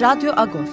Radyo 0.00 0.32
Agos. 0.36 0.70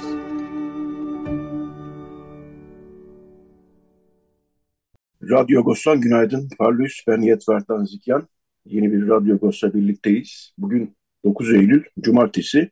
Radyo 5.21 5.59
Agos'tan 5.59 6.01
günaydın. 6.01 6.49
Parlus, 6.59 7.03
ben 7.07 7.21
Yetvertan 7.21 7.83
Zikyan. 7.83 8.27
Yeni 8.65 8.91
bir 8.91 9.07
Radyo 9.07 9.35
Agos'la 9.35 9.73
birlikteyiz. 9.73 10.53
Bugün 10.57 10.95
9 11.25 11.53
Eylül, 11.53 11.83
Cumartesi. 11.99 12.71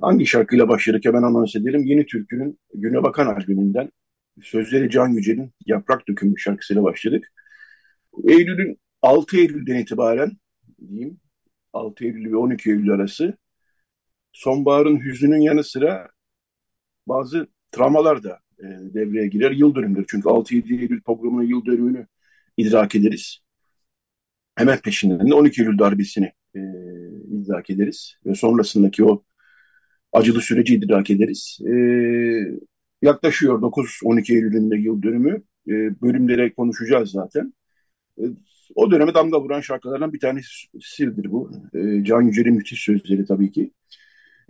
Hangi 0.00 0.26
şarkıyla 0.26 0.68
başladık 0.68 1.04
hemen 1.04 1.22
anons 1.22 1.56
edelim. 1.56 1.80
Yeni 1.84 2.06
Türkü'nün 2.06 2.58
Güne 2.74 3.02
Bakan 3.02 3.26
albümünden 3.26 3.90
sözleri 4.42 4.90
Can 4.90 5.08
Yücel'in 5.08 5.52
Yaprak 5.66 6.08
Dökümü 6.08 6.38
şarkısıyla 6.38 6.82
başladık. 6.82 7.32
Eylül'ün 8.28 8.78
6 9.02 9.36
Eylül'den 9.36 9.76
itibaren 9.76 10.32
diyeyim 10.88 11.20
6 11.72 12.04
Eylül 12.04 12.32
ve 12.32 12.36
12 12.36 12.70
Eylül 12.70 12.90
arası 12.90 13.34
sonbaharın 14.38 15.04
hüznünün 15.04 15.40
yanı 15.40 15.64
sıra 15.64 16.08
bazı 17.06 17.46
travmalar 17.72 18.22
da 18.22 18.38
e, 18.58 18.64
devreye 18.94 19.26
girer. 19.26 19.50
Yıl 19.50 19.74
dönümüdür. 19.74 20.04
Çünkü 20.08 20.28
6-7 20.28 20.80
Eylül 20.80 21.02
programının 21.02 21.48
yıl 21.48 21.64
dönümünü 21.64 22.06
idrak 22.56 22.94
ederiz. 22.94 23.38
Hemen 24.56 24.78
peşinden 24.80 25.28
de 25.30 25.34
12 25.34 25.62
Eylül 25.62 25.78
darbesini 25.78 26.32
e, 26.54 26.60
idrak 27.30 27.70
ederiz. 27.70 28.14
Ve 28.26 28.34
sonrasındaki 28.34 29.04
o 29.04 29.24
acılı 30.12 30.40
süreci 30.40 30.74
idrak 30.74 31.10
ederiz. 31.10 31.58
E, 31.66 31.72
yaklaşıyor 33.02 33.62
9-12 33.62 34.34
Eylül'ün 34.34 34.70
de 34.70 34.76
yıl 34.76 35.02
dönümü. 35.02 35.42
E, 35.68 35.72
bölümlere 36.02 36.52
konuşacağız 36.52 37.10
zaten. 37.10 37.54
E, 38.18 38.22
o 38.74 38.90
döneme 38.90 39.14
damga 39.14 39.40
vuran 39.40 39.60
şarkılardan 39.60 40.12
bir 40.12 40.20
tanesidir 40.20 41.32
bu. 41.32 41.52
E, 41.74 42.04
Can 42.04 42.22
Yücel'in 42.22 42.54
müthiş 42.54 42.84
sözleri 42.84 43.26
tabii 43.26 43.52
ki. 43.52 43.70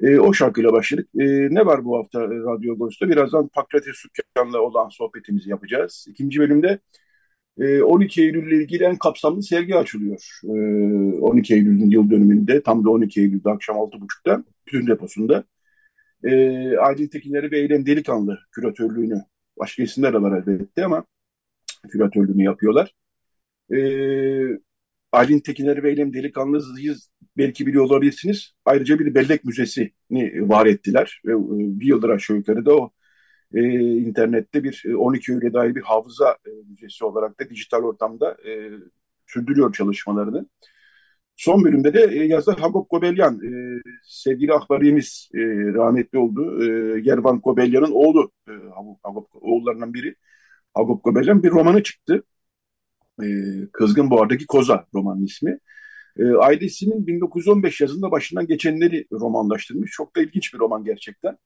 E, 0.02 0.18
o 0.20 0.32
şarkıyla 0.32 0.72
başladık. 0.72 1.08
E, 1.20 1.24
ne 1.54 1.66
var 1.66 1.84
bu 1.84 1.98
hafta 1.98 2.22
e, 2.22 2.27
Radyo 2.27 2.74
Agos'ta? 2.74 3.08
Birazdan 3.08 3.48
Pakrates 3.48 3.96
Sükkan'la 3.96 4.60
olan 4.60 4.88
sohbetimizi 4.88 5.50
yapacağız. 5.50 6.06
İkinci 6.10 6.40
bölümde 6.40 6.78
e, 7.58 7.82
12 7.82 8.22
Eylül 8.22 8.52
ile 8.52 8.62
ilgili 8.62 8.84
en 8.84 8.98
kapsamlı 8.98 9.42
sergi 9.42 9.77
açılıyor. 9.77 10.40
E, 10.44 11.20
12 11.20 11.55
Eylül'ün 11.55 11.90
yıl 11.90 12.10
dönümünde, 12.10 12.62
tam 12.62 12.84
da 12.84 12.90
12 12.90 13.20
Eylül'de 13.20 13.50
akşam 13.50 13.77
6.30'da 13.77 14.45
Tütün 14.67 14.86
Deposu'nda. 14.86 15.45
E, 16.24 16.30
Aydın 16.77 17.06
Tekinleri 17.06 17.50
ve 17.50 17.58
Eylem 17.58 17.86
Delikanlı 17.86 18.39
küratörlüğünü, 18.52 19.23
başka 19.58 19.83
isimler 19.83 20.12
de 20.14 20.23
var 20.23 20.39
elbette 20.39 20.84
ama 20.84 21.05
küratörlüğünü 21.90 22.42
yapıyorlar. 22.44 22.94
E, 23.73 23.78
Aylin 25.12 25.40
Tekinleri 25.40 25.83
ve 25.83 25.90
Eylem 25.90 26.14
Delikanlı'yı 26.14 26.94
belki 27.38 27.66
biliyor 27.66 27.84
olabilirsiniz. 27.84 28.52
Ayrıca 28.64 28.98
bir 28.98 29.14
bellek 29.14 29.44
müzesini 29.44 29.92
var 30.40 30.66
ettiler. 30.66 31.22
Ve 31.26 31.32
bir 31.80 31.86
yıldır 31.86 32.08
aşağı 32.08 32.36
yukarı 32.36 32.74
o 32.74 32.90
e, 33.54 33.60
internette 33.80 34.64
bir 34.64 34.84
12 34.94 35.34
öyle 35.34 35.52
dair 35.52 35.74
bir 35.74 35.82
hafıza 35.82 36.30
e, 36.46 36.50
müzesi 36.70 37.04
olarak 37.04 37.40
da 37.40 37.50
dijital 37.50 37.82
ortamda 37.82 38.36
e, 38.48 38.70
sürdürüyor 39.26 39.72
çalışmalarını. 39.72 40.46
Son 41.36 41.64
bölümde 41.64 41.94
de 41.94 42.02
e, 42.12 42.24
yazar 42.24 42.58
Hagop 42.60 42.90
Gobelyan, 42.90 43.40
e, 43.44 43.80
sevgili 44.05 44.52
ahbarimiz 44.55 45.30
e, 45.34 45.38
rahmetli 45.74 46.18
oldu. 46.18 46.64
E, 46.64 47.00
Gervan 47.00 47.40
Gobelyan'ın 47.40 47.90
oğlu, 47.92 48.30
e, 48.48 48.52
Hagop, 49.02 49.28
oğullarından 49.34 49.94
biri. 49.94 50.14
Hagop 50.74 51.05
Gobelyan 51.05 51.42
bir 51.42 51.50
romanı 51.50 51.82
çıktı. 51.82 52.24
E, 53.22 53.26
Kızgın 53.72 54.10
Boğar'daki 54.10 54.46
Koza 54.46 54.86
romanın 54.94 55.24
ismi. 55.24 55.58
E, 56.18 56.24
ailesinin 56.34 57.06
1915 57.06 57.80
yazında 57.80 58.11
başından 58.11 58.46
geçenleri 58.46 59.06
romanlaştırmış. 59.12 59.90
Çok 59.90 60.17
da 60.17 60.23
ilginç 60.23 60.55
bir 60.55 60.58
roman 60.58 60.84
gerçekten. 60.84 61.39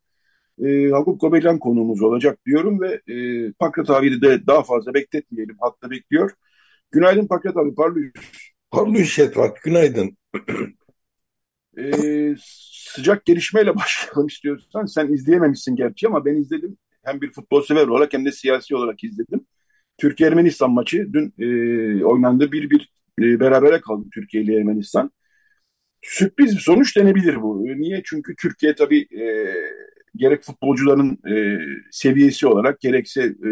E, 0.64 0.90
Hakup 0.90 1.20
Gobelyan 1.20 1.58
konuğumuz 1.58 2.02
olacak 2.02 2.38
diyorum 2.46 2.80
ve 2.80 3.00
e, 3.14 3.52
Pakrat 3.52 3.90
abiyi 3.90 4.22
de 4.22 4.46
daha 4.46 4.62
fazla 4.62 4.94
bekletmeyelim. 4.94 5.56
Hatta 5.60 5.90
bekliyor. 5.90 6.30
Günaydın 6.90 7.26
Pakrat 7.26 7.56
abi, 7.56 7.74
parlıyız. 7.74 8.12
Parlıyız 8.70 9.08
Şetvat, 9.08 9.62
günaydın. 9.62 10.16
e, 11.78 12.34
sıcak 12.38 13.24
gelişmeyle 13.24 13.76
başlayalım 13.76 14.26
istiyorsan. 14.26 14.86
Sen 14.86 15.12
izleyememişsin 15.12 15.76
gerçi 15.76 16.06
ama 16.06 16.24
ben 16.24 16.34
izledim. 16.34 16.76
Hem 17.04 17.20
bir 17.20 17.32
futbol 17.32 17.62
sever 17.62 17.86
olarak 17.86 18.12
hem 18.12 18.24
de 18.24 18.32
siyasi 18.32 18.76
olarak 18.76 19.04
izledim. 19.04 19.46
Türkiye-Ermenistan 19.98 20.70
maçı 20.70 21.12
dün 21.12 21.34
e, 21.38 22.04
oynandı. 22.04 22.52
Bir 22.52 22.70
bir 22.70 22.92
e, 23.18 23.40
berabere 23.40 23.80
kaldı 23.80 24.08
Türkiye 24.14 24.42
ile 24.42 24.56
Ermenistan. 24.56 25.10
Sürpriz 26.02 26.56
bir 26.56 26.60
sonuç 26.60 26.96
denebilir 26.96 27.42
bu. 27.42 27.68
E, 27.68 27.78
niye? 27.80 28.02
Çünkü 28.04 28.34
Türkiye 28.36 28.74
tabii 28.74 29.00
e, 29.00 29.54
gerek 30.16 30.42
futbolcuların 30.42 31.18
e, 31.34 31.58
seviyesi 31.90 32.46
olarak 32.46 32.80
gerekse 32.80 33.22
e, 33.22 33.50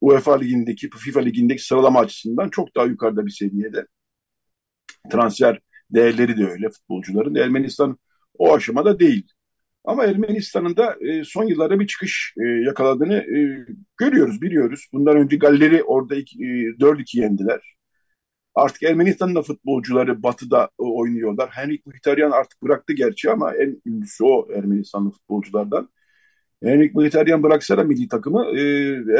UEFA 0.00 0.38
ligindeki, 0.38 0.90
FIFA 0.90 1.20
ligindeki 1.20 1.64
sıralama 1.64 2.00
açısından 2.00 2.48
çok 2.48 2.76
daha 2.76 2.86
yukarıda 2.86 3.26
bir 3.26 3.30
seviyede. 3.30 3.86
Transfer 5.10 5.60
değerleri 5.90 6.36
de 6.38 6.46
öyle 6.46 6.68
futbolcuların. 6.70 7.34
Ermenistan 7.34 7.98
o 8.38 8.54
aşamada 8.54 9.00
değil. 9.00 9.32
Ama 9.84 10.04
Ermenistan'ın 10.04 10.76
da 10.76 10.96
e, 11.00 11.24
son 11.24 11.44
yıllarda 11.44 11.80
bir 11.80 11.86
çıkış 11.86 12.34
e, 12.40 12.44
yakaladığını 12.48 13.14
e, 13.14 13.66
görüyoruz, 13.96 14.42
biliyoruz. 14.42 14.88
Bundan 14.92 15.16
önce 15.16 15.36
Galleri 15.36 15.82
orada 15.82 16.16
e, 16.16 16.22
4-2 16.80 17.18
yendiler. 17.20 17.74
Artık 18.54 18.82
Ermenistan'ın 18.82 19.34
da 19.34 19.42
futbolcuları 19.42 20.22
batıda 20.22 20.64
e, 20.64 20.82
oynuyorlar. 20.82 21.50
Henrik 21.50 21.86
Mkhitaryan 21.86 22.30
artık 22.30 22.62
bıraktı 22.62 22.92
gerçi 22.92 23.30
ama 23.30 23.54
en 23.56 23.82
ünlüsü 23.86 24.24
o 24.24 24.48
Ermenistanlı 24.52 25.10
futbolculardan. 25.10 25.88
Henrik 26.62 26.94
Mkhitaryan 26.94 27.42
bıraksa 27.42 27.78
da 27.78 27.84
milli 27.84 28.08
takımı 28.08 28.46
e, 28.58 28.62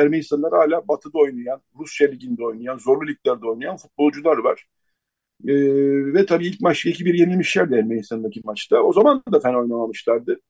Ermenistanlar 0.00 0.53
hala 0.53 0.88
batıda 0.88 1.19
oynayan, 1.19 1.62
Rusya 1.78 2.09
liginde 2.10 2.44
oynayan, 2.44 2.78
zorlu 2.78 3.09
liglerde 3.09 3.47
oynayan 3.47 3.76
futbolcular 3.76 4.38
var. 4.38 4.66
E, 5.48 5.54
ve 6.15 6.26
tabii 6.26 6.47
ilk 6.47 6.60
maçta 6.60 6.91
2-1 6.91 7.15
yenilmişlerdi 7.19 7.75
Ermenistan'daki 7.75 8.41
maçta. 8.44 8.82
O 8.82 8.92
zaman 8.92 9.22
da 9.32 9.41
fena 9.41 9.59
oynamamışlardı. 9.59 10.41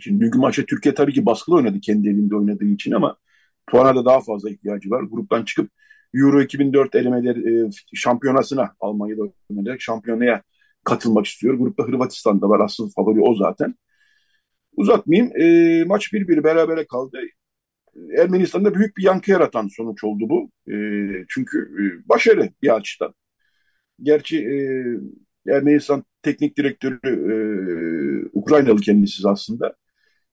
Şimdi 0.00 0.24
dünkü 0.24 0.38
maçta 0.38 0.62
Türkiye 0.64 0.94
tabii 0.94 1.12
ki 1.12 1.26
baskılı 1.26 1.56
oynadı 1.56 1.80
kendi 1.80 2.08
evinde 2.08 2.36
oynadığı 2.36 2.64
için 2.64 2.92
ama 2.92 3.16
puana 3.66 3.96
da 3.96 4.04
daha 4.04 4.20
fazla 4.20 4.50
ihtiyacı 4.50 4.90
var. 4.90 5.02
Gruptan 5.02 5.44
çıkıp 5.44 5.70
Euro 6.14 6.42
2004 6.42 6.94
elemeleri 6.94 7.66
e, 7.66 7.70
şampiyonasına 7.94 8.74
Almanya'da 8.80 9.22
oynayacak 9.50 9.80
şampiyonaya 9.82 10.42
katılmak 10.84 11.26
istiyor. 11.26 11.54
Grupta 11.54 11.82
Hırvatistan 11.84 12.40
da 12.40 12.48
var. 12.48 12.60
Asıl 12.60 12.90
favori 12.90 13.20
o 13.20 13.34
zaten. 13.34 13.74
Uzatmayayım. 14.76 15.32
E, 15.40 15.84
maç 15.84 16.12
bir 16.12 16.28
bir 16.28 16.44
berabere 16.44 16.86
kaldı. 16.86 17.18
Ermenistan'da 18.18 18.74
büyük 18.74 18.96
bir 18.96 19.02
yankı 19.02 19.30
yaratan 19.30 19.68
sonuç 19.76 20.04
oldu 20.04 20.24
bu. 20.28 20.50
E, 20.72 20.76
çünkü 21.28 21.58
e, 21.58 22.08
başarı 22.08 22.50
bir 22.62 22.76
açıdan. 22.76 23.14
Gerçi 24.02 24.38
e, 24.38 24.56
Ermenistan 25.52 26.04
teknik 26.22 26.58
direktörü 26.58 26.98
e, 27.04 27.36
Ukraynalı 28.32 28.80
kendisi 28.80 29.28
aslında. 29.28 29.74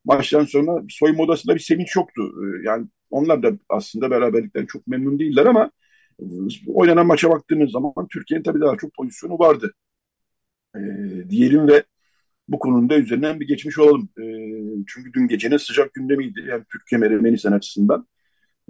Maçtan 0.06 0.46
sonra 0.46 0.84
soyunma 0.90 1.24
odasında 1.24 1.56
bir 1.56 1.60
sevinç 1.60 1.96
yoktu. 1.96 2.22
E, 2.22 2.68
yani 2.68 2.88
onlar 3.12 3.44
da 3.44 3.52
aslında 3.70 4.12
beraberlikten 4.12 4.66
çok 4.66 4.88
memnun 4.88 5.20
değiller 5.20 5.46
ama 5.46 5.72
oynanan 6.68 7.08
maça 7.08 7.30
baktığımız 7.30 7.72
zaman 7.72 8.08
Türkiye'nin 8.12 8.44
tabii 8.44 8.62
daha 8.62 8.78
çok 8.78 8.94
pozisyonu 8.94 9.40
vardı. 9.40 9.74
E, 10.76 10.80
diyelim 11.30 11.68
ve 11.68 11.84
bu 12.48 12.60
konuda 12.60 12.98
üzerinden 12.98 13.40
bir 13.40 13.48
geçmiş 13.48 13.80
olalım. 13.80 14.10
E, 14.20 14.24
çünkü 14.88 15.14
dün 15.14 15.28
gecenin 15.28 15.58
sıcak 15.58 15.94
gündemiydi 15.94 16.46
hem 16.50 16.64
Türkiye 16.64 17.02
hem 17.02 17.04
Ermenistan 17.04 17.52
açısından. 17.52 18.08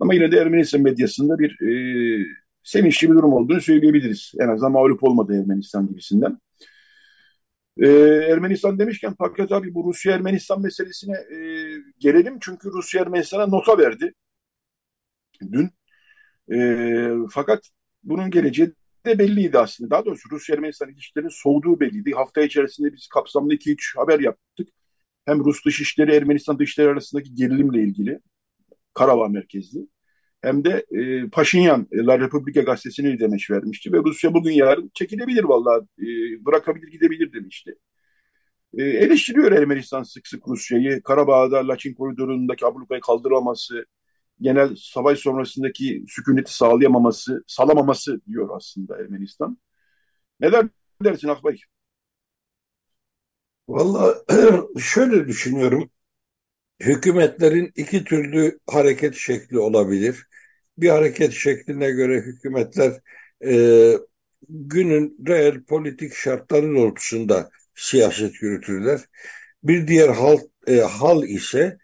Ama 0.02 0.14
yine 0.14 0.32
de 0.32 0.38
Ermenistan 0.38 0.82
medyasında 0.82 1.40
bir 1.40 1.62
e, 1.62 1.72
sevinçli 2.64 3.10
bir 3.10 3.16
durum 3.16 3.34
olduğunu 3.34 3.62
söyleyebiliriz. 3.62 4.32
En 4.40 4.48
azından 4.48 4.72
mağlup 4.72 5.04
olmadı 5.04 5.40
Ermenistan 5.42 5.88
gibisinden. 5.88 6.38
Ee, 7.78 7.88
Ermenistan 8.32 8.80
demişken 8.80 9.14
Paket 9.14 9.52
abi 9.52 9.74
bu 9.74 9.84
Rusya-Ermenistan 9.90 10.62
meselesine 10.62 11.16
e, 11.16 11.38
gelelim. 12.00 12.38
Çünkü 12.42 12.70
Rusya 12.72 13.02
Ermenistan'a 13.02 13.48
nota 13.48 13.78
verdi 13.78 14.14
dün. 15.52 15.70
E, 16.54 17.10
fakat 17.32 17.70
bunun 18.04 18.32
geleceği 18.32 18.72
de 19.06 19.20
belliydi 19.20 19.60
aslında. 19.60 19.90
Daha 19.90 20.06
doğrusu 20.06 20.30
Rusya-Ermenistan 20.32 20.90
ilişkilerinin 20.90 21.32
soğuduğu 21.34 21.80
belliydi. 21.80 22.12
Hafta 22.12 22.42
içerisinde 22.42 22.94
biz 22.94 23.08
kapsamlı 23.08 23.54
2-3 23.54 23.98
haber 23.98 24.20
yaptık. 24.20 24.70
Hem 25.26 25.46
Rus 25.46 25.66
dışişleri, 25.66 26.16
Ermenistan 26.16 26.60
dışişleri 26.60 26.90
arasındaki 26.90 27.36
gerilimle 27.36 27.84
ilgili. 27.84 28.20
Karabağ 28.94 29.28
merkezli. 29.28 29.80
Hem 30.42 30.66
de 30.66 30.86
e, 30.92 31.30
Paşinyan 31.30 31.88
La 31.94 32.20
Repubblica 32.20 32.62
gazetesine 32.62 33.20
demeç 33.20 33.52
vermişti 33.52 33.94
ve 33.94 33.98
Rusya 33.98 34.34
bugün 34.34 34.52
yarın 34.52 34.92
çekilebilir 34.94 35.44
vallahi 35.44 35.86
e, 36.00 36.06
bırakabilir 36.46 36.88
gidebilir 36.88 37.34
demişti. 37.34 37.76
E, 38.78 38.84
eleştiriyor 38.84 39.52
Ermenistan 39.52 40.04
sık 40.04 40.28
sık 40.28 40.48
Rusya'yı. 40.48 41.04
Karabağ'da 41.04 41.68
Laçin 41.68 41.94
koridorundaki 41.94 42.66
ablukayı 42.66 43.02
kaldıramaması, 43.02 43.86
genel 44.42 44.76
savaş 44.76 45.20
sonrasındaki 45.20 46.06
sükuneti 46.08 46.54
sağlayamaması, 46.54 47.44
salamaması 47.48 48.22
diyor 48.28 48.50
aslında 48.54 48.98
Ermenistan. 48.98 49.58
Neler 50.40 50.68
dersin 51.04 51.28
Akbay? 51.28 51.58
Valla 53.68 54.24
şöyle 54.80 55.28
düşünüyorum. 55.28 55.90
Hükümetlerin 56.82 57.72
iki 57.76 58.04
türlü 58.04 58.60
hareket 58.68 59.16
şekli 59.16 59.60
olabilir. 59.60 60.28
Bir 60.78 60.90
hareket 60.90 61.34
şekline 61.34 61.92
göre 61.92 62.22
hükümetler 62.22 62.94
e, 63.46 63.94
günün 64.50 65.18
reel 65.28 65.64
politik 65.64 66.14
şartları 66.16 66.76
doğrultusunda 66.76 67.50
siyaset 67.76 68.42
yürütürler. 68.42 69.02
Bir 69.64 69.88
diğer 69.88 70.10
hal, 70.10 70.38
e, 70.68 70.80
hal 70.80 71.24
ise 71.24 71.78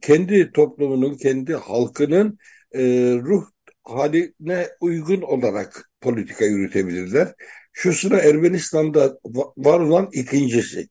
kendi 0.00 0.52
toplumunun, 0.52 1.16
kendi 1.16 1.54
halkının 1.54 2.38
e, 2.74 2.82
ruh 3.22 3.44
haline 3.84 4.68
uygun 4.80 5.20
olarak 5.20 5.90
politika 6.00 6.44
yürütebilirler. 6.44 7.34
Şu 7.72 7.92
sıra 7.92 8.18
Ermenistan'da 8.18 9.18
var 9.56 9.80
olan 9.80 10.08
ikincisi. 10.12 10.88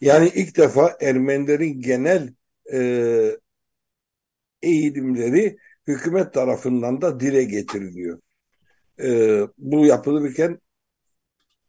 Yani 0.00 0.32
ilk 0.34 0.56
defa 0.56 0.96
Ermenilerin 1.00 1.80
genel 1.80 2.34
e, 2.72 2.80
eğilimleri 4.62 5.56
hükümet 5.86 6.34
tarafından 6.34 7.02
da 7.02 7.20
dile 7.20 7.44
getiriliyor. 7.44 8.20
E, 9.02 9.40
bu 9.58 9.86
yapılırken 9.86 10.60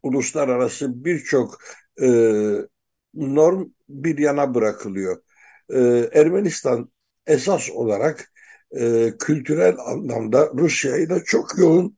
uluslararası 0.04 1.06
birçok 1.06 1.58
e, 2.02 2.08
norm 3.14 3.70
bir 3.90 4.18
yana 4.18 4.56
bırakılıyor. 4.56 5.23
E, 5.70 5.80
Ermenistan 6.14 6.92
esas 7.28 7.70
olarak 7.72 8.32
e, 8.80 9.14
kültürel 9.20 9.76
anlamda 9.78 10.50
Rusya 10.58 10.98
ile 10.98 11.24
çok 11.26 11.58
yoğun 11.58 11.98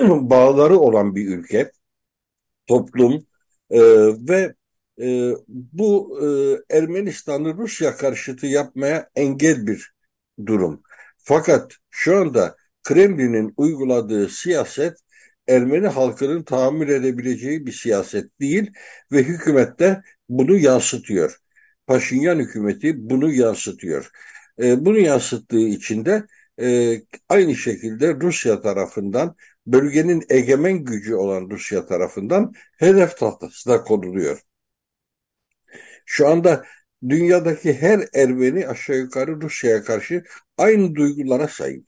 bağları 0.30 0.78
olan 0.78 1.14
bir 1.14 1.38
ülke, 1.38 1.72
toplum 2.66 3.26
e, 3.70 3.80
ve 4.28 4.54
e, 5.00 5.32
bu 5.48 6.20
e, 6.70 6.76
Ermenistan'ı 6.76 7.56
Rusya 7.56 7.96
karşıtı 7.96 8.46
yapmaya 8.46 9.10
engel 9.14 9.66
bir 9.66 9.94
durum. 10.46 10.82
Fakat 11.18 11.72
şu 11.90 12.16
anda 12.16 12.56
Kremlin'in 12.82 13.54
uyguladığı 13.56 14.28
siyaset 14.28 14.98
Ermeni 15.48 15.86
halkının 15.88 16.42
tahammül 16.42 16.88
edebileceği 16.88 17.66
bir 17.66 17.72
siyaset 17.72 18.40
değil 18.40 18.70
ve 19.12 19.22
hükümet 19.22 19.78
de 19.78 20.02
bunu 20.28 20.56
yansıtıyor. 20.56 21.38
Paşinyan 21.86 22.38
hükümeti 22.38 23.10
bunu 23.10 23.32
yansıtıyor. 23.32 24.10
E, 24.62 24.84
bunu 24.84 24.98
yansıttığı 24.98 25.60
için 25.68 26.04
de 26.04 26.26
e, 26.60 26.96
aynı 27.28 27.54
şekilde 27.56 28.14
Rusya 28.14 28.60
tarafından 28.62 29.36
bölgenin 29.66 30.24
egemen 30.28 30.84
gücü 30.84 31.14
olan 31.14 31.50
Rusya 31.50 31.86
tarafından 31.86 32.52
hedef 32.78 33.18
tahtasına 33.18 33.84
konuluyor. 33.84 34.40
Şu 36.06 36.28
anda 36.28 36.64
dünyadaki 37.08 37.74
her 37.74 38.08
Ermeni 38.14 38.68
aşağı 38.68 38.96
yukarı 38.96 39.40
Rusya'ya 39.40 39.84
karşı 39.84 40.24
aynı 40.58 40.94
duygulara 40.94 41.48
sahip. 41.48 41.86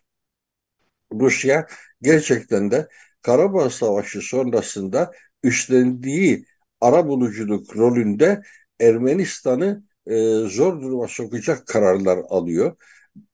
Rusya 1.12 1.66
gerçekten 2.02 2.70
de 2.70 2.88
Karabağ 3.22 3.70
Savaşı 3.70 4.20
sonrasında 4.20 5.12
üstlendiği 5.42 6.46
ara 6.80 7.06
buluculuk 7.08 7.76
rolünde 7.76 8.42
Ermenistan'ı 8.80 9.82
e, 10.06 10.14
zor 10.48 10.80
duruma 10.82 11.08
sokacak 11.08 11.66
kararlar 11.66 12.18
alıyor. 12.28 12.76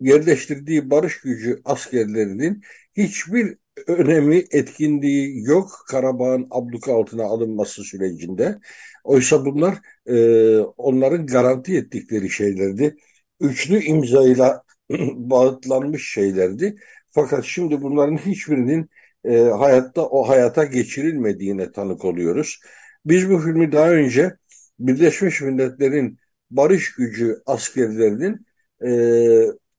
Yerleştirdiği 0.00 0.90
barış 0.90 1.20
gücü 1.20 1.60
askerlerinin 1.64 2.62
hiçbir 2.96 3.56
önemi, 3.86 4.44
etkinliği 4.50 5.44
yok 5.44 5.70
Karabağ'ın 5.88 6.46
abluka 6.50 6.94
altına 6.94 7.24
alınması 7.24 7.84
sürecinde. 7.84 8.58
Oysa 9.04 9.44
bunlar 9.44 9.78
e, 10.06 10.58
onların 10.58 11.26
garanti 11.26 11.76
ettikleri 11.76 12.30
şeylerdi. 12.30 12.96
Üçlü 13.40 13.82
imzayla 13.84 14.62
bağıtlanmış 15.14 16.12
şeylerdi. 16.12 16.76
Fakat 17.10 17.44
şimdi 17.44 17.82
bunların 17.82 18.16
hiçbirinin 18.16 18.90
e, 19.24 19.36
hayatta 19.38 20.06
o 20.06 20.28
hayata 20.28 20.64
geçirilmediğine 20.64 21.72
tanık 21.72 22.04
oluyoruz. 22.04 22.60
Biz 23.06 23.30
bu 23.30 23.38
filmi 23.38 23.72
daha 23.72 23.90
önce 23.90 24.36
Birleşmiş 24.78 25.40
Milletler'in 25.40 26.18
barış 26.56 26.94
gücü 26.94 27.42
askerlerinin 27.46 28.46
e, 28.84 28.90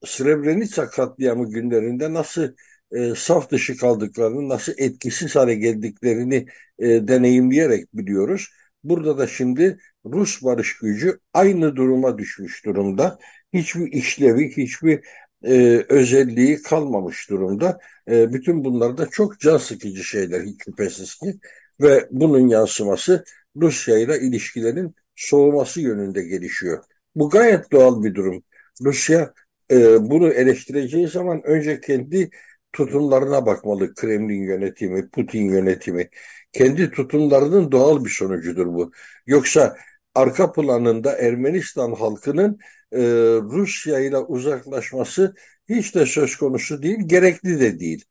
Srebrenica 0.06 0.90
katliamı 0.90 1.50
günlerinde 1.52 2.14
nasıl 2.14 2.50
e, 2.92 3.16
saf 3.16 3.52
dışı 3.52 3.78
kaldıklarını, 3.78 4.50
nasıl 4.50 4.74
etkisiz 4.78 5.36
hale 5.36 5.56
geldiklerini 5.56 6.48
e, 6.80 7.08
deneyimleyerek 7.08 7.94
biliyoruz. 7.94 8.50
Burada 8.84 9.18
da 9.18 9.28
şimdi 9.28 9.80
Rus 10.06 10.44
barış 10.44 10.78
gücü 10.78 11.20
aynı 11.34 11.76
duruma 11.76 12.18
düşmüş 12.18 12.66
durumda. 12.66 13.20
Hiçbir 13.54 13.92
işlevi, 13.92 14.58
hiçbir 14.58 15.00
e, 15.44 15.86
özelliği 15.90 16.62
kalmamış 16.62 17.30
durumda. 17.30 17.80
E, 18.10 18.34
bütün 18.34 18.64
bunlar 18.64 18.98
da 18.98 19.10
çok 19.10 19.40
can 19.40 19.58
sıkıcı 19.58 20.04
şeyler 20.04 20.42
hiç 20.42 20.64
şüphesiz 20.66 21.16
ki. 21.16 21.40
Ve 21.82 22.08
bunun 22.12 22.48
yansıması 22.48 23.24
Rusya 23.56 23.98
ile 23.98 24.20
ilişkilerin 24.20 24.96
soğuması 25.28 25.82
yönünde 25.82 26.24
gelişiyor. 26.24 26.84
Bu 27.16 27.30
gayet 27.30 27.72
doğal 27.72 28.04
bir 28.04 28.16
durum. 28.16 28.44
Rusya 28.82 29.34
e, 29.72 30.10
bunu 30.10 30.34
eleştireceği 30.34 31.08
zaman 31.08 31.42
önce 31.44 31.82
kendi 31.82 32.30
tutumlarına 32.74 33.46
bakmalı 33.46 33.94
Kremlin 33.96 34.44
yönetimi, 34.44 35.10
Putin 35.10 35.50
yönetimi. 35.50 36.10
Kendi 36.54 36.92
tutumlarının 36.92 37.72
doğal 37.72 38.06
bir 38.06 38.10
sonucudur 38.10 38.68
bu. 38.68 38.92
Yoksa 39.28 39.78
arka 40.16 40.52
planında 40.52 41.18
Ermenistan 41.18 41.94
halkının 41.94 42.60
e, 42.92 43.00
Rusya 43.42 44.00
ile 44.00 44.18
uzaklaşması 44.18 45.36
hiç 45.70 45.96
de 45.96 46.06
söz 46.06 46.36
konusu 46.36 46.84
değil, 46.84 47.00
gerekli 47.06 47.60
de 47.60 47.80
değil. 47.80 48.06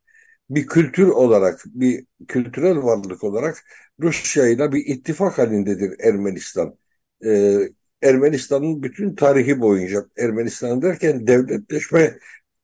Bir 0.51 0.67
kültür 0.67 1.07
olarak, 1.09 1.63
bir 1.67 2.07
kültürel 2.29 2.77
varlık 2.83 3.25
olarak 3.25 3.65
Rusya 4.01 4.47
ile 4.49 4.73
bir 4.73 4.87
ittifak 4.87 5.39
halindedir 5.39 5.95
Ermenistan. 6.01 6.79
E, 7.25 7.59
Ermenistan'ın 8.03 8.83
bütün 8.83 9.15
tarihi 9.15 9.61
boyunca, 9.61 10.07
Ermenistan 10.19 10.83
derken 10.83 11.27
devletleşme 11.27 12.19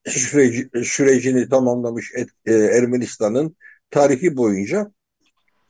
süreci, 0.07 0.71
sürecini 0.85 1.49
tamamlamış 1.49 2.13
et, 2.15 2.29
e, 2.47 2.53
Ermenistan'ın 2.55 3.57
tarihi 3.91 4.37
boyunca 4.37 4.93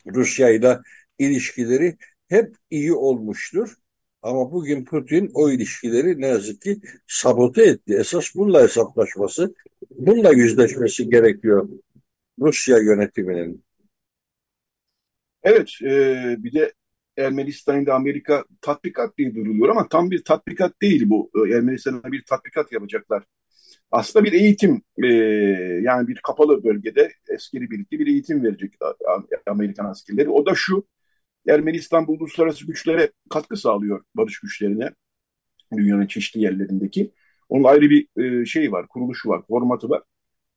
Rusya 0.07 0.51
ile 0.51 0.79
ilişkileri 1.19 1.97
hep 2.29 2.57
iyi 2.71 2.93
olmuştur. 2.93 3.75
Ama 4.23 4.53
bugün 4.53 4.85
Putin 4.85 5.31
o 5.35 5.51
ilişkileri 5.51 6.21
ne 6.21 6.27
yazık 6.27 6.63
ki 6.63 6.81
sabote 7.07 7.63
etti. 7.63 7.95
Esas 7.95 8.35
bununla 8.35 8.63
hesaplaşması, 8.63 9.55
bununla 9.91 10.33
yüzleşmesi 10.33 11.11
gerekiyor 11.11 11.69
Rusya 12.41 12.79
yönetiminin. 12.79 13.65
Evet, 15.43 15.71
e, 15.83 16.37
bir 16.39 16.53
de 16.53 16.73
Ermenistan'da 17.19 17.95
Amerika 17.95 18.45
tatbikat 18.61 19.19
diye 19.19 19.35
duruluyor 19.35 19.69
ama 19.69 19.89
tam 19.89 20.11
bir 20.11 20.25
tatbikat 20.25 20.83
değil 20.83 21.03
bu. 21.07 21.31
Ermenistan'a 21.55 22.13
bir 22.13 22.25
tatbikat 22.25 22.73
yapacaklar 22.73 23.25
aslında 23.91 24.25
bir 24.25 24.33
eğitim 24.33 24.83
e, 25.03 25.07
yani 25.83 26.09
bir 26.09 26.21
kapalı 26.23 26.65
bölgede 26.65 27.13
askeri 27.35 27.71
birlikte 27.71 27.99
bir 27.99 28.07
eğitim 28.07 28.45
verecek 28.45 28.75
Amerikan 29.47 29.85
askerleri. 29.85 30.29
O 30.29 30.47
da 30.47 30.55
şu 30.55 30.87
Ermenistan 31.49 32.07
bu 32.07 32.13
uluslararası 32.13 32.67
güçlere 32.67 33.13
katkı 33.31 33.57
sağlıyor 33.57 34.05
barış 34.15 34.41
güçlerine 34.41 34.91
dünyanın 35.77 36.07
çeşitli 36.07 36.41
yerlerindeki. 36.41 37.13
Onun 37.49 37.65
ayrı 37.65 37.91
bir 37.91 38.09
e, 38.23 38.47
şey 38.47 38.73
var, 38.73 38.89
kuruluşu 38.89 39.29
var, 39.29 39.43
formatı 39.49 39.91
var. 39.91 40.03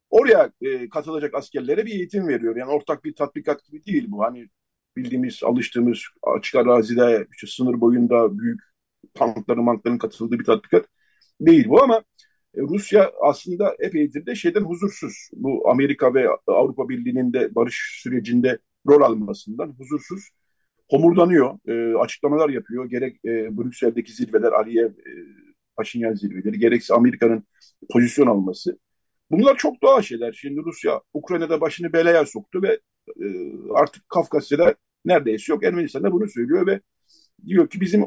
Oraya 0.10 0.52
e, 0.62 0.90
katılacak 0.90 1.36
askerlere 1.36 1.86
bir 1.86 1.92
eğitim 1.92 2.28
veriyor. 2.28 2.56
Yani 2.56 2.72
ortak 2.72 3.04
bir 3.04 3.16
tatbikat 3.16 3.66
gibi 3.66 3.86
değil 3.86 4.06
bu. 4.08 4.24
Hani 4.24 4.50
bildiğimiz, 4.98 5.44
alıştığımız 5.44 6.00
açık 6.24 6.56
arazide, 6.56 7.28
işte 7.32 7.48
sınır 7.48 7.82
boyunda 7.82 8.40
büyük 8.40 8.62
tankların, 9.14 9.64
mankların 9.64 9.98
katıldığı 9.98 10.40
bir 10.40 10.46
tatbikat 10.46 10.86
değil 11.42 11.70
bu 11.70 11.84
ama 11.84 12.04
e, 12.56 12.62
Rusya 12.62 13.12
aslında 13.22 13.76
epeydir 13.80 14.26
de 14.26 14.36
şeyden 14.36 14.62
huzursuz. 14.64 15.30
Bu 15.34 15.70
Amerika 15.70 16.14
ve 16.14 16.28
Avrupa 16.48 16.90
Birliği'nin 16.90 17.34
de 17.34 17.56
barış 17.56 18.00
sürecinde 18.04 18.60
rol 18.88 19.02
almasından 19.02 19.76
huzursuz 19.80 20.30
homurdanıyor, 20.90 21.60
e, 21.68 21.98
açıklamalar 21.98 22.50
yapıyor. 22.50 22.86
Gerek 22.86 23.26
e, 23.26 23.58
Brüksel'deki 23.58 24.14
zirveler, 24.14 24.52
Aliyev, 24.52 24.90
e, 24.90 25.12
Paşinyan 25.76 26.14
zirveleri, 26.14 26.60
gerekse 26.60 26.94
Amerika'nın 26.94 27.44
pozisyon 27.92 28.28
alması. 28.28 28.80
Bunlar 29.32 29.58
çok 29.58 29.82
doğal 29.84 30.02
şeyler. 30.02 30.34
Şimdi 30.34 30.62
Rusya 30.66 31.02
Ukrayna'da 31.14 31.62
başını 31.62 31.94
belaya 31.94 32.26
soktu 32.26 32.62
ve 32.62 32.80
e, 33.08 33.26
artık 33.74 34.10
Kafkasya'da 34.10 34.76
neredeyse 35.06 35.54
yok. 35.54 35.64
Ermenistan 35.64 36.04
da 36.04 36.12
bunu 36.12 36.30
söylüyor 36.30 36.68
ve 36.68 36.82
diyor 37.46 37.70
ki 37.70 37.82
bizim 37.82 38.06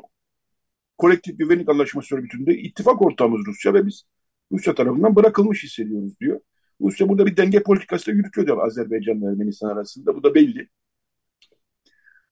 kolektif 0.99 1.39
güvenlik 1.39 1.69
anlaşması 1.69 2.17
örgütünde 2.17 2.59
ittifak 2.59 3.03
ortağımız 3.03 3.47
Rusya 3.47 3.75
ve 3.75 3.87
biz 3.87 4.05
Rusya 4.53 4.75
tarafından 4.75 5.17
bırakılmış 5.17 5.65
hissediyoruz 5.65 6.21
diyor. 6.21 6.41
Rusya 6.81 7.09
burada 7.09 7.27
bir 7.27 7.37
denge 7.37 7.63
politikası 7.63 8.11
yürütüyor 8.11 8.47
diyor 8.47 8.67
Azerbaycan 8.67 9.23
ve 9.23 9.27
Ermenistan 9.27 9.69
arasında. 9.69 10.17
Bu 10.17 10.23
da 10.23 10.35
belli. 10.35 10.69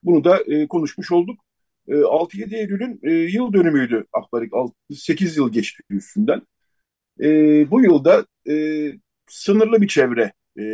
Bunu 0.03 0.25
da 0.25 0.39
e, 0.47 0.69
konuşmuş 0.69 1.13
olduk. 1.13 1.41
E, 1.89 1.93
6-7 1.93 2.57
Eylül'ün 2.57 3.01
e, 3.03 3.11
yıl 3.13 3.53
dönümüydü 3.53 4.05
Akbarik. 4.13 4.53
8 4.93 5.37
yıl 5.37 5.53
geçti 5.53 5.83
üstünden. 5.91 6.43
E, 7.21 7.27
bu 7.71 7.83
yılda 7.83 8.27
e, 8.49 8.87
sınırlı 9.29 9.83
bir 9.83 9.89
çevre 9.89 10.33
e, 10.59 10.65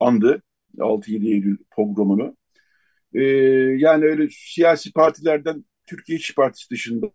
andı 0.00 0.42
6-7 0.80 1.26
Eylül 1.28 1.58
pogromunu. 1.70 2.36
E, 3.14 3.22
yani 3.78 4.04
öyle 4.04 4.28
siyasi 4.30 4.92
partilerden 4.92 5.64
Türkiye 5.86 6.18
İşçi 6.18 6.34
Partisi 6.34 6.70
dışında, 6.70 7.06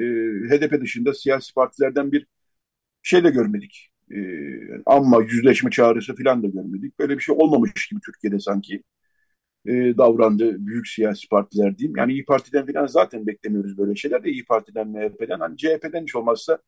e, 0.00 0.04
HDP 0.50 0.80
dışında 0.80 1.14
siyasi 1.14 1.54
partilerden 1.54 2.12
bir 2.12 2.26
şey 3.02 3.24
de 3.24 3.30
görmedik. 3.30 3.90
E, 4.12 4.18
ama 4.86 5.22
yüzleşme 5.22 5.70
çağrısı 5.70 6.16
falan 6.16 6.42
da 6.42 6.46
görmedik. 6.48 6.98
Böyle 6.98 7.18
bir 7.18 7.22
şey 7.22 7.36
olmamış 7.38 7.88
gibi 7.88 8.00
Türkiye'de 8.06 8.40
sanki 8.40 8.82
e, 9.66 9.72
davrandı 9.98 10.66
büyük 10.66 10.88
siyasi 10.88 11.28
partiler 11.28 11.78
diyeyim. 11.78 11.96
Yani 11.98 12.12
İyi 12.12 12.24
Parti'den 12.24 12.66
falan 12.66 12.86
zaten 12.86 13.26
beklemiyoruz 13.26 13.78
böyle 13.78 13.96
şeyler 13.96 14.24
de 14.24 14.30
İyi 14.30 14.44
Parti'den, 14.44 14.88
MHP'den. 14.88 15.40
Hani 15.40 15.56
CHP'den 15.56 16.02
hiç 16.02 16.16
olmazsa 16.16 16.58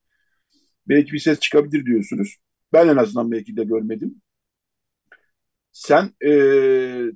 belki 0.88 1.12
bir 1.12 1.18
ses 1.18 1.40
çıkabilir 1.40 1.86
diyorsunuz. 1.86 2.36
Ben 2.72 2.88
en 2.88 2.96
azından 2.96 3.30
belki 3.32 3.56
de 3.56 3.64
görmedim. 3.64 4.22
Sen 5.76 6.10
e, 6.26 6.30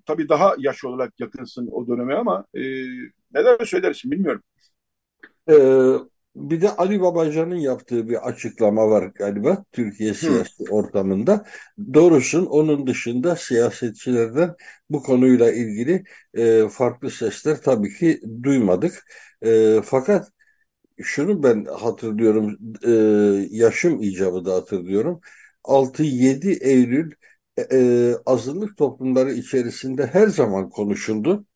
tabii 0.06 0.28
daha 0.28 0.54
yaş 0.58 0.84
olarak 0.84 1.20
yakınsın 1.20 1.68
o 1.72 1.86
döneme 1.86 2.14
ama 2.14 2.44
e, 2.54 2.60
neler 3.34 3.64
söylersin 3.64 4.10
bilmiyorum. 4.10 4.42
Ee, 5.50 5.94
bir 6.36 6.60
de 6.62 6.70
Ali 6.76 7.00
Babacan'ın 7.00 7.56
yaptığı 7.56 8.08
bir 8.08 8.28
açıklama 8.28 8.90
var 8.90 9.02
galiba 9.14 9.64
Türkiye 9.72 10.14
siyasi 10.14 10.50
Hı. 10.64 10.72
ortamında. 10.72 11.46
Doğrusun 11.94 12.46
onun 12.46 12.86
dışında 12.86 13.36
siyasetçilerden 13.36 14.54
bu 14.90 15.02
konuyla 15.02 15.52
ilgili 15.52 16.04
e, 16.34 16.68
farklı 16.68 17.10
sesler 17.10 17.62
tabii 17.62 17.94
ki 17.98 18.20
duymadık. 18.42 19.04
E, 19.44 19.80
fakat 19.84 20.28
şunu 21.02 21.42
ben 21.42 21.64
hatırlıyorum, 21.64 22.58
e, 22.86 22.90
yaşım 23.50 24.02
icabı 24.02 24.44
da 24.44 24.54
hatırlıyorum. 24.54 25.20
6-7 25.64 26.50
Eylül 26.52 27.12
e, 27.70 27.76
e, 27.76 28.14
azınlık 28.26 28.76
toplumları 28.76 29.32
içerisinde 29.32 30.06
her 30.06 30.26
zaman 30.28 30.70
konuşuldu. 30.70 31.46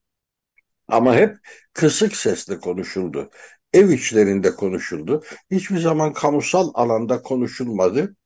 Ama 0.88 1.14
hep 1.16 1.36
kısık 1.72 2.16
sesle 2.16 2.60
konuşuldu 2.60 3.30
ev 3.74 3.90
içlerinde 3.90 4.54
konuşuldu. 4.54 5.22
Hiçbir 5.50 5.78
zaman 5.78 6.12
kamusal 6.12 6.70
alanda 6.74 7.22
konuşulmadı. 7.22 8.16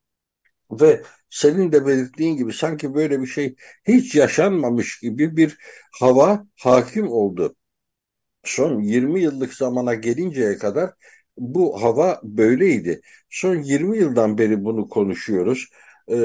Ve 0.73 1.03
senin 1.31 1.73
de 1.73 1.87
belirttiğin 1.87 2.37
gibi 2.37 2.53
sanki 2.53 2.95
böyle 2.95 3.21
bir 3.23 3.27
şey 3.27 3.57
hiç 3.89 4.15
yaşanmamış 4.15 5.01
gibi 5.01 5.37
bir 5.37 5.59
hava 6.01 6.47
hakim 6.57 7.09
oldu. 7.09 7.57
Son 8.45 8.81
20 8.81 9.21
yıllık 9.23 9.55
zamana 9.55 9.95
gelinceye 9.95 10.59
kadar 10.59 10.91
bu 11.39 11.83
hava 11.83 12.21
böyleydi. 12.25 13.01
Son 13.31 13.57
20 13.57 13.99
yıldan 13.99 14.39
beri 14.39 14.65
bunu 14.65 14.89
konuşuyoruz. 14.89 15.69
Ee, 16.11 16.17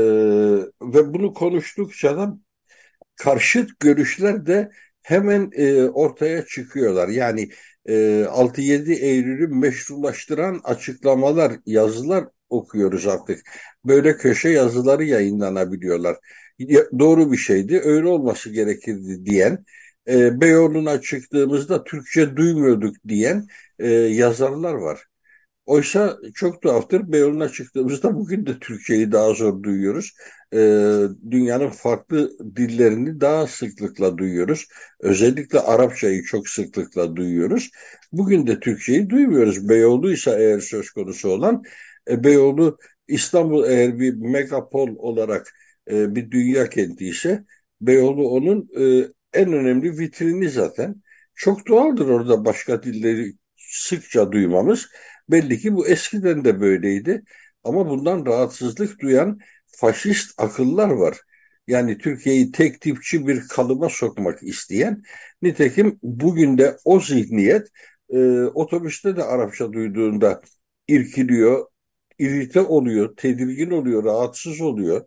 ve 0.81 1.13
bunu 1.13 1.33
konuştukça 1.33 2.17
da 2.17 2.37
karşıt 3.15 3.79
görüşler 3.79 4.45
de 4.45 4.71
hemen 5.01 5.51
e, 5.53 5.83
ortaya 5.83 6.45
çıkıyorlar. 6.45 7.09
Yani 7.09 7.49
e, 7.89 8.25
6-7 8.25 8.93
Eylül'ü 8.93 9.47
meşrulaştıran 9.47 10.61
açıklamalar, 10.63 11.53
yazılar 11.65 12.25
okuyoruz 12.49 13.07
artık. 13.07 13.39
Böyle 13.85 14.17
köşe 14.17 14.49
yazıları 14.49 15.03
yayınlanabiliyorlar. 15.03 16.17
Doğru 16.99 17.31
bir 17.31 17.37
şeydi, 17.37 17.81
öyle 17.83 18.07
olması 18.07 18.49
gerekirdi 18.49 19.25
diyen, 19.25 19.65
e, 20.07 20.41
Beyoğlu'na 20.41 21.01
çıktığımızda 21.01 21.83
Türkçe 21.83 22.35
duymuyorduk 22.35 22.95
diyen 23.07 23.47
e, 23.79 23.89
yazarlar 23.91 24.73
var. 24.73 25.07
Oysa 25.65 26.17
çok 26.35 26.61
tuhaftır. 26.61 27.11
Beyoğlu'na 27.11 27.49
çıktığımızda 27.49 28.15
bugün 28.19 28.45
de 28.45 28.59
Türkçeyi 28.59 29.11
daha 29.11 29.33
zor 29.33 29.63
duyuyoruz. 29.63 30.13
Ee, 30.53 30.57
dünyanın 31.31 31.69
farklı 31.69 32.31
dillerini 32.55 33.21
daha 33.21 33.47
sıklıkla 33.47 34.17
duyuyoruz. 34.17 34.67
Özellikle 34.99 35.59
Arapçayı 35.59 36.23
çok 36.23 36.49
sıklıkla 36.49 37.15
duyuyoruz. 37.15 37.69
Bugün 38.11 38.47
de 38.47 38.59
Türkçeyi 38.59 39.09
duymuyoruz. 39.09 39.69
Beyoğlu 39.69 40.13
ise 40.13 40.31
eğer 40.39 40.59
söz 40.59 40.91
konusu 40.91 41.29
olan 41.29 41.63
e, 42.09 42.23
Beyoğlu 42.23 42.77
İstanbul 43.07 43.65
eğer 43.69 43.99
bir 43.99 44.13
megapol 44.13 44.89
olarak 44.97 45.53
e, 45.91 46.15
bir 46.15 46.31
dünya 46.31 46.69
kenti 46.69 47.07
ise 47.07 47.43
Beyoğlu 47.81 48.29
onun 48.29 48.69
e, 48.79 49.07
en 49.33 49.53
önemli 49.53 49.97
vitrini 49.99 50.49
zaten. 50.49 50.95
Çok 51.35 51.67
doğaldır 51.67 52.07
orada 52.07 52.45
başka 52.45 52.83
dilleri 52.83 53.33
sıkça 53.57 54.31
duymamız. 54.31 54.87
Belli 55.29 55.59
ki 55.59 55.73
bu 55.75 55.87
eskiden 55.87 56.45
de 56.45 56.61
böyleydi. 56.61 57.23
Ama 57.63 57.89
bundan 57.89 58.25
rahatsızlık 58.25 58.99
duyan 59.01 59.39
faşist 59.67 60.41
akıllar 60.41 60.89
var. 60.89 61.17
Yani 61.67 61.97
Türkiye'yi 61.97 62.51
tek 62.51 62.81
tipçi 62.81 63.27
bir 63.27 63.47
kalıba 63.47 63.89
sokmak 63.89 64.43
isteyen. 64.43 65.03
Nitekim 65.41 65.99
bugün 66.03 66.57
de 66.57 66.77
o 66.85 66.99
zihniyet 66.99 67.67
e, 68.09 68.17
otobüste 68.43 69.15
de 69.15 69.23
Arapça 69.23 69.73
duyduğunda 69.73 70.41
irkiliyor, 70.87 71.65
irite 72.19 72.61
oluyor, 72.61 73.15
tedirgin 73.17 73.71
oluyor, 73.71 74.03
rahatsız 74.03 74.61
oluyor. 74.61 75.05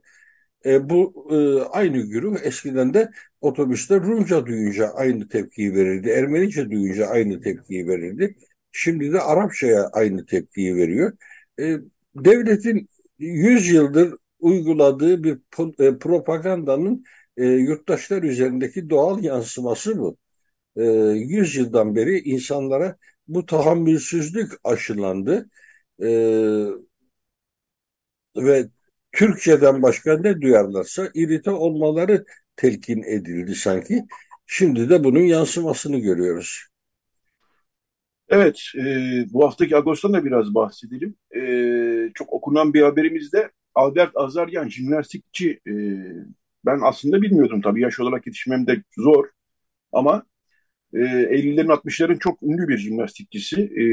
E, 0.66 0.90
bu 0.90 1.28
e, 1.30 1.36
aynı 1.62 1.98
güruh 1.98 2.36
eskiden 2.42 2.94
de 2.94 3.10
otobüste 3.40 3.96
Rumca 3.96 4.46
duyunca 4.46 4.88
aynı 4.88 5.28
tepkiyi 5.28 5.74
verirdi, 5.74 6.08
Ermenice 6.08 6.70
duyunca 6.70 7.06
aynı 7.06 7.40
tepkiyi 7.40 7.88
verirdi. 7.88 8.36
Şimdi 8.78 9.12
de 9.12 9.20
Arapçaya 9.20 9.88
aynı 9.92 10.26
tepkiyi 10.26 10.76
veriyor. 10.76 11.12
E, 11.60 11.76
devletin 12.16 12.88
100 13.18 13.68
yıldır 13.70 14.14
uyguladığı 14.40 15.24
bir 15.24 15.38
e, 15.78 15.98
propagandanın 15.98 17.04
e, 17.36 17.46
yurttaşlar 17.46 18.22
üzerindeki 18.22 18.90
doğal 18.90 19.24
yansıması 19.24 19.98
bu. 19.98 20.18
E, 20.76 20.84
100 20.84 21.56
yıldan 21.56 21.96
beri 21.96 22.20
insanlara 22.20 22.96
bu 23.28 23.46
tahammülsüzlük 23.46 24.52
aşılandı. 24.64 25.50
E, 26.02 26.08
ve 28.36 28.68
Türkçeden 29.12 29.82
başka 29.82 30.18
ne 30.18 30.40
duyarlarsa 30.40 31.10
irite 31.14 31.50
olmaları 31.50 32.24
telkin 32.56 33.02
edildi 33.02 33.54
sanki. 33.54 34.04
Şimdi 34.46 34.90
de 34.90 35.04
bunun 35.04 35.20
yansımasını 35.20 35.98
görüyoruz. 35.98 36.66
Evet, 38.28 38.60
e, 38.78 38.84
bu 39.32 39.44
haftaki 39.44 39.76
Agos'tan 39.76 40.12
da 40.12 40.24
biraz 40.24 40.54
bahsedelim. 40.54 41.14
E, 41.36 41.40
çok 42.14 42.32
okunan 42.32 42.74
bir 42.74 42.82
haberimizde 42.82 43.50
Albert 43.74 44.10
Azaryan, 44.14 44.68
jimnastikçi. 44.68 45.60
E, 45.66 45.72
ben 46.66 46.80
aslında 46.82 47.22
bilmiyordum 47.22 47.60
tabii, 47.60 47.80
yaş 47.80 48.00
olarak 48.00 48.26
yetişmem 48.26 48.66
de 48.66 48.82
zor. 48.96 49.26
Ama 49.92 50.22
e, 50.94 50.98
50'lerin 50.98 51.68
60'ların 51.68 52.18
çok 52.18 52.42
ünlü 52.42 52.68
bir 52.68 52.78
jimnastikçisi. 52.78 53.60
E, 53.60 53.84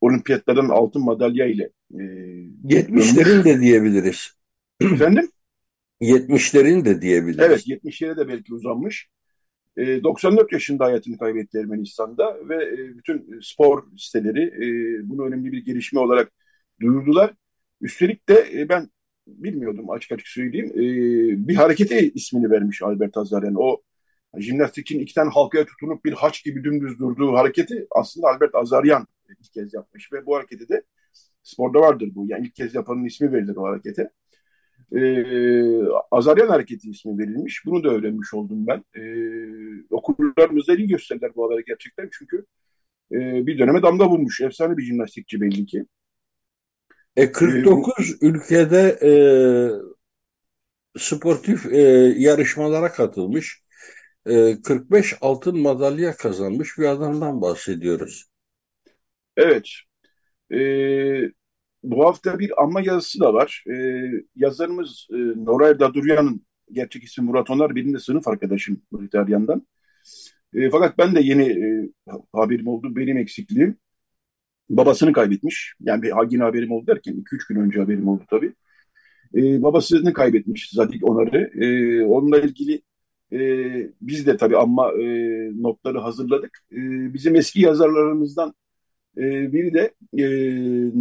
olimpiyatlardan 0.00 0.68
altın 0.68 1.04
madalya 1.04 1.46
ile. 1.46 1.70
E, 1.94 2.02
70'lerin 2.64 3.44
de 3.44 3.60
diyebiliriz. 3.60 4.30
Efendim? 4.80 5.28
70'lerin 6.00 6.84
de 6.84 7.02
diyebiliriz. 7.02 7.40
Evet, 7.40 7.66
70'lere 7.66 8.16
de 8.16 8.28
belki 8.28 8.54
uzanmış. 8.54 9.08
94 9.76 10.52
e, 10.52 10.56
yaşında 10.56 10.84
hayatını 10.84 11.18
kaybetti 11.18 11.58
Ermenistan'da 11.58 12.48
ve 12.48 12.64
e, 12.64 12.98
bütün 12.98 13.40
spor 13.42 13.84
siteleri 13.96 14.42
e, 14.42 15.08
bunu 15.08 15.26
önemli 15.26 15.52
bir 15.52 15.64
gelişme 15.64 16.00
olarak 16.00 16.32
duyurdular. 16.80 17.34
Üstelik 17.80 18.28
de 18.28 18.66
ben 18.68 18.90
bilmiyordum 19.26 19.90
açık 19.90 20.12
açık 20.12 20.28
söyleyeyim. 20.28 20.72
Bir 21.48 21.54
harekete 21.54 22.08
ismini 22.08 22.50
vermiş 22.50 22.82
Albert 22.82 23.16
Azaryan. 23.16 23.54
O 23.56 23.82
jimnastikçinin 24.38 25.02
iki 25.02 25.14
tane 25.14 25.30
halkaya 25.30 25.66
tutunup 25.66 26.04
bir 26.04 26.12
haç 26.12 26.44
gibi 26.44 26.64
dümdüz 26.64 26.98
durduğu 26.98 27.32
hareketi 27.32 27.86
aslında 27.90 28.28
Albert 28.28 28.54
Azaryan 28.54 29.06
ilk 29.30 29.52
kez 29.52 29.74
yapmış 29.74 30.12
ve 30.12 30.26
bu 30.26 30.36
hareketi 30.36 30.68
de 30.68 30.82
sporda 31.42 31.80
vardır 31.80 32.10
bu. 32.14 32.26
Yani 32.28 32.46
ilk 32.46 32.54
kez 32.54 32.74
yapanın 32.74 33.04
ismi 33.04 33.32
verilir 33.32 33.56
o 33.56 33.64
harekete. 33.64 34.10
E, 34.94 35.00
Azaryan 36.10 36.48
Hareketi 36.48 36.90
ismi 36.90 37.18
verilmiş. 37.18 37.66
Bunu 37.66 37.84
da 37.84 37.88
öğrenmiş 37.88 38.34
oldum 38.34 38.66
ben. 38.66 38.84
E, 38.94 39.02
okullarımızda 39.90 40.74
ilgi 40.74 40.86
gösterdiler 40.86 41.30
bu 41.36 41.44
haber'i 41.44 41.64
gerçekten 41.64 42.08
çünkü 42.12 42.44
e, 43.12 43.46
bir 43.46 43.58
döneme 43.58 43.82
damga 43.82 44.10
vurmuş. 44.10 44.40
Efsane 44.40 44.76
bir 44.76 44.82
jimnastikçi 44.82 45.40
belli 45.40 45.66
ki. 45.66 45.84
E 47.16 47.32
49 47.32 48.10
e, 48.10 48.26
ülkede 48.26 48.98
e, 49.02 49.12
sportif 50.98 51.66
e, 51.72 51.80
yarışmalara 52.18 52.92
katılmış. 52.92 53.62
E, 54.26 54.62
45 54.62 55.14
altın 55.20 55.58
madalya 55.58 56.16
kazanmış 56.16 56.78
bir 56.78 56.84
adamdan 56.84 57.42
bahsediyoruz. 57.42 58.24
Evet. 59.36 59.68
E, 60.50 60.58
bu 61.82 62.04
hafta 62.04 62.38
bir 62.38 62.62
anma 62.62 62.80
yazısı 62.80 63.20
da 63.20 63.34
var. 63.34 63.64
E, 63.70 64.06
yazarımız 64.36 65.08
e, 65.10 65.16
Noray 65.16 65.80
Daduryan'ın 65.80 66.46
gerçek 66.72 67.04
ismi 67.04 67.24
Murat 67.24 67.50
Onar, 67.50 67.76
benim 67.76 67.94
de 67.94 67.98
sınıf 67.98 68.28
arkadaşım 68.28 68.82
Britaryan'dan. 68.92 69.66
E, 70.54 70.70
fakat 70.70 70.98
ben 70.98 71.14
de 71.14 71.20
yeni 71.20 71.42
e, 71.50 71.90
haberim 72.32 72.66
oldu, 72.66 72.96
benim 72.96 73.16
eksikliğim. 73.16 73.76
Babasını 74.70 75.12
kaybetmiş. 75.12 75.74
Yani 75.80 76.02
bir 76.02 76.12
yine 76.32 76.42
haberim 76.42 76.72
oldu 76.72 76.86
derken 76.86 77.14
2-3 77.14 77.48
gün 77.48 77.60
önce 77.60 77.80
haberim 77.80 78.08
oldu 78.08 78.24
tabii. 78.30 78.54
E, 79.34 79.62
babasını 79.62 80.12
kaybetmiş 80.12 80.70
Zadik 80.70 81.10
Onar'ı. 81.10 81.64
E, 81.64 82.04
onunla 82.06 82.40
ilgili 82.40 82.82
e, 83.32 83.38
biz 84.00 84.26
de 84.26 84.36
tabii 84.36 84.56
ama 84.56 84.92
e, 84.92 85.06
notları 85.62 85.98
hazırladık. 85.98 86.58
E, 86.72 86.76
bizim 87.14 87.36
eski 87.36 87.60
yazarlarımızdan 87.60 88.54
e, 89.18 89.52
biri 89.52 89.74
de 89.74 89.94
e, 90.18 90.24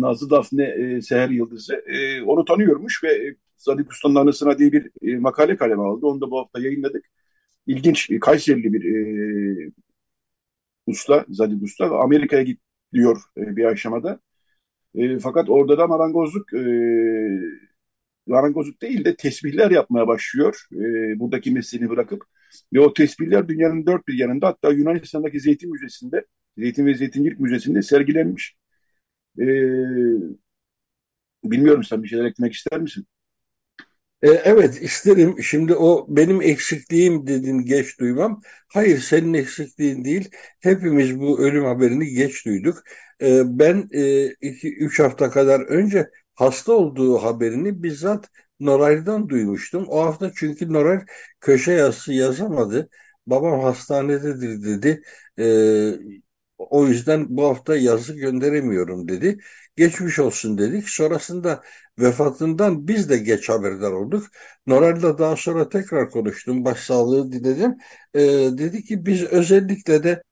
Nazlı 0.02 0.30
Dafne 0.30 0.64
e, 0.66 1.02
Seher 1.02 1.30
Yıldız'ı. 1.30 1.76
E, 1.88 2.22
onu 2.24 2.46
tanıyormuş 2.46 3.04
ve 3.04 3.36
Zadik 3.58 3.92
Usta'nın 3.92 4.16
anısına 4.16 4.60
diye 4.60 4.72
bir 4.72 4.92
e, 5.02 5.18
makale 5.18 5.58
kaleme 5.58 5.82
aldı. 5.84 6.06
Onu 6.06 6.22
da 6.22 6.32
bu 6.32 6.40
hafta 6.40 6.60
yayınladık. 6.60 7.06
İlginç, 7.68 8.10
Kayserili 8.22 8.74
bir 8.74 8.84
e, 9.68 9.72
usta, 10.88 11.26
Zadik 11.30 11.64
Usta. 11.64 11.86
Amerika'ya 12.00 12.44
gidiyor 12.44 13.22
e, 13.38 13.56
bir 13.56 13.66
aşamada. 13.66 14.20
E, 14.96 15.20
fakat 15.20 15.50
orada 15.50 15.78
da 15.78 15.88
marangozluk 15.88 16.54
e, 16.54 16.60
marangozluk 18.28 18.82
değil 18.82 19.06
de 19.06 19.16
tesbihler 19.16 19.72
yapmaya 19.72 20.08
başlıyor. 20.08 20.68
E, 20.74 21.20
buradaki 21.20 21.52
mesleğini 21.52 21.90
bırakıp. 21.90 22.24
Ve 22.74 22.80
o 22.80 22.94
tesbihler 22.94 23.48
dünyanın 23.48 23.86
dört 23.86 24.08
bir 24.08 24.14
yanında 24.14 24.48
hatta 24.48 24.72
Yunanistan'daki 24.72 25.40
Zeytin 25.40 25.72
Müzesi'nde 25.72 26.26
Zeytin 26.58 26.86
ve 26.86 26.96
Zeytincilik 26.96 27.40
Müzesi'nde 27.40 27.82
sergilenmiş. 27.82 28.56
E, 29.40 29.46
bilmiyorum 31.44 31.84
sen 31.84 32.04
bir 32.04 32.08
şeyler 32.08 32.26
eklemek 32.26 32.54
ister 32.54 32.82
misin? 32.82 33.08
E, 34.22 34.28
evet 34.30 34.82
isterim. 34.82 35.44
Şimdi 35.44 35.76
o 35.76 36.06
benim 36.10 36.42
eksikliğim 36.42 37.28
dedin 37.28 37.60
geç 37.66 38.00
duymam. 38.00 38.42
Hayır 38.68 39.00
senin 39.00 39.34
eksikliğin 39.34 40.04
değil. 40.06 40.30
Hepimiz 40.60 41.20
bu 41.20 41.40
ölüm 41.40 41.66
haberini 41.66 42.08
geç 42.10 42.46
duyduk. 42.46 42.84
E, 43.22 43.42
ben 43.46 43.90
e, 43.94 44.26
iki, 44.28 44.76
üç 44.76 45.00
hafta 45.00 45.30
kadar 45.32 45.60
önce 45.62 46.10
hasta 46.36 46.74
olduğu 46.74 47.18
haberini 47.18 47.84
bizzat 47.84 48.30
Noray'dan 48.60 49.30
duymuştum. 49.30 49.86
O 49.90 50.06
hafta 50.06 50.32
çünkü 50.36 50.74
Noray 50.74 51.00
köşe 51.42 51.72
yazısı 51.72 52.14
yazamadı. 52.14 52.90
Babam 53.28 53.60
hastanededir 53.62 54.64
dedi. 54.64 55.02
Ee, 55.40 55.94
o 56.70 56.88
yüzden 56.88 57.26
bu 57.30 57.44
hafta 57.48 57.76
yazı 57.78 58.14
gönderemiyorum 58.16 59.08
dedi. 59.08 59.38
Geçmiş 59.76 60.20
olsun 60.20 60.58
dedik. 60.58 60.90
Sonrasında 60.90 61.64
vefatından 62.00 62.88
biz 62.88 63.10
de 63.10 63.18
geç 63.18 63.50
haberdar 63.50 63.92
olduk. 63.92 64.26
Noray'la 64.68 65.18
daha 65.18 65.36
sonra 65.36 65.70
tekrar 65.70 66.10
konuştum. 66.10 66.66
Başsağlığı 66.66 67.32
diledim. 67.32 67.78
Ee, 68.14 68.20
dedi 68.58 68.84
ki 68.84 69.06
biz 69.06 69.24
özellikle 69.24 70.04
de 70.04 70.24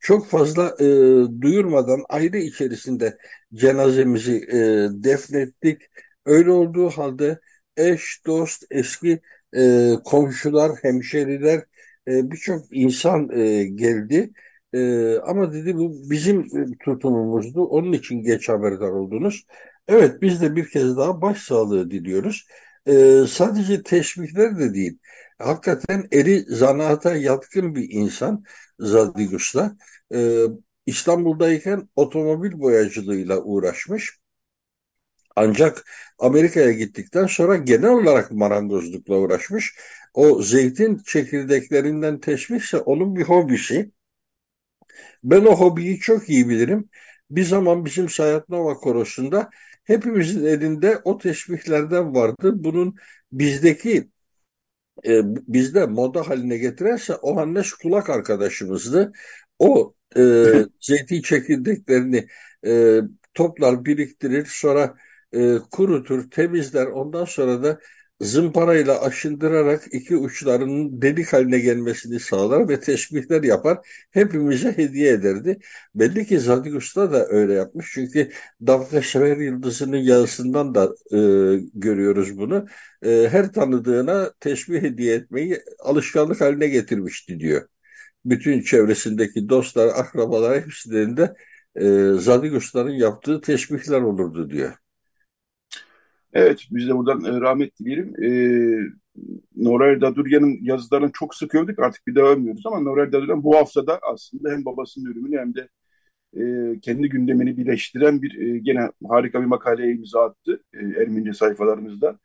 çok 0.00 0.26
fazla 0.28 0.76
e, 0.80 0.84
duyurmadan 1.40 2.04
aile 2.08 2.40
içerisinde 2.44 3.18
cenazemizi 3.54 4.36
e, 4.36 4.56
defnettik. 5.04 5.82
Öyle 6.26 6.50
olduğu 6.50 6.90
halde 6.90 7.40
eş, 7.76 8.22
dost, 8.26 8.64
eski 8.70 9.20
e, 9.56 9.90
komşular, 10.04 10.72
hemşeriler 10.82 11.64
e, 12.08 12.30
birçok 12.30 12.64
insan 12.70 13.30
e, 13.38 13.64
geldi. 13.64 14.30
E, 14.74 15.16
ama 15.18 15.52
dedi 15.52 15.76
bu 15.76 16.10
bizim 16.10 16.48
tutumumuzdu. 16.84 17.64
Onun 17.64 17.92
için 17.92 18.22
geç 18.22 18.48
haberdar 18.48 18.88
oldunuz. 18.90 19.46
Evet 19.88 20.22
biz 20.22 20.42
de 20.42 20.56
bir 20.56 20.68
kez 20.70 20.96
daha 20.96 21.22
başsağlığı 21.22 21.90
diliyoruz. 21.90 22.46
E, 22.86 23.24
sadece 23.28 23.82
teşbihler 23.82 24.58
de 24.58 24.74
değil. 24.74 24.98
Hakikaten 25.38 26.08
eri 26.12 26.40
zanaata 26.48 27.16
yatkın 27.16 27.74
bir 27.74 27.86
insan 27.90 28.44
Zadigus'ta. 28.78 29.76
E, 30.14 30.44
İstanbul'dayken 30.86 31.88
otomobil 31.96 32.58
boyacılığıyla 32.60 33.38
uğraşmış. 33.42 34.20
Ancak 35.36 35.84
Amerika'ya 36.18 36.72
gittikten 36.72 37.26
sonra 37.26 37.56
genel 37.56 37.90
olarak 37.90 38.30
marangozlukla 38.32 39.16
uğraşmış. 39.16 39.74
O 40.14 40.42
zeytin 40.42 40.98
çekirdeklerinden 41.06 42.20
teşvişse 42.20 42.76
onun 42.78 43.16
bir 43.16 43.22
hobisi. 43.22 43.92
Ben 45.24 45.44
o 45.44 45.56
hobiyi 45.56 45.98
çok 45.98 46.28
iyi 46.28 46.48
bilirim. 46.48 46.88
Bir 47.30 47.44
zaman 47.44 47.84
bizim 47.84 48.08
Sayat 48.08 48.48
Nova 48.48 48.74
Korosu'nda 48.74 49.50
hepimizin 49.84 50.44
elinde 50.44 50.98
o 51.04 51.18
teşbihlerden 51.18 52.14
vardı. 52.14 52.52
Bunun 52.54 52.96
bizdeki 53.32 54.10
e, 55.06 55.20
bizde 55.24 55.86
moda 55.86 56.28
haline 56.28 56.58
getirense 56.58 57.14
o 57.14 57.36
Hannes 57.36 57.72
kulak 57.72 58.10
arkadaşımızdı. 58.10 59.12
O 59.58 59.94
e, 60.16 60.20
zeytin 60.80 61.22
çekirdeklerini 61.22 62.26
e, 62.66 63.00
toplar 63.34 63.84
biriktirir 63.84 64.46
sonra 64.50 64.96
e, 65.32 65.58
kurutur 65.70 66.30
temizler 66.30 66.86
ondan 66.86 67.24
sonra 67.24 67.62
da 67.62 67.80
zımparayla 68.20 69.02
aşındırarak 69.02 69.82
iki 69.92 70.16
uçlarının 70.16 71.02
delik 71.02 71.32
haline 71.32 71.58
gelmesini 71.58 72.20
sağlar 72.20 72.68
ve 72.68 72.80
teşbihler 72.80 73.42
yapar. 73.42 73.78
Hepimize 74.10 74.76
hediye 74.76 75.12
ederdi. 75.12 75.58
Belli 75.94 76.26
ki 76.26 76.40
Zadig 76.40 76.74
Usta 76.74 77.12
da 77.12 77.26
öyle 77.28 77.52
yapmış. 77.52 77.90
Çünkü 77.94 78.30
Damga 78.66 79.02
Sever 79.02 79.36
Yıldızı'nın 79.36 79.96
yazısından 79.96 80.74
da 80.74 80.84
e, 81.12 81.18
görüyoruz 81.74 82.38
bunu. 82.38 82.66
E, 83.02 83.28
her 83.30 83.52
tanıdığına 83.52 84.32
teşbih 84.40 84.82
hediye 84.82 85.14
etmeyi 85.14 85.60
alışkanlık 85.78 86.40
haline 86.40 86.68
getirmişti 86.68 87.40
diyor. 87.40 87.68
Bütün 88.24 88.62
çevresindeki 88.62 89.48
dostlar, 89.48 89.88
akrabalar 89.88 90.62
hepsinin 90.62 91.18
e, 91.76 92.12
Zadig 92.18 92.54
Usta'nın 92.54 92.90
yaptığı 92.90 93.40
teşbihler 93.40 94.00
olurdu 94.00 94.50
diyor. 94.50 94.79
Evet, 96.32 96.66
biz 96.70 96.88
de 96.88 96.96
buradan 96.96 97.24
e, 97.24 97.40
rahmet 97.40 97.78
dileyelim. 97.78 98.24
E, 98.24 98.30
Noray 99.56 100.00
Daduryan'ın 100.00 100.58
yazılarını 100.62 101.10
çok 101.12 101.34
sık 101.34 101.54
övdük, 101.54 101.78
artık 101.78 102.06
bir 102.06 102.14
daha 102.14 102.26
övmüyoruz 102.26 102.66
ama 102.66 102.80
Noray 102.80 103.12
Daduryan 103.12 103.44
bu 103.44 103.56
haftada 103.56 103.98
aslında 104.12 104.50
hem 104.50 104.64
babasının 104.64 105.10
ölümünü 105.10 105.38
hem 105.38 105.54
de 105.54 105.68
e, 106.36 106.80
kendi 106.80 107.08
gündemini 107.08 107.56
birleştiren 107.56 108.22
bir 108.22 108.38
e, 108.40 108.58
gene 108.58 108.90
harika 109.08 109.40
bir 109.40 109.46
makaleye 109.46 109.94
imza 109.94 110.24
attı 110.24 110.62
e, 110.74 110.78
Ermenice 110.78 111.32
sayfalarımızda. 111.32 112.18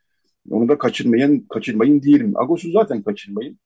Onu 0.50 0.68
da 0.68 0.78
kaçırmayın, 0.78 1.46
kaçırmayın 1.50 2.02
diyelim. 2.02 2.38
Agos'u 2.38 2.70
zaten 2.72 3.02
kaçırmayın. 3.02 3.58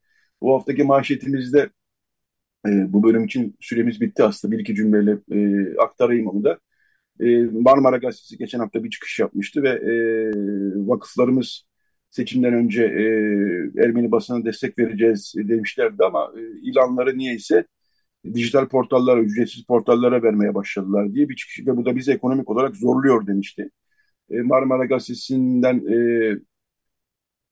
Bu 0.43 0.55
haftaki 0.55 0.85
manşetimizde 0.85 1.71
e, 2.67 2.93
bu 2.93 3.03
bölüm 3.03 3.25
için 3.25 3.57
süremiz 3.61 4.01
bitti 4.01 4.25
aslında. 4.25 4.53
Bir 4.53 4.61
iki 4.61 4.75
cümleyle 4.75 5.19
e, 5.33 5.67
aktarayım 5.79 6.27
onu 6.27 6.45
da. 6.45 6.59
E, 7.21 7.45
Marmara 7.45 7.97
Gazetesi 7.97 8.39
geçen 8.39 8.59
hafta 8.59 8.85
bir 8.85 8.91
çıkış 8.91 9.19
yapmıştı 9.19 9.63
ve 9.63 9.69
e, 9.71 9.95
vakıflarımız 10.89 11.65
seçimden 12.11 12.55
önce 12.55 12.83
e, 12.85 13.03
Ermeni 13.85 14.13
basına 14.13 14.45
destek 14.45 14.79
vereceğiz 14.79 15.35
demişlerdi 15.37 16.05
ama 16.05 16.33
e, 16.39 16.41
ilanları 16.63 17.19
niyeyse 17.19 17.67
dijital 18.35 18.69
portallara, 18.69 19.21
ücretsiz 19.21 19.65
portallara 19.65 20.23
vermeye 20.23 20.55
başladılar 20.55 21.15
diye 21.15 21.29
bir 21.29 21.37
çıkış 21.37 21.67
ve 21.67 21.77
bu 21.77 21.85
da 21.85 21.97
bizi 21.97 22.13
ekonomik 22.13 22.51
olarak 22.51 22.77
zorluyor 22.77 23.27
demişti. 23.27 23.71
E, 24.31 24.43
Marmara 24.43 24.85
Gazetesi'nden 24.85 25.77
e, 25.87 25.97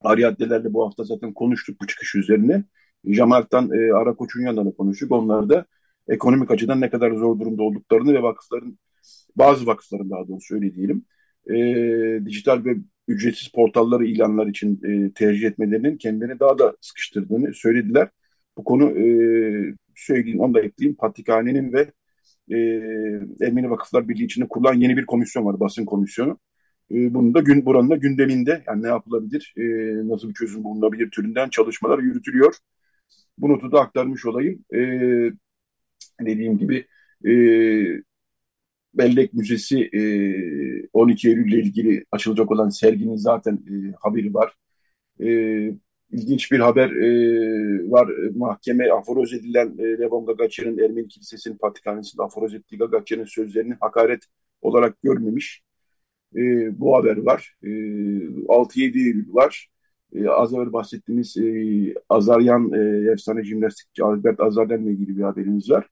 Ariadnelerle 0.01 0.73
bu 0.73 0.85
hafta 0.85 1.03
zaten 1.03 1.33
konuştuk 1.33 1.81
bu 1.81 1.87
çıkış 1.87 2.15
üzerine. 2.15 2.63
Jamal'tan 3.05 3.71
e, 3.71 3.93
Ara 3.93 4.15
Koç'un 4.15 4.41
yanında 4.41 4.71
konuştuk. 4.71 5.11
Onlar 5.11 5.49
da 5.49 5.65
ekonomik 6.07 6.51
açıdan 6.51 6.81
ne 6.81 6.89
kadar 6.89 7.11
zor 7.11 7.39
durumda 7.39 7.63
olduklarını 7.63 8.13
ve 8.13 8.23
vakıfların 8.23 8.79
bazı 9.35 9.65
vakıfların 9.65 10.09
daha 10.09 10.27
doğrusu 10.27 10.55
öyle 10.55 10.75
diyelim 10.75 11.05
e, 11.49 12.25
dijital 12.25 12.65
ve 12.65 12.75
ücretsiz 13.07 13.47
portalları 13.47 14.05
ilanlar 14.05 14.47
için 14.47 14.81
e, 14.83 15.13
tercih 15.13 15.47
etmelerinin 15.47 15.97
kendini 15.97 16.39
daha 16.39 16.59
da 16.59 16.75
sıkıştırdığını 16.81 17.53
söylediler. 17.53 18.09
Bu 18.57 18.63
konu 18.63 18.91
e, 18.91 19.05
söyleyeyim, 19.95 20.39
onu 20.39 20.53
da 20.53 20.61
ekleyeyim. 20.61 20.95
Patrikhanenin 20.95 21.73
ve 21.73 21.91
e, 22.51 22.57
Ermeni 23.45 23.69
Vakıflar 23.69 24.09
Birliği 24.09 24.25
içinde 24.25 24.47
kurulan 24.47 24.73
yeni 24.73 24.97
bir 24.97 25.05
komisyon 25.05 25.45
var, 25.45 25.59
basın 25.59 25.85
komisyonu. 25.85 26.39
E, 26.91 27.13
bunun 27.13 27.33
da 27.33 27.39
gün 27.39 27.65
buranın 27.65 27.89
da 27.89 27.95
gündeminde 27.95 28.63
yani 28.67 28.83
ne 28.83 28.87
yapılabilir, 28.87 29.53
e, 29.57 29.63
nasıl 30.09 30.29
bir 30.29 30.33
çözüm 30.33 30.63
bulunabilir 30.63 31.11
türünden 31.11 31.49
çalışmalar 31.49 31.99
yürütülüyor. 31.99 32.55
Bu 33.37 33.49
notu 33.49 33.71
da 33.71 33.81
aktarmış 33.81 34.25
olayım. 34.25 34.65
E, 34.73 34.79
dediğim 36.21 36.57
gibi 36.57 36.85
e, 37.25 37.33
Bellek 38.93 39.33
Müzesi 39.33 39.89
e, 39.93 40.01
12 40.93 41.29
Eylül 41.29 41.53
ile 41.53 41.61
ilgili 41.61 42.05
açılacak 42.11 42.51
olan 42.51 42.69
serginin 42.69 43.15
zaten 43.15 43.53
e, 43.53 43.93
haberi 43.99 44.33
var. 44.33 44.53
E, 45.19 45.27
ilginç 46.11 46.51
bir 46.51 46.59
haber 46.59 46.89
e, 46.89 47.91
var. 47.91 48.09
Mahkeme 48.35 48.91
aforoz 48.91 49.33
edilen 49.33 49.75
e, 49.79 49.83
Levon 49.83 50.25
Gagaçer'in 50.25 50.77
Ermeni 50.77 51.07
Kilisesi'nin 51.07 51.57
patrikhanesinde 51.57 52.23
aforoz 52.23 52.53
ettiği 52.53 52.77
Gagaçer'in 52.77 53.25
sözlerini 53.25 53.73
hakaret 53.79 54.23
olarak 54.61 55.01
görmemiş. 55.01 55.61
E, 56.35 56.39
bu 56.79 56.97
haber 56.97 57.17
var. 57.17 57.55
E, 57.63 57.67
6-7 57.67 58.97
Eylül 58.97 59.33
var. 59.33 59.69
E, 60.15 60.27
az 60.29 60.53
evvel 60.53 60.73
bahsettiğimiz 60.73 61.37
e, 61.37 61.43
Azaryan 62.09 62.73
e, 62.73 63.11
efsane 63.11 63.43
jimnastikçi 63.43 64.03
Albert 64.03 64.39
Azaryan'la 64.39 64.91
ilgili 64.91 65.17
bir 65.17 65.23
haberimiz 65.23 65.69
var. 65.69 65.87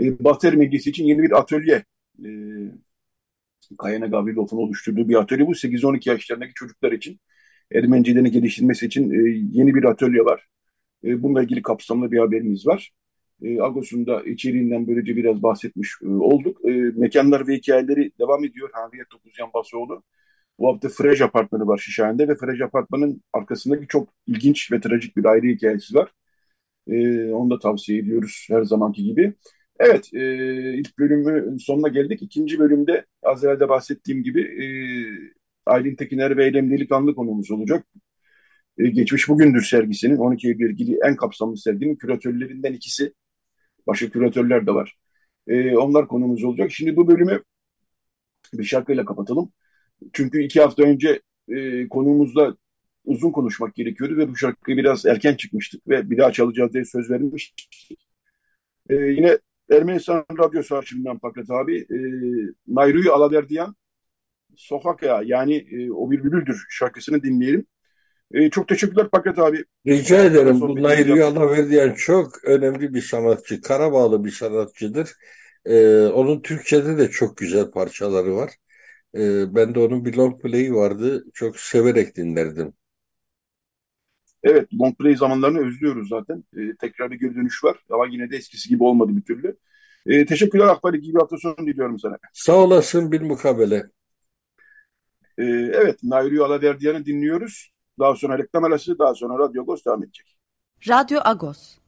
E, 0.00 0.24
Batı 0.24 0.48
Ermenisi 0.48 0.90
için 0.90 1.04
yeni 1.04 1.22
bir 1.22 1.38
atölye 1.38 1.84
e, 2.18 2.28
Kayana 3.78 4.06
Gavrilov'un 4.06 4.56
oluşturduğu 4.58 5.08
bir 5.08 5.14
atölye 5.14 5.46
bu. 5.46 5.54
8-12 5.54 6.08
yaşlarındaki 6.08 6.54
çocuklar 6.54 6.92
için 6.92 7.20
Ermencilerini 7.74 8.30
geliştirmesi 8.30 8.86
için 8.86 9.10
e, 9.10 9.46
yeni 9.52 9.74
bir 9.74 9.84
atölye 9.84 10.24
var. 10.24 10.46
E, 11.04 11.22
bununla 11.22 11.42
ilgili 11.42 11.62
kapsamlı 11.62 12.12
bir 12.12 12.18
haberimiz 12.18 12.66
var. 12.66 12.92
E, 13.42 13.60
Agos'un 13.60 14.06
da 14.06 14.22
içeriğinden 14.22 14.86
böylece 14.88 15.16
biraz 15.16 15.42
bahsetmiş 15.42 15.90
e, 16.02 16.08
olduk. 16.08 16.64
E, 16.64 16.70
mekanlar 16.72 17.48
ve 17.48 17.56
hikayeleri 17.56 18.12
devam 18.20 18.44
ediyor. 18.44 18.70
Hanriye 18.72 19.04
Topuzyan 19.10 19.50
Basoğlu. 19.54 20.02
Bu 20.58 20.68
hafta 20.68 20.88
Frej 20.88 21.20
Apartmanı 21.20 21.66
var 21.66 21.78
Şişhane'de 21.78 22.28
ve 22.28 22.36
Frej 22.36 22.60
Apartmanı'nın 22.60 23.22
arkasındaki 23.32 23.86
çok 23.88 24.08
ilginç 24.26 24.72
ve 24.72 24.80
trajik 24.80 25.16
bir 25.16 25.24
ayrı 25.24 25.46
hikayesi 25.46 25.94
var. 25.94 26.12
E, 26.88 27.24
onu 27.32 27.50
da 27.50 27.58
tavsiye 27.58 27.98
ediyoruz 27.98 28.46
her 28.50 28.62
zamanki 28.64 29.04
gibi. 29.04 29.34
Evet, 29.80 30.14
e, 30.14 30.78
ilk 30.78 30.98
bölümün 30.98 31.56
sonuna 31.58 31.88
geldik. 31.88 32.22
İkinci 32.22 32.58
bölümde 32.58 33.06
az 33.22 33.44
evvel 33.44 33.60
de 33.60 33.68
bahsettiğim 33.68 34.22
gibi 34.22 34.40
e, 34.40 34.66
Aylin 35.66 35.96
Tekiner 35.96 36.36
ve 36.36 36.44
Eylem 36.44 36.70
Delikanlı 36.70 37.14
konumuz 37.14 37.50
olacak. 37.50 37.86
E, 38.78 38.88
Geçmiş 38.90 39.28
Bugündür 39.28 39.62
sergisinin 39.62 40.16
12 40.16 40.48
Eylül 40.48 40.70
ilgili 40.70 40.98
en 41.04 41.16
kapsamlı 41.16 41.56
serginin 41.56 41.96
küratörlerinden 41.96 42.72
ikisi. 42.72 43.14
Başka 43.86 44.10
küratörler 44.10 44.66
de 44.66 44.74
var. 44.74 44.96
E, 45.48 45.76
onlar 45.76 46.08
konumuz 46.08 46.44
olacak. 46.44 46.72
Şimdi 46.72 46.96
bu 46.96 47.08
bölümü 47.08 47.42
bir 48.54 48.64
şarkıyla 48.64 49.04
kapatalım. 49.04 49.52
Çünkü 50.12 50.42
iki 50.42 50.60
hafta 50.60 50.82
önce 50.82 51.22
e, 51.48 51.88
konuğumuzla 51.88 52.56
uzun 53.04 53.32
konuşmak 53.32 53.74
gerekiyordu 53.74 54.16
ve 54.16 54.28
bu 54.28 54.36
şarkı 54.36 54.76
biraz 54.76 55.06
erken 55.06 55.34
çıkmıştık 55.34 55.88
ve 55.88 56.10
bir 56.10 56.18
daha 56.18 56.32
çalacağız 56.32 56.74
diye 56.74 56.84
söz 56.84 57.10
vermiştik. 57.10 57.98
E, 58.90 58.94
yine 58.94 59.38
Ermenistan 59.70 60.24
Radyosu 60.38 60.76
arşivinden 60.76 61.18
Pakrat 61.18 61.50
abi. 61.50 61.78
E, 61.78 61.98
Nayru'yu 62.66 63.12
Alaverdiyan 63.12 63.76
Sokak 64.56 65.02
ya 65.02 65.22
yani 65.24 65.56
e, 65.56 65.90
o 65.90 66.10
bir 66.10 66.24
bülbüldür 66.24 66.64
şarkısını 66.68 67.22
dinleyelim. 67.22 67.66
E, 68.32 68.50
çok 68.50 68.68
teşekkürler 68.68 69.10
Pakrat 69.10 69.38
abi. 69.38 69.64
Rica 69.86 70.24
ederim. 70.24 70.60
Bu 70.60 70.82
Nayru'yu 70.82 71.24
Alaverdiyan 71.24 71.94
çok 71.94 72.44
önemli 72.44 72.94
bir 72.94 73.02
sanatçı. 73.02 73.60
Karabağlı 73.60 74.24
bir 74.24 74.30
sanatçıdır. 74.30 75.10
E, 75.66 76.06
onun 76.06 76.40
Türkçe'de 76.40 76.98
de 76.98 77.10
çok 77.10 77.36
güzel 77.36 77.70
parçaları 77.70 78.36
var. 78.36 78.50
E, 79.14 79.54
ben 79.54 79.74
de 79.74 79.78
onun 79.78 80.04
bir 80.04 80.14
long 80.14 80.42
play'i 80.42 80.74
vardı. 80.74 81.24
Çok 81.34 81.60
severek 81.60 82.16
dinlerdim. 82.16 82.72
Evet, 84.44 84.68
long 84.80 84.98
play 84.98 85.16
zamanlarını 85.16 85.58
özlüyoruz 85.58 86.08
zaten. 86.08 86.44
E, 86.56 86.76
tekrar 86.76 87.10
bir 87.10 87.20
geri 87.20 87.34
dönüş 87.34 87.64
var 87.64 87.76
ama 87.90 88.06
yine 88.06 88.30
de 88.30 88.36
eskisi 88.36 88.68
gibi 88.68 88.84
olmadı 88.84 89.16
bir 89.16 89.22
türlü. 89.22 89.56
E, 90.06 90.26
teşekkürler 90.26 90.66
Akbari. 90.66 90.98
İyi 90.98 91.14
bir 91.14 91.18
hafta 91.20 91.36
sonu 91.36 91.56
diliyorum 91.56 91.98
sana. 91.98 92.18
Sağ 92.32 92.56
olasın 92.56 93.12
bir 93.12 93.20
mukabele. 93.20 93.82
E, 95.38 95.44
evet, 95.44 95.98
Nairi 96.02 96.42
Alaverdiyan'ı 96.42 97.06
dinliyoruz. 97.06 97.70
Daha 97.98 98.16
sonra 98.16 98.38
reklam 98.38 98.64
arası, 98.64 98.98
daha 98.98 99.14
sonra 99.14 99.38
Radyo 99.38 99.62
Agos 99.62 99.84
devam 99.84 100.04
edecek. 100.04 100.36
Radyo 100.88 101.20
Agos. 101.24 101.78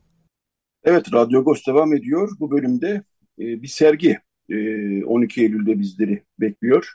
Evet, 0.85 1.13
Radyo 1.13 1.41
Agos 1.41 1.67
devam 1.67 1.95
ediyor. 1.95 2.31
Bu 2.41 2.51
bölümde 2.51 3.03
e, 3.39 3.63
bir 3.63 3.69
sergi 3.69 4.19
e, 4.49 5.05
12 5.05 5.43
Eylül'de 5.43 5.79
bizleri 5.79 6.25
bekliyor. 6.41 6.95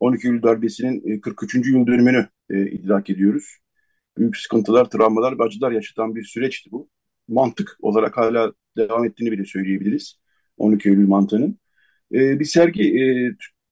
12 0.00 0.28
Eylül 0.28 0.42
darbesinin 0.42 1.20
43. 1.20 1.54
yıl 1.54 1.86
dönümünü 1.86 2.28
e, 2.50 2.70
idrak 2.70 3.10
ediyoruz 3.10 3.61
büyük 4.18 4.36
sıkıntılar, 4.36 4.90
travmalar 4.90 5.38
ve 5.38 5.42
acılar 5.42 5.72
yaşatan 5.72 6.14
bir 6.14 6.24
süreçti 6.24 6.70
bu. 6.72 6.88
Mantık 7.28 7.76
olarak 7.82 8.16
hala 8.16 8.52
devam 8.76 9.04
ettiğini 9.04 9.32
bile 9.32 9.44
söyleyebiliriz. 9.44 10.20
12 10.56 10.88
Eylül 10.88 11.08
mantığının. 11.08 11.58
E, 12.14 12.40
bir 12.40 12.44
sergi 12.44 13.00
e, 13.00 13.04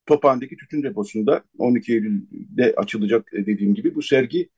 Tophane'deki 0.06 0.56
tütün 0.56 0.82
deposunda 0.82 1.44
12 1.58 1.92
Eylül'de 1.92 2.74
açılacak 2.76 3.34
e, 3.34 3.46
dediğim 3.46 3.74
gibi. 3.74 3.94
Bu 3.94 4.02
sergi 4.02 4.48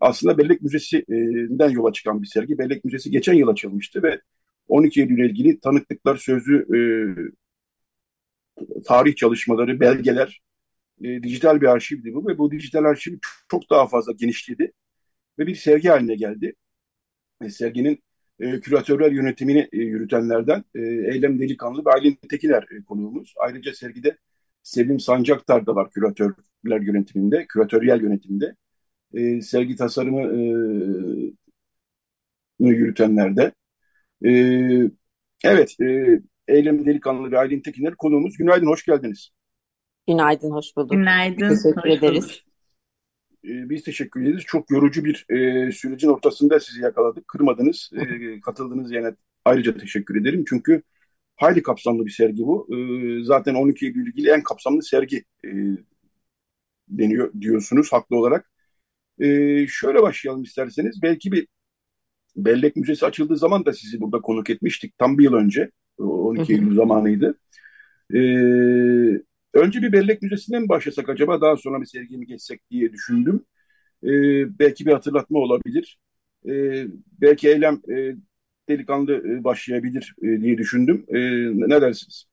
aslında 0.00 0.38
Bellek 0.38 0.62
Müzesi'nden 0.62 1.70
yola 1.70 1.92
çıkan 1.92 2.22
bir 2.22 2.26
sergi. 2.26 2.58
Bellek 2.58 2.84
Müzesi 2.84 3.10
geçen 3.10 3.34
yıl 3.34 3.48
açılmıştı 3.48 4.02
ve 4.02 4.20
12 4.68 5.00
Eylül 5.00 5.18
ile 5.18 5.26
ilgili 5.26 5.60
tanıklıklar, 5.60 6.16
sözlü 6.16 6.66
e, 6.76 6.80
tarih 8.84 9.16
çalışmaları, 9.16 9.80
belgeler, 9.80 10.42
e, 11.04 11.22
dijital 11.22 11.60
bir 11.60 11.66
arşivdi 11.66 12.14
bu 12.14 12.28
ve 12.28 12.38
bu 12.38 12.50
dijital 12.50 12.84
arşiv 12.84 13.18
çok 13.50 13.70
daha 13.70 13.86
fazla 13.86 14.12
genişledi 14.12 14.72
ve 15.38 15.46
bir 15.46 15.54
sergi 15.54 15.88
haline 15.88 16.14
geldi. 16.14 16.54
E, 17.42 17.50
serginin 17.50 18.02
e, 18.40 18.60
küratörler 18.60 19.12
yönetimini 19.12 19.68
e, 19.72 19.78
yürütenlerden 19.78 20.64
e, 20.74 20.80
Eylem 20.80 21.40
Delikanlı 21.40 21.84
ve 21.84 21.90
Aylin 21.90 22.18
Tekiner 22.30 22.62
e, 22.62 22.84
konuğumuz. 22.84 23.34
Ayrıca 23.38 23.74
sergide 23.74 24.16
Selim 24.62 25.00
Sancaktar 25.00 25.66
da 25.66 25.74
var 25.74 25.90
küratörler 25.90 26.80
yönetiminde, 26.80 27.46
küratöryel 27.46 28.02
yönetiminde. 28.02 28.56
E, 29.14 29.40
sergi 29.40 29.76
tasarımı 29.76 30.20
e, 30.20 30.42
yürütenlerde. 32.60 33.52
E, 34.24 34.30
evet, 35.44 35.80
e, 35.80 36.20
Eylem 36.48 36.86
Delikanlı 36.86 37.30
ve 37.30 37.38
Aylin 37.38 37.60
Tekiner 37.60 37.94
konuğumuz. 37.94 38.36
Günaydın, 38.36 38.66
hoş 38.66 38.84
geldiniz. 38.84 39.30
Günaydın, 40.06 40.50
hoş 40.50 40.76
bulduk. 40.76 40.90
Günaydın. 40.90 41.48
Teşekkür 41.48 41.90
hoş 41.90 41.98
ederiz. 41.98 42.24
bulduk. 42.24 42.51
E, 43.44 43.70
biz 43.70 43.82
teşekkür 43.84 44.22
ederiz. 44.22 44.44
Çok 44.46 44.70
yorucu 44.70 45.04
bir 45.04 45.26
e, 45.30 45.72
sürecin 45.72 46.08
ortasında 46.08 46.60
sizi 46.60 46.80
yakaladık. 46.80 47.28
Kırmadınız, 47.28 47.90
e, 47.92 48.40
katıldınız 48.40 48.92
yani 48.92 49.14
ayrıca 49.44 49.76
teşekkür 49.76 50.20
ederim. 50.20 50.44
Çünkü 50.48 50.82
hayli 51.36 51.62
kapsamlı 51.62 52.06
bir 52.06 52.10
sergi 52.10 52.42
bu. 52.42 52.68
E, 52.76 52.78
zaten 53.24 53.54
12 53.54 53.86
Eylül 53.86 54.06
ilgili 54.06 54.30
en 54.30 54.42
kapsamlı 54.42 54.82
sergi 54.82 55.24
e, 55.44 55.50
deniyor 56.88 57.32
diyorsunuz 57.40 57.92
haklı 57.92 58.16
olarak. 58.16 58.50
E, 59.18 59.26
şöyle 59.68 60.02
başlayalım 60.02 60.42
isterseniz. 60.42 61.02
Belki 61.02 61.32
bir 61.32 61.48
Bellek 62.36 62.76
Müzesi 62.76 63.06
açıldığı 63.06 63.36
zaman 63.36 63.66
da 63.66 63.72
sizi 63.72 64.00
burada 64.00 64.20
konuk 64.20 64.50
etmiştik. 64.50 64.98
Tam 64.98 65.18
bir 65.18 65.24
yıl 65.24 65.34
önce. 65.34 65.70
12 65.98 66.52
Eylül 66.52 66.76
zamanıydı. 66.76 67.38
E, 68.14 68.18
Önce 69.54 69.82
bir 69.82 69.92
bellek 69.92 70.22
müzesinden 70.22 70.62
mi 70.62 70.68
başlasak 70.68 71.08
acaba 71.08 71.40
daha 71.40 71.56
sonra 71.56 71.80
bir 71.80 71.86
sergiye 71.86 72.18
mi 72.18 72.26
geçsek 72.26 72.70
diye 72.70 72.92
düşündüm. 72.92 73.44
E, 74.04 74.08
belki 74.58 74.86
bir 74.86 74.92
hatırlatma 74.92 75.38
olabilir. 75.38 75.98
E, 76.48 76.52
belki 77.20 77.48
eylem 77.48 77.80
e, 77.90 78.16
delikanlı 78.68 79.12
e, 79.14 79.44
başlayabilir 79.44 80.14
e, 80.22 80.40
diye 80.40 80.58
düşündüm. 80.58 81.06
E, 81.08 81.18
ne 81.68 81.80
dersiniz? 81.80 82.26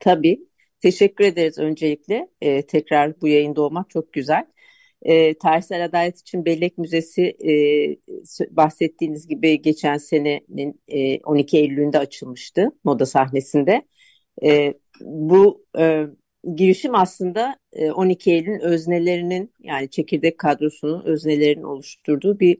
Tabii. 0.00 0.40
Teşekkür 0.82 1.24
ederiz 1.24 1.58
öncelikle. 1.58 2.28
Ee, 2.40 2.62
tekrar 2.66 3.20
bu 3.20 3.28
yayında 3.28 3.62
olmak 3.62 3.90
çok 3.90 4.12
güzel. 4.12 4.46
Ee, 5.02 5.38
Tarihsel 5.38 5.84
Adalet 5.84 6.18
için 6.20 6.44
Bellek 6.44 6.78
Müzesi 6.78 7.22
e, 7.22 7.52
bahsettiğiniz 8.50 9.28
gibi 9.28 9.62
geçen 9.62 9.96
senenin 9.96 10.80
e, 10.88 11.18
12 11.20 11.58
Eylül'ünde 11.58 11.98
açılmıştı 11.98 12.70
moda 12.84 13.06
sahnesinde. 13.06 13.82
E, 14.44 14.74
bu 15.00 15.64
e, 15.78 16.06
girişim 16.54 16.94
aslında 16.94 17.56
e, 17.72 17.90
12 17.90 18.32
Eylül'ün 18.32 18.60
öznelerinin 18.60 19.52
yani 19.60 19.90
çekirdek 19.90 20.38
kadrosunun 20.38 21.02
öznelerinin 21.04 21.62
oluşturduğu 21.62 22.40
bir 22.40 22.58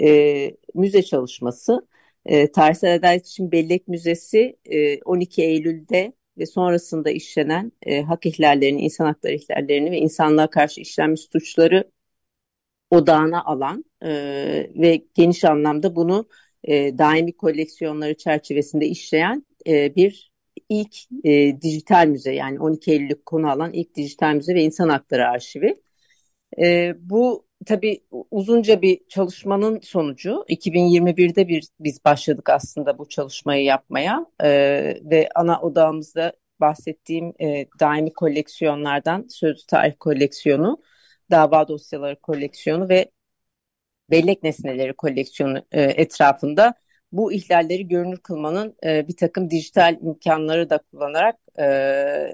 e, 0.00 0.56
müze 0.74 1.02
çalışması. 1.02 1.88
E, 2.26 2.52
Tarihsel 2.52 2.94
Adalet 2.94 3.26
için 3.26 3.52
Bellek 3.52 3.88
Müzesi 3.88 4.56
e, 4.64 5.02
12 5.02 5.42
Eylül'de 5.42 6.12
ve 6.38 6.46
sonrasında 6.46 7.10
işlenen 7.10 7.72
e, 7.82 8.02
hak 8.02 8.26
ihlallerini, 8.26 8.80
insan 8.82 9.04
hakları 9.06 9.34
ihlallerini 9.34 9.90
ve 9.90 9.98
insanlığa 9.98 10.50
karşı 10.50 10.80
işlenmiş 10.80 11.20
suçları 11.20 11.90
odağına 12.90 13.44
alan 13.44 13.84
e, 14.02 14.08
ve 14.74 15.04
geniş 15.14 15.44
anlamda 15.44 15.96
bunu 15.96 16.28
e, 16.64 16.98
daimi 16.98 17.36
koleksiyonları 17.36 18.16
çerçevesinde 18.16 18.86
işleyen 18.86 19.46
e, 19.66 19.96
bir 19.96 20.32
ilk 20.68 20.96
e, 21.24 21.62
dijital 21.62 22.06
müze 22.06 22.34
yani 22.34 22.60
12 22.60 22.92
Eylül'ü 22.92 23.24
konu 23.24 23.50
alan 23.50 23.72
ilk 23.72 23.94
dijital 23.94 24.34
müze 24.34 24.54
ve 24.54 24.62
insan 24.62 24.88
hakları 24.88 25.28
arşivi. 25.28 25.80
E, 26.58 26.94
bu 27.00 27.46
tabii 27.66 28.04
uzunca 28.30 28.82
bir 28.82 29.00
çalışmanın 29.08 29.80
sonucu. 29.80 30.44
2021'de 30.48 31.48
bir 31.48 31.64
biz 31.80 32.04
başladık 32.04 32.50
aslında 32.50 32.98
bu 32.98 33.08
çalışmayı 33.08 33.64
yapmaya 33.64 34.26
e, 34.42 34.48
ve 35.04 35.28
ana 35.34 35.60
odağımızda 35.60 36.32
bahsettiğim 36.60 37.32
e, 37.40 37.66
daimi 37.80 38.12
koleksiyonlardan 38.12 39.26
sözlü 39.28 39.66
tarih 39.66 39.94
koleksiyonu, 40.00 40.82
dava 41.30 41.68
dosyaları 41.68 42.20
koleksiyonu 42.20 42.88
ve 42.88 43.10
bellek 44.10 44.42
nesneleri 44.42 44.92
koleksiyonu 44.96 45.62
e, 45.72 45.82
etrafında 45.82 46.74
bu 47.12 47.32
ihlalleri 47.32 47.88
görünür 47.88 48.18
kılmanın 48.18 48.76
e, 48.84 49.08
bir 49.08 49.16
takım 49.16 49.50
dijital 49.50 49.96
imkanları 50.02 50.70
da 50.70 50.78
kullanarak 50.78 51.36
e, 51.58 51.64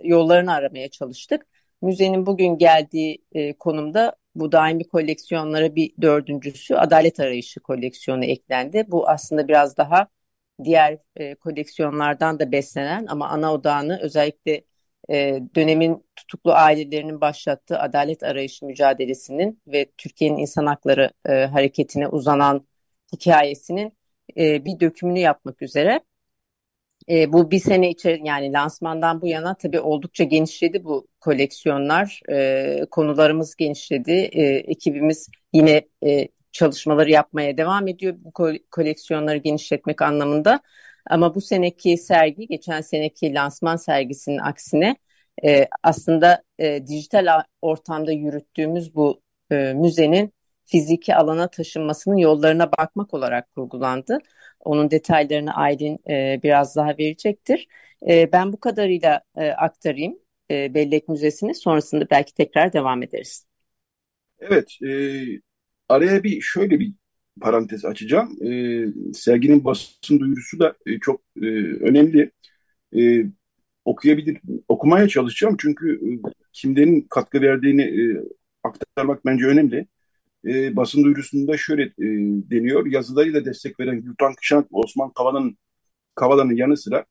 yollarını 0.04 0.52
aramaya 0.52 0.90
çalıştık. 0.90 1.46
Müzenin 1.82 2.26
bugün 2.26 2.58
geldiği 2.58 3.24
e, 3.32 3.52
konumda 3.52 4.16
bu 4.34 4.52
daimi 4.52 4.88
koleksiyonlara 4.88 5.74
bir 5.74 5.92
dördüncüsü 6.02 6.74
adalet 6.74 7.20
arayışı 7.20 7.60
koleksiyonu 7.60 8.24
eklendi. 8.24 8.84
Bu 8.88 9.08
aslında 9.08 9.48
biraz 9.48 9.76
daha 9.76 10.08
diğer 10.64 10.98
e, 11.16 11.34
koleksiyonlardan 11.34 12.38
da 12.40 12.52
beslenen 12.52 13.06
ama 13.06 13.28
ana 13.28 13.54
odağını 13.54 13.98
özellikle 14.02 14.64
e, 15.10 15.40
dönemin 15.56 16.06
tutuklu 16.16 16.52
ailelerinin 16.52 17.20
başlattığı 17.20 17.78
adalet 17.78 18.22
arayışı 18.22 18.66
mücadelesinin 18.66 19.62
ve 19.66 19.86
Türkiye'nin 19.98 20.38
insan 20.38 20.66
hakları 20.66 21.10
e, 21.28 21.32
hareketine 21.32 22.08
uzanan 22.08 22.66
hikayesinin 23.12 23.92
e, 24.38 24.64
bir 24.64 24.80
dökümünü 24.80 25.18
yapmak 25.18 25.62
üzere. 25.62 26.00
E, 27.08 27.32
bu 27.32 27.50
bir 27.50 27.58
sene 27.58 27.90
içeri 27.90 28.20
yani 28.24 28.52
lansmandan 28.52 29.20
bu 29.20 29.26
yana 29.26 29.54
tabii 29.54 29.80
oldukça 29.80 30.24
genişledi 30.24 30.84
bu 30.84 31.08
koleksiyonlar. 31.20 32.20
E, 32.30 32.80
konularımız 32.90 33.56
genişledi. 33.56 34.12
E, 34.12 34.42
ekibimiz 34.44 35.28
yine 35.52 35.88
e, 36.06 36.28
çalışmaları 36.52 37.10
yapmaya 37.10 37.56
devam 37.56 37.88
ediyor 37.88 38.14
bu 38.18 38.32
koleksiyonları 38.70 39.36
genişletmek 39.36 40.02
anlamında. 40.02 40.60
Ama 41.10 41.34
bu 41.34 41.40
seneki 41.40 41.98
sergi 41.98 42.46
geçen 42.46 42.80
seneki 42.80 43.34
lansman 43.34 43.76
sergisinin 43.76 44.38
aksine 44.38 44.96
e, 45.44 45.68
aslında 45.82 46.42
e, 46.58 46.86
dijital 46.86 47.42
ortamda 47.62 48.12
yürüttüğümüz 48.12 48.94
bu 48.94 49.22
e, 49.50 49.72
müzenin 49.72 50.32
fiziki 50.66 51.14
alana 51.14 51.48
taşınmasının 51.48 52.16
yollarına 52.16 52.72
bakmak 52.72 53.14
olarak 53.14 53.54
kurgulandı. 53.54 54.18
Onun 54.60 54.90
detaylarını 54.90 55.54
Aylin 55.54 55.98
e, 56.08 56.40
biraz 56.42 56.76
daha 56.76 56.88
verecektir. 56.98 57.68
E, 58.08 58.32
ben 58.32 58.52
bu 58.52 58.60
kadarıyla 58.60 59.20
e, 59.36 59.48
aktarayım 59.50 60.18
e, 60.50 60.74
Bellek 60.74 61.08
Müzesi'ni. 61.08 61.54
Sonrasında 61.54 62.10
belki 62.10 62.34
tekrar 62.34 62.72
devam 62.72 63.02
ederiz. 63.02 63.46
Evet, 64.38 64.82
e, 64.82 64.90
araya 65.88 66.24
bir 66.24 66.40
şöyle 66.40 66.80
bir 66.80 66.92
parantez 67.40 67.84
açacağım. 67.84 68.38
E, 68.46 68.86
serginin 69.14 69.64
basın 69.64 70.20
duyurusu 70.20 70.58
da 70.58 70.76
e, 70.86 70.98
çok 70.98 71.20
e, 71.42 71.46
önemli. 71.80 72.30
E, 72.96 73.24
okuyabilir, 73.84 74.40
okumaya 74.68 75.08
çalışacağım 75.08 75.56
çünkü 75.58 75.94
e, 75.94 76.08
kimlerin 76.52 77.00
katkı 77.10 77.40
verdiğini 77.40 77.82
e, 77.82 78.22
aktarmak 78.62 79.26
bence 79.26 79.46
önemli. 79.46 79.86
E, 80.46 80.76
basın 80.76 81.04
duyurusunda 81.04 81.56
şöyle 81.56 81.82
e, 81.82 82.06
deniyor. 82.50 82.86
Yazılarıyla 82.86 83.44
destek 83.44 83.80
veren 83.80 84.02
Gültan 84.02 84.34
Kışank 84.34 84.64
ve 84.64 84.76
Osman 84.76 85.10
Kavala'nın 85.10 85.58
Kavala'nın 86.14 86.56
yanı 86.56 86.76
sıra 86.76 87.06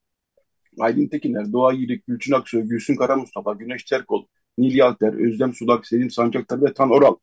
Aylin 0.79 1.07
Tekiner, 1.07 1.53
Doğa 1.53 1.73
Yiğit, 1.73 2.07
Gülçin 2.07 2.33
Aksoy, 2.33 2.61
Gülsün 2.61 2.95
Kara 2.95 3.15
Mustafa, 3.15 3.53
Güneş 3.53 3.83
Terkol, 3.83 4.25
Nil 4.57 4.75
Yalter, 4.75 5.27
Özlem 5.27 5.53
Sudak, 5.53 5.87
Selim 5.87 6.09
Sancaktar 6.09 6.61
ve 6.61 6.73
Tan 6.73 6.91
Oral 6.91 7.15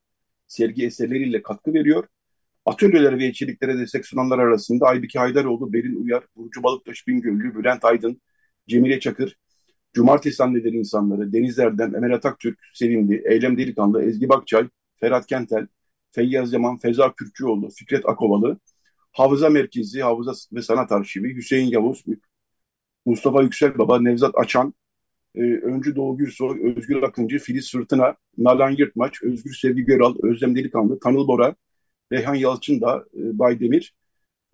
sergi 0.47 0.87
eserleriyle 0.87 1.43
katkı 1.43 1.75
veriyor. 1.75 2.05
Atölyelere 2.67 3.19
ve 3.19 3.29
içeriklere 3.29 3.79
destek 3.79 4.07
sunanlar 4.07 4.39
arasında 4.39 4.87
Aybike 4.87 5.19
Haydaroğlu, 5.19 5.73
Berin 5.73 6.05
Uyar, 6.05 6.25
Burcu 6.37 6.63
Balıktaş 6.63 7.07
Bingöllü, 7.07 7.55
Bülent 7.55 7.85
Aydın, 7.85 8.21
Cemile 8.69 9.01
Çakır, 9.01 9.37
Cumartesi 9.93 10.43
Anneleri 10.43 10.77
insanları, 10.77 11.33
Deniz 11.33 11.59
Erdem, 11.59 11.95
Emel 11.95 12.15
Ataktürk, 12.15 12.59
Sevimli, 12.75 13.23
Eylem 13.27 13.59
Delikanlı, 13.59 14.03
Ezgi 14.03 14.29
Bakçay, 14.29 14.69
Ferhat 14.97 15.27
Kentel, 15.27 15.67
Feyyaz 16.11 16.53
Yaman, 16.53 16.79
Feza 16.79 17.13
Kürkçüoğlu, 17.15 17.69
Fikret 17.71 18.09
Akovalı, 18.09 18.59
Hafıza 19.13 19.51
Merkezi, 19.51 20.03
Hafıza 20.03 20.33
ve 20.53 20.63
Sanat 20.63 20.93
Arşivi, 20.93 21.37
Hüseyin 21.37 21.71
Yavuz, 21.71 22.05
Mustafa 23.07 23.43
Yüksel 23.43 23.79
Baba, 23.79 24.01
Nevzat 24.01 24.35
Açan, 24.39 24.75
e, 25.35 25.41
Öncü 25.43 25.97
Doğu 25.97 26.19
Gürsoy, 26.19 26.73
Özgür 26.77 27.03
Akıncı, 27.03 27.39
Filiz 27.39 27.73
Fırtına, 27.73 28.17
Nalan 28.39 28.71
Yırtmaç, 28.71 29.23
Özgür 29.23 29.55
Sevgi 29.55 29.83
Göral, 29.83 30.15
Özlem 30.23 30.57
Delikanlı, 30.57 31.01
Tanıl 31.01 31.29
Bora, 31.29 31.55
Reyhan 32.13 32.35
Yalçın 32.35 32.81
da, 32.81 33.05
e, 33.15 33.39
Baydemir, 33.39 33.95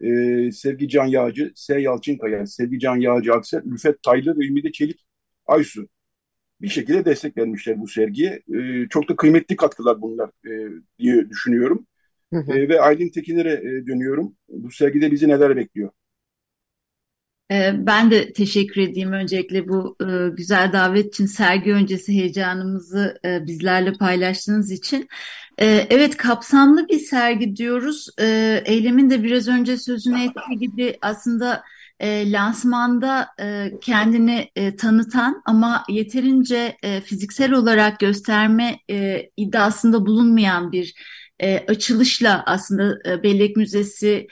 e, 0.03 0.53
Sevgi 0.53 0.89
Can 0.89 1.07
Yağcı, 1.07 1.53
S. 1.55 1.81
Yalçınkaya, 1.81 2.47
Sevgi 2.47 2.79
Can 2.79 2.97
Yağcı 2.97 3.33
Aksel, 3.35 3.63
Lüfet 3.67 4.03
Taylı 4.03 4.39
ve 4.39 4.47
Ümide 4.47 4.73
Çelik 4.73 5.07
Aysu 5.47 5.89
bir 6.61 6.69
şekilde 6.69 7.05
destek 7.05 7.37
vermişler 7.37 7.81
bu 7.81 7.89
sergiye. 7.89 8.43
E, 8.55 8.89
çok 8.89 9.09
da 9.09 9.17
kıymetli 9.17 9.57
katkılar 9.57 10.03
bunlar 10.03 10.31
e, 10.47 10.53
diye 10.99 11.31
düşünüyorum. 11.31 11.87
Hı 12.33 12.39
hı. 12.41 12.53
E, 12.53 12.69
ve 12.69 12.81
Aylin 12.81 13.11
Tekiner'e 13.11 13.53
e, 13.53 13.87
dönüyorum. 13.87 14.37
Bu 14.49 14.71
sergide 14.71 15.11
bizi 15.11 15.29
neler 15.29 15.57
bekliyor? 15.57 15.91
Ee, 17.51 17.73
ben 17.87 18.11
de 18.11 18.33
teşekkür 18.33 18.81
edeyim 18.81 19.13
öncelikle 19.13 19.69
bu 19.69 19.97
e, 20.01 20.29
güzel 20.37 20.73
davet 20.73 21.07
için, 21.07 21.27
sergi 21.27 21.73
öncesi 21.73 22.13
heyecanımızı 22.13 23.19
e, 23.25 23.47
bizlerle 23.47 23.93
paylaştığınız 23.93 24.73
için. 24.73 25.09
E, 25.59 25.87
evet, 25.91 26.17
kapsamlı 26.17 26.89
bir 26.89 26.99
sergi 26.99 27.57
diyoruz. 27.57 28.09
Eylemin 28.65 29.11
de 29.11 29.23
biraz 29.23 29.49
önce 29.49 29.79
sözünü 29.79 30.25
ettiği 30.25 30.59
gibi 30.59 30.99
aslında 31.03 31.63
lansmanda 32.03 33.29
kendini 33.81 34.51
tanıtan 34.79 35.43
ama 35.47 35.85
yeterince 35.89 36.77
fiziksel 37.05 37.53
olarak 37.53 38.01
gösterme 38.01 38.79
iddiasında 39.37 40.07
bulunmayan 40.07 40.73
bir 40.73 40.95
açılışla 41.69 42.43
aslında 42.47 43.23
Bellek 43.23 43.57
Müzesi 43.57 44.27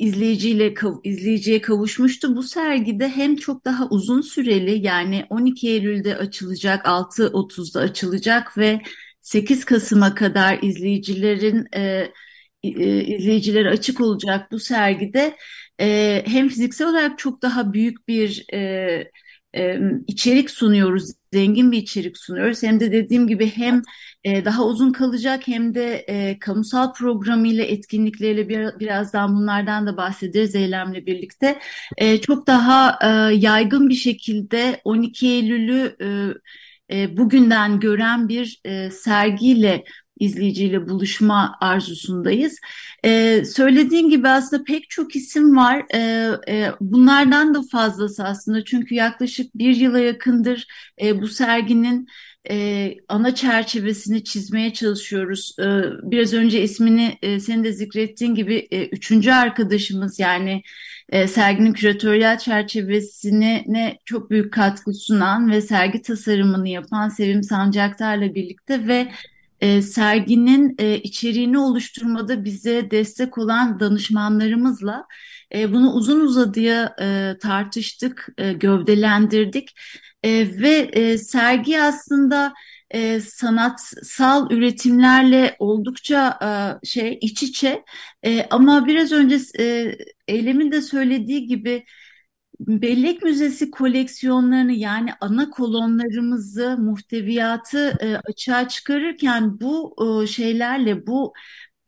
izleyiciyle 0.00 0.74
izleyiciye 1.04 1.60
kavuşmuştu. 1.60 2.36
Bu 2.36 2.42
sergide 2.42 3.08
hem 3.08 3.36
çok 3.36 3.64
daha 3.64 3.88
uzun 3.88 4.20
süreli 4.20 4.86
yani 4.86 5.26
12 5.30 5.68
Eylül'de 5.68 6.16
açılacak, 6.16 6.86
6.30'da 6.86 7.80
açılacak 7.80 8.58
ve 8.58 8.80
8 9.20 9.64
Kasım'a 9.64 10.14
kadar 10.14 10.58
izleyicilerin 10.62 11.66
e, 11.76 12.12
e, 12.62 13.04
izleyicilere 13.04 13.70
açık 13.70 14.00
olacak 14.00 14.52
bu 14.52 14.58
sergide 14.58 15.36
e, 15.80 16.22
hem 16.26 16.48
fiziksel 16.48 16.88
olarak 16.88 17.18
çok 17.18 17.42
daha 17.42 17.72
büyük 17.72 18.08
bir 18.08 18.44
e, 18.54 19.10
e, 19.56 19.80
içerik 20.06 20.50
sunuyoruz, 20.50 21.10
zengin 21.32 21.72
bir 21.72 21.78
içerik 21.78 22.18
sunuyoruz. 22.18 22.62
Hem 22.62 22.80
de 22.80 22.92
dediğim 22.92 23.28
gibi 23.28 23.46
hem 23.56 23.82
e, 24.24 24.44
daha 24.44 24.64
uzun 24.64 24.92
kalacak 24.92 25.48
hem 25.48 25.74
de 25.74 25.94
e, 26.08 26.38
kamusal 26.38 26.92
programıyla, 26.92 27.64
etkinlikleriyle 27.64 28.48
bir, 28.48 28.80
birazdan 28.80 29.36
bunlardan 29.36 29.86
da 29.86 29.96
bahsederiz 29.96 30.54
eylemle 30.54 31.06
birlikte. 31.06 31.58
E, 31.96 32.20
çok 32.20 32.46
daha 32.46 32.98
e, 33.02 33.34
yaygın 33.34 33.88
bir 33.88 33.94
şekilde 33.94 34.80
12 34.84 35.28
Eylül'ü 35.28 35.96
e, 36.02 36.08
e, 36.92 37.16
bugünden 37.16 37.80
gören 37.80 38.28
bir 38.28 38.60
e, 38.64 38.90
sergiyle 38.90 39.84
izleyiciyle 40.20 40.88
buluşma 40.88 41.56
arzusundayız. 41.60 42.58
Ee, 43.04 43.42
söylediğim 43.44 44.10
gibi 44.10 44.28
aslında 44.28 44.64
pek 44.64 44.90
çok 44.90 45.16
isim 45.16 45.56
var. 45.56 45.84
Ee, 45.94 46.30
e, 46.48 46.70
bunlardan 46.80 47.54
da 47.54 47.62
fazlası 47.72 48.24
aslında 48.24 48.64
çünkü 48.64 48.94
yaklaşık 48.94 49.54
bir 49.54 49.76
yıla 49.76 49.98
yakındır 49.98 50.66
e, 51.02 51.22
bu 51.22 51.28
serginin 51.28 52.08
e, 52.50 52.94
ana 53.08 53.34
çerçevesini 53.34 54.24
çizmeye 54.24 54.72
çalışıyoruz. 54.72 55.56
E, 55.58 55.64
biraz 56.10 56.32
önce 56.34 56.62
ismini 56.62 57.18
e, 57.22 57.40
senin 57.40 57.64
de 57.64 57.72
zikrettiğin 57.72 58.34
gibi 58.34 58.68
e, 58.70 58.86
üçüncü 58.86 59.30
arkadaşımız 59.30 60.18
yani 60.18 60.62
e, 61.08 61.26
serginin 61.28 61.72
küratöryel 61.72 62.38
çerçevesine 62.38 63.64
ne 63.66 63.98
çok 64.04 64.30
büyük 64.30 64.52
katkı 64.52 64.94
sunan 64.94 65.50
ve 65.50 65.60
sergi 65.60 66.02
tasarımını 66.02 66.68
yapan 66.68 67.08
Sevim 67.08 67.42
Sancaktar'la 67.42 68.34
birlikte 68.34 68.88
ve 68.88 69.12
e, 69.60 69.82
serginin 69.82 70.74
e, 70.78 70.98
içeriğini 70.98 71.58
oluşturmada 71.58 72.44
bize 72.44 72.90
destek 72.90 73.38
olan 73.38 73.80
danışmanlarımızla 73.80 75.06
e, 75.54 75.72
bunu 75.72 75.92
uzun 75.92 76.20
uzadıya 76.20 76.94
e, 77.00 77.36
tartıştık, 77.40 78.28
e, 78.38 78.52
gövdelendirdik. 78.52 79.68
E, 80.22 80.30
ve 80.60 80.90
e, 80.92 81.18
sergi 81.18 81.82
aslında 81.82 82.54
e, 82.90 83.20
sanatsal 83.20 84.50
üretimlerle 84.50 85.56
oldukça 85.58 86.38
e, 86.82 86.86
şey 86.86 87.18
iç 87.20 87.42
içe. 87.42 87.84
E, 88.24 88.46
ama 88.50 88.86
biraz 88.86 89.12
önce 89.12 89.38
e, 89.64 89.96
Eylem'in 90.28 90.72
de 90.72 90.82
söylediği 90.82 91.46
gibi 91.46 91.84
Bellek 92.60 93.22
Müzesi 93.22 93.70
koleksiyonlarını 93.70 94.72
yani 94.72 95.10
ana 95.20 95.50
kolonlarımızı, 95.50 96.76
muhteviyatı 96.78 97.96
e, 98.00 98.16
açığa 98.16 98.68
çıkarırken 98.68 99.60
bu 99.60 99.96
e, 100.22 100.26
şeylerle, 100.26 101.06
bu 101.06 101.32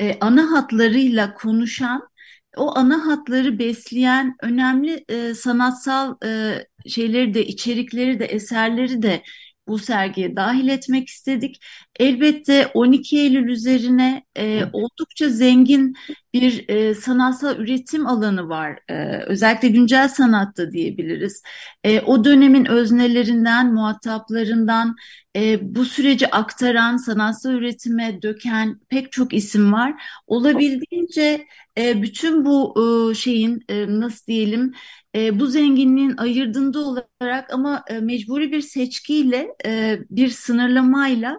e, 0.00 0.18
ana 0.20 0.50
hatlarıyla 0.52 1.34
konuşan, 1.34 2.08
o 2.56 2.78
ana 2.78 3.06
hatları 3.06 3.58
besleyen 3.58 4.36
önemli 4.42 5.04
sanatsal 5.34 6.16
e, 6.24 6.54
şeyleri 6.88 7.34
de, 7.34 7.46
içerikleri 7.46 8.18
de, 8.20 8.24
eserleri 8.24 9.02
de 9.02 9.22
bu 9.68 9.78
sergiye 9.78 10.36
dahil 10.36 10.68
etmek 10.68 11.08
istedik. 11.08 11.64
Elbette 12.00 12.66
12 12.74 13.18
Eylül 13.18 13.48
üzerine 13.48 14.24
e, 14.38 14.64
oldukça 14.72 15.28
zengin 15.28 15.94
bir 16.34 16.68
e, 16.68 16.94
sanatsal 16.94 17.58
üretim 17.58 18.06
alanı 18.06 18.48
var. 18.48 18.78
E, 18.88 19.16
özellikle 19.26 19.68
güncel 19.68 20.08
sanatta 20.08 20.72
diyebiliriz. 20.72 21.42
E, 21.84 22.00
o 22.00 22.24
dönemin 22.24 22.64
öznelerinden, 22.66 23.74
muhataplarından 23.74 24.96
e, 25.36 25.74
bu 25.74 25.84
süreci 25.84 26.30
aktaran, 26.30 26.96
sanatsal 26.96 27.52
üretime 27.52 28.22
döken 28.22 28.80
pek 28.88 29.12
çok 29.12 29.34
isim 29.34 29.72
var. 29.72 29.94
Olabildiğince 30.26 31.46
e, 31.78 32.02
bütün 32.02 32.44
bu 32.44 32.74
e, 33.10 33.14
şeyin 33.14 33.64
e, 33.68 34.00
nasıl 34.00 34.26
diyelim 34.26 34.72
e, 35.16 35.40
bu 35.40 35.46
zenginliğin 35.46 36.16
ayırdığında 36.16 36.78
olarak 36.78 37.52
ama 37.52 37.84
e, 37.88 37.98
mecburi 38.00 38.52
bir 38.52 38.60
seçkiyle, 38.60 39.48
e, 39.66 39.98
bir 40.10 40.28
sınırlamayla 40.28 41.38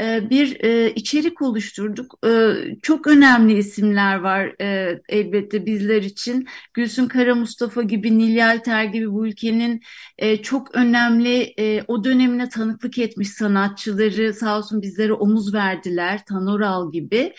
bir 0.00 0.64
e, 0.64 0.90
içerik 0.94 1.42
oluşturduk. 1.42 2.14
E, 2.26 2.52
çok 2.82 3.06
önemli 3.06 3.58
isimler 3.58 4.16
var 4.16 4.54
elbette 5.08 5.66
bizler 5.66 6.02
için. 6.02 6.46
Gülsün 6.74 7.08
Kara 7.08 7.34
Mustafa 7.34 7.82
gibi, 7.82 8.18
Nilay 8.18 8.44
Alter 8.44 8.84
gibi 8.84 9.12
bu 9.12 9.26
ülkenin 9.26 9.80
çok 10.42 10.74
önemli 10.74 11.54
o 11.88 12.04
dönemine 12.04 12.48
tanıklık 12.48 12.98
etmiş 12.98 13.28
sanatçıları 13.28 14.34
sağ 14.34 14.58
olsun 14.58 14.82
bizlere 14.82 15.12
omuz 15.12 15.54
verdiler. 15.54 16.24
Tanoral 16.24 16.92
gibi 16.92 17.32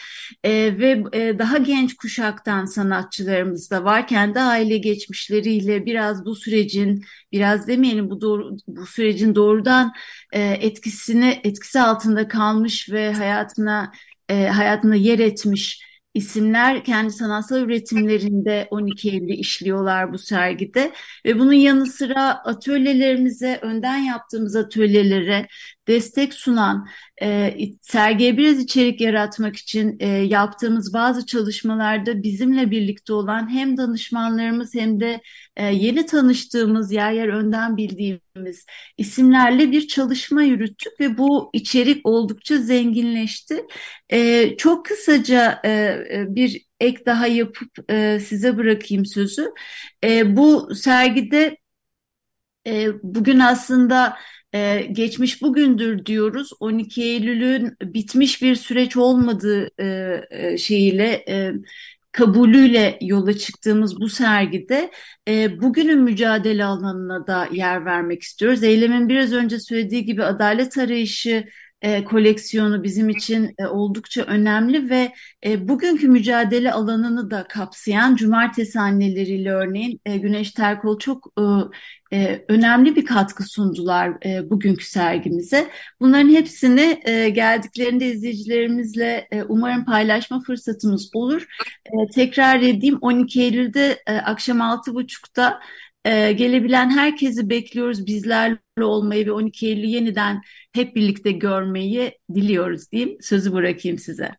ve 0.45 1.03
daha 1.39 1.57
genç 1.57 1.95
kuşaktan 1.95 2.65
sanatçılarımız 2.65 3.71
da 3.71 3.83
var. 3.83 4.07
Kendi 4.07 4.39
aile 4.39 4.77
geçmişleriyle 4.77 5.85
biraz 5.85 6.25
bu 6.25 6.35
sürecin, 6.35 7.05
biraz 7.31 7.67
demeyelim 7.67 8.09
bu 8.09 8.21
doğru, 8.21 8.57
bu 8.67 8.85
sürecin 8.85 9.35
doğrudan 9.35 9.93
etkisini 10.33 11.41
etkisi 11.43 11.81
altında 11.81 12.27
kalan 12.27 12.44
almış 12.45 12.89
ve 12.89 13.13
hayatına 13.13 13.91
e, 14.29 14.47
hayatına 14.47 14.95
yer 14.95 15.19
etmiş 15.19 15.85
isimler 16.13 16.83
kendi 16.83 17.11
sanatsal 17.13 17.61
üretimlerinde 17.61 18.67
12 18.71 19.09
Eylül'ü 19.11 19.33
işliyorlar 19.33 20.13
bu 20.13 20.17
sergide. 20.17 20.91
Ve 21.25 21.39
bunun 21.39 21.53
yanı 21.53 21.85
sıra 21.85 22.29
atölyelerimize, 22.45 23.59
önden 23.61 23.97
yaptığımız 23.97 24.55
atölyelere 24.55 25.47
destek 25.87 26.33
sunan, 26.33 26.87
e, 27.21 27.57
sergiye 27.81 28.37
biraz 28.37 28.59
içerik 28.59 29.01
yaratmak 29.01 29.55
için 29.55 29.97
e, 29.99 30.07
yaptığımız 30.07 30.93
bazı 30.93 31.25
çalışmalarda 31.25 32.23
bizimle 32.23 32.71
birlikte 32.71 33.13
olan 33.13 33.53
hem 33.53 33.77
danışmanlarımız 33.77 34.75
hem 34.75 34.99
de 34.99 35.21
e, 35.55 35.65
yeni 35.65 36.05
tanıştığımız, 36.05 36.91
yer 36.91 37.11
yer 37.11 37.27
önden 37.27 37.77
bildiğimiz 37.77 38.65
isimlerle 38.97 39.71
bir 39.71 39.87
çalışma 39.87 40.43
yürüttük 40.43 40.99
ve 40.99 41.17
bu 41.17 41.49
içerik 41.53 42.05
oldukça 42.05 42.57
zenginleşti. 42.57 43.65
E, 44.09 44.49
çok 44.57 44.85
kısaca 44.85 45.61
e, 45.65 45.69
e 46.11 46.25
bir 46.35 46.65
ek 46.79 47.05
daha 47.05 47.27
yapıp 47.27 47.91
e, 47.91 48.19
size 48.19 48.57
bırakayım 48.57 49.05
sözü. 49.05 49.51
E, 50.03 50.35
bu 50.37 50.75
sergide 50.75 51.57
e, 52.67 52.87
bugün 53.03 53.39
aslında 53.39 54.17
ee, 54.55 54.87
geçmiş 54.91 55.41
bugündür 55.41 56.05
diyoruz. 56.05 56.51
12 56.59 57.03
Eylül'ün 57.03 57.77
bitmiş 57.81 58.41
bir 58.41 58.55
süreç 58.55 58.97
olmadığı 58.97 59.69
e, 59.81 60.21
e, 60.31 60.57
şeyiyle 60.57 61.25
e, 61.29 61.51
kabulüyle 62.11 62.97
yola 63.01 63.37
çıktığımız 63.37 63.99
bu 63.99 64.09
sergide 64.09 64.91
e, 65.27 65.61
bugünün 65.61 66.01
mücadele 66.01 66.65
alanına 66.65 67.27
da 67.27 67.47
yer 67.51 67.85
vermek 67.85 68.21
istiyoruz. 68.21 68.63
Eylem'in 68.63 69.09
biraz 69.09 69.33
önce 69.33 69.59
söylediği 69.59 70.05
gibi 70.05 70.23
adalet 70.23 70.77
arayışı 70.77 71.45
e, 71.85 72.03
koleksiyonu 72.03 72.83
bizim 72.83 73.09
için 73.09 73.55
e, 73.59 73.65
oldukça 73.65 74.21
önemli 74.21 74.89
ve 74.89 75.13
e, 75.45 75.67
bugünkü 75.67 76.07
mücadele 76.07 76.71
alanını 76.71 77.31
da 77.31 77.47
kapsayan 77.47 78.15
Cumartesi 78.15 78.79
anneleriyle 78.79 79.51
örneğin 79.51 80.01
e, 80.05 80.17
Güneş 80.17 80.51
Terkol 80.51 80.99
çok 80.99 81.33
e, 81.37 81.43
e, 82.13 82.45
önemli 82.47 82.95
bir 82.95 83.05
katkı 83.05 83.43
sundular 83.43 84.13
e, 84.25 84.49
bugünkü 84.49 84.85
sergimize. 84.85 85.67
Bunların 85.99 86.29
hepsini 86.29 87.01
e, 87.05 87.29
geldiklerinde 87.29 88.05
izleyicilerimizle 88.07 89.27
e, 89.31 89.43
umarım 89.43 89.85
paylaşma 89.85 90.41
fırsatımız 90.41 91.09
olur. 91.13 91.45
E, 91.85 92.07
tekrar 92.15 92.61
edeyim 92.61 92.97
12 93.01 93.41
Eylül'de 93.41 94.03
e, 94.07 94.13
akşam 94.13 94.57
6.30'da 94.57 95.59
ee, 96.05 96.31
gelebilen 96.31 96.89
herkesi 96.89 97.49
bekliyoruz 97.49 98.07
bizlerle 98.07 98.59
olmayı 98.81 99.25
ve 99.25 99.31
12 99.31 99.67
Eylül'ü 99.67 99.85
yeniden 99.85 100.41
hep 100.73 100.95
birlikte 100.95 101.31
görmeyi 101.31 102.11
diliyoruz 102.35 102.91
diyeyim. 102.91 103.17
Sözü 103.21 103.53
bırakayım 103.53 103.97
size. 103.97 104.31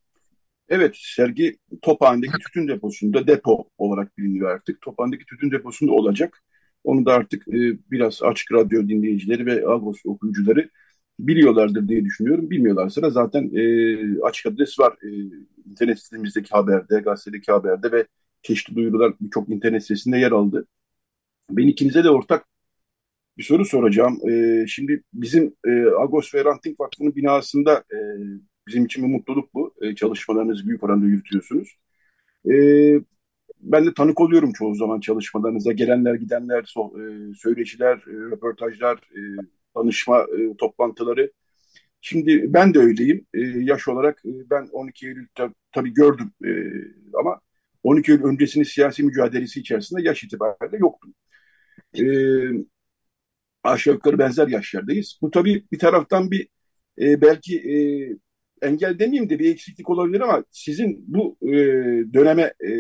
Evet, 0.69 0.95
sergi 0.99 1.57
Tophane'deki 1.83 2.33
tütün 2.33 2.69
deposunda 2.69 3.27
depo 3.27 3.69
olarak 3.79 4.19
biliniyor 4.19 4.51
artık. 4.51 4.81
Tophane'deki 4.81 5.25
tütün 5.25 5.51
deposunda 5.51 5.93
olacak. 5.93 6.43
Onu 6.85 7.07
da 7.07 7.13
artık 7.13 7.49
e, 7.49 7.79
biraz 7.91 8.23
açık 8.23 8.53
radyo 8.53 8.89
dinleyicileri 8.89 9.47
ve 9.47 9.69
Agos 9.69 9.97
okuyucuları 10.05 10.71
biliyorlardır 11.19 11.89
diye 11.89 12.05
düşünüyorum. 12.05 12.51
Bilmiyorlarsa 12.51 13.03
da 13.03 13.11
zaten 13.11 13.51
e, 13.55 14.23
açık 14.23 14.47
adres 14.47 14.79
var. 14.79 14.93
E, 15.03 15.09
internet 15.71 15.99
sitemizdeki 15.99 16.51
haberde, 16.51 17.01
gazetedeki 17.01 17.53
haberde 17.53 17.93
ve 17.93 18.07
çeşitli 18.43 18.77
duyurular 18.77 19.13
birçok 19.21 19.49
internet 19.49 19.83
sitesinde 19.83 20.19
yer 20.19 20.33
aldı. 20.33 20.67
Ben 21.51 21.67
ikinize 21.67 22.05
de 22.05 22.11
ortak 22.11 22.47
bir 23.39 23.43
soru 23.43 23.65
soracağım. 23.65 24.31
E, 24.31 24.67
şimdi 24.67 25.03
bizim 25.13 25.55
e, 25.67 25.71
Agos 26.01 26.35
ve 26.35 26.45
Ranting 26.45 26.81
Vakfı'nın 26.81 27.17
binasında 27.17 27.85
e, 27.93 27.99
bizim 28.69 28.85
için 28.85 29.05
bir 29.05 29.09
mutluluk 29.09 29.55
bu. 29.55 29.75
E, 29.83 29.95
çalışmalarınızı 29.95 30.69
büyük 30.69 30.85
oranda 30.85 31.07
yürütüyorsunuz. 31.07 31.77
E, 32.51 32.55
ben 33.61 33.87
de 33.87 33.95
tanık 33.95 34.21
oluyorum 34.21 34.53
çoğu 34.53 34.75
zaman 34.75 35.01
çalışmalarınıza. 35.01 35.73
Gelenler, 35.73 36.15
gidenler, 36.15 36.65
so, 36.67 36.93
e, 37.01 37.35
söyleşiler, 37.35 37.97
e, 37.97 38.13
röportajlar, 38.33 38.97
e, 38.97 39.21
danışma 39.77 40.21
e, 40.23 40.57
toplantıları. 40.57 41.33
Şimdi 42.01 42.55
ben 42.55 42.75
de 42.75 42.79
öyleyim. 42.79 43.27
E, 43.35 43.41
yaş 43.41 43.89
olarak 43.89 44.23
e, 44.27 44.51
ben 44.51 44.69
12 44.73 45.07
Eylül 45.07 45.27
tabii 45.73 45.95
gördüm 45.95 46.33
e, 46.45 46.51
ama 47.21 47.41
12 47.83 48.13
Eylül 48.13 48.25
öncesinin 48.25 48.65
siyasi 48.65 49.03
mücadelesi 49.03 49.61
içerisinde 49.61 50.03
yaş 50.03 50.25
itibariyle 50.25 50.77
yoktum 50.79 51.15
e, 51.95 52.05
aşağı 53.63 53.95
yukarı 53.95 54.19
benzer 54.19 54.49
yaşlardayız. 54.49 55.19
Bu 55.23 55.31
tabii 55.31 55.65
bir 55.73 55.79
taraftan 55.79 56.31
bir 56.31 56.49
e, 57.01 57.21
belki 57.21 57.59
e, 57.59 57.77
engel 58.67 58.99
demeyeyim 58.99 59.31
de 59.31 59.39
bir 59.39 59.53
eksiklik 59.53 59.91
olabilir 59.91 60.21
ama 60.21 60.45
sizin 60.51 61.05
bu 61.09 61.39
e, 61.43 61.55
döneme 62.15 62.43
e, 62.43 62.71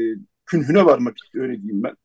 künhüne 0.46 0.84
varmak 0.84 1.14
öyle 1.34 1.62
diyeyim 1.62 1.82
ben 1.82 1.96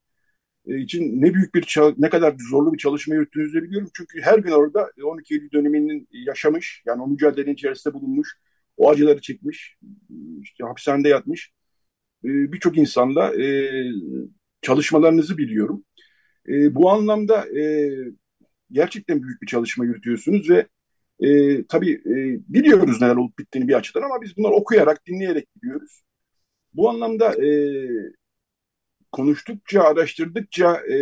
e, 0.68 0.80
için 0.80 1.22
ne 1.22 1.34
büyük 1.34 1.56
bir 1.56 1.78
ne 1.98 2.10
kadar 2.10 2.36
zorlu 2.52 2.74
bir 2.74 2.78
çalışma 2.78 3.16
yürüttüğünüzü 3.16 3.64
biliyorum. 3.64 3.90
Çünkü 3.98 4.22
her 4.22 4.40
gün 4.40 4.52
orada 4.52 4.92
12 5.04 5.34
Eylül 5.34 5.52
döneminin 5.52 6.08
yaşamış 6.12 6.84
yani 6.86 7.02
o 7.02 7.08
mücadelenin 7.08 7.54
içerisinde 7.54 7.94
bulunmuş, 7.94 8.38
o 8.78 8.90
acıları 8.90 9.22
çekmiş, 9.22 9.78
işte 10.42 10.64
hapishanede 10.64 11.10
yatmış 11.10 11.52
e, 12.26 12.30
birçok 12.52 12.78
insanla 12.78 13.44
e, 13.44 13.72
çalışmalarınızı 14.62 15.38
biliyorum. 15.38 15.86
E, 16.50 16.76
bu 16.76 16.90
anlamda 16.92 17.60
e, 17.60 17.92
gerçekten 18.72 19.24
büyük 19.24 19.42
bir 19.42 19.48
çalışma 19.48 19.86
yürütüyorsunuz 19.86 20.50
ve 20.50 20.68
e, 21.20 21.64
tabii 21.68 21.94
e, 21.94 22.40
biliyoruz 22.54 23.02
neler 23.02 23.16
olup 23.16 23.40
bittiğini 23.40 23.68
bir 23.68 23.74
açıdan 23.74 24.02
ama 24.02 24.22
biz 24.22 24.38
bunları 24.38 24.54
okuyarak, 24.54 25.06
dinleyerek 25.08 25.48
biliyoruz. 25.56 26.02
Bu 26.74 26.90
anlamda 26.90 27.46
e, 27.46 27.50
konuştukça, 29.12 29.84
araştırdıkça 29.84 30.76
e, 30.76 30.96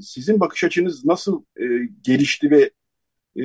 sizin 0.00 0.40
bakış 0.40 0.64
açınız 0.64 1.04
nasıl 1.04 1.44
e, 1.60 1.64
gelişti 2.02 2.50
ve 2.50 2.70
e, 3.36 3.44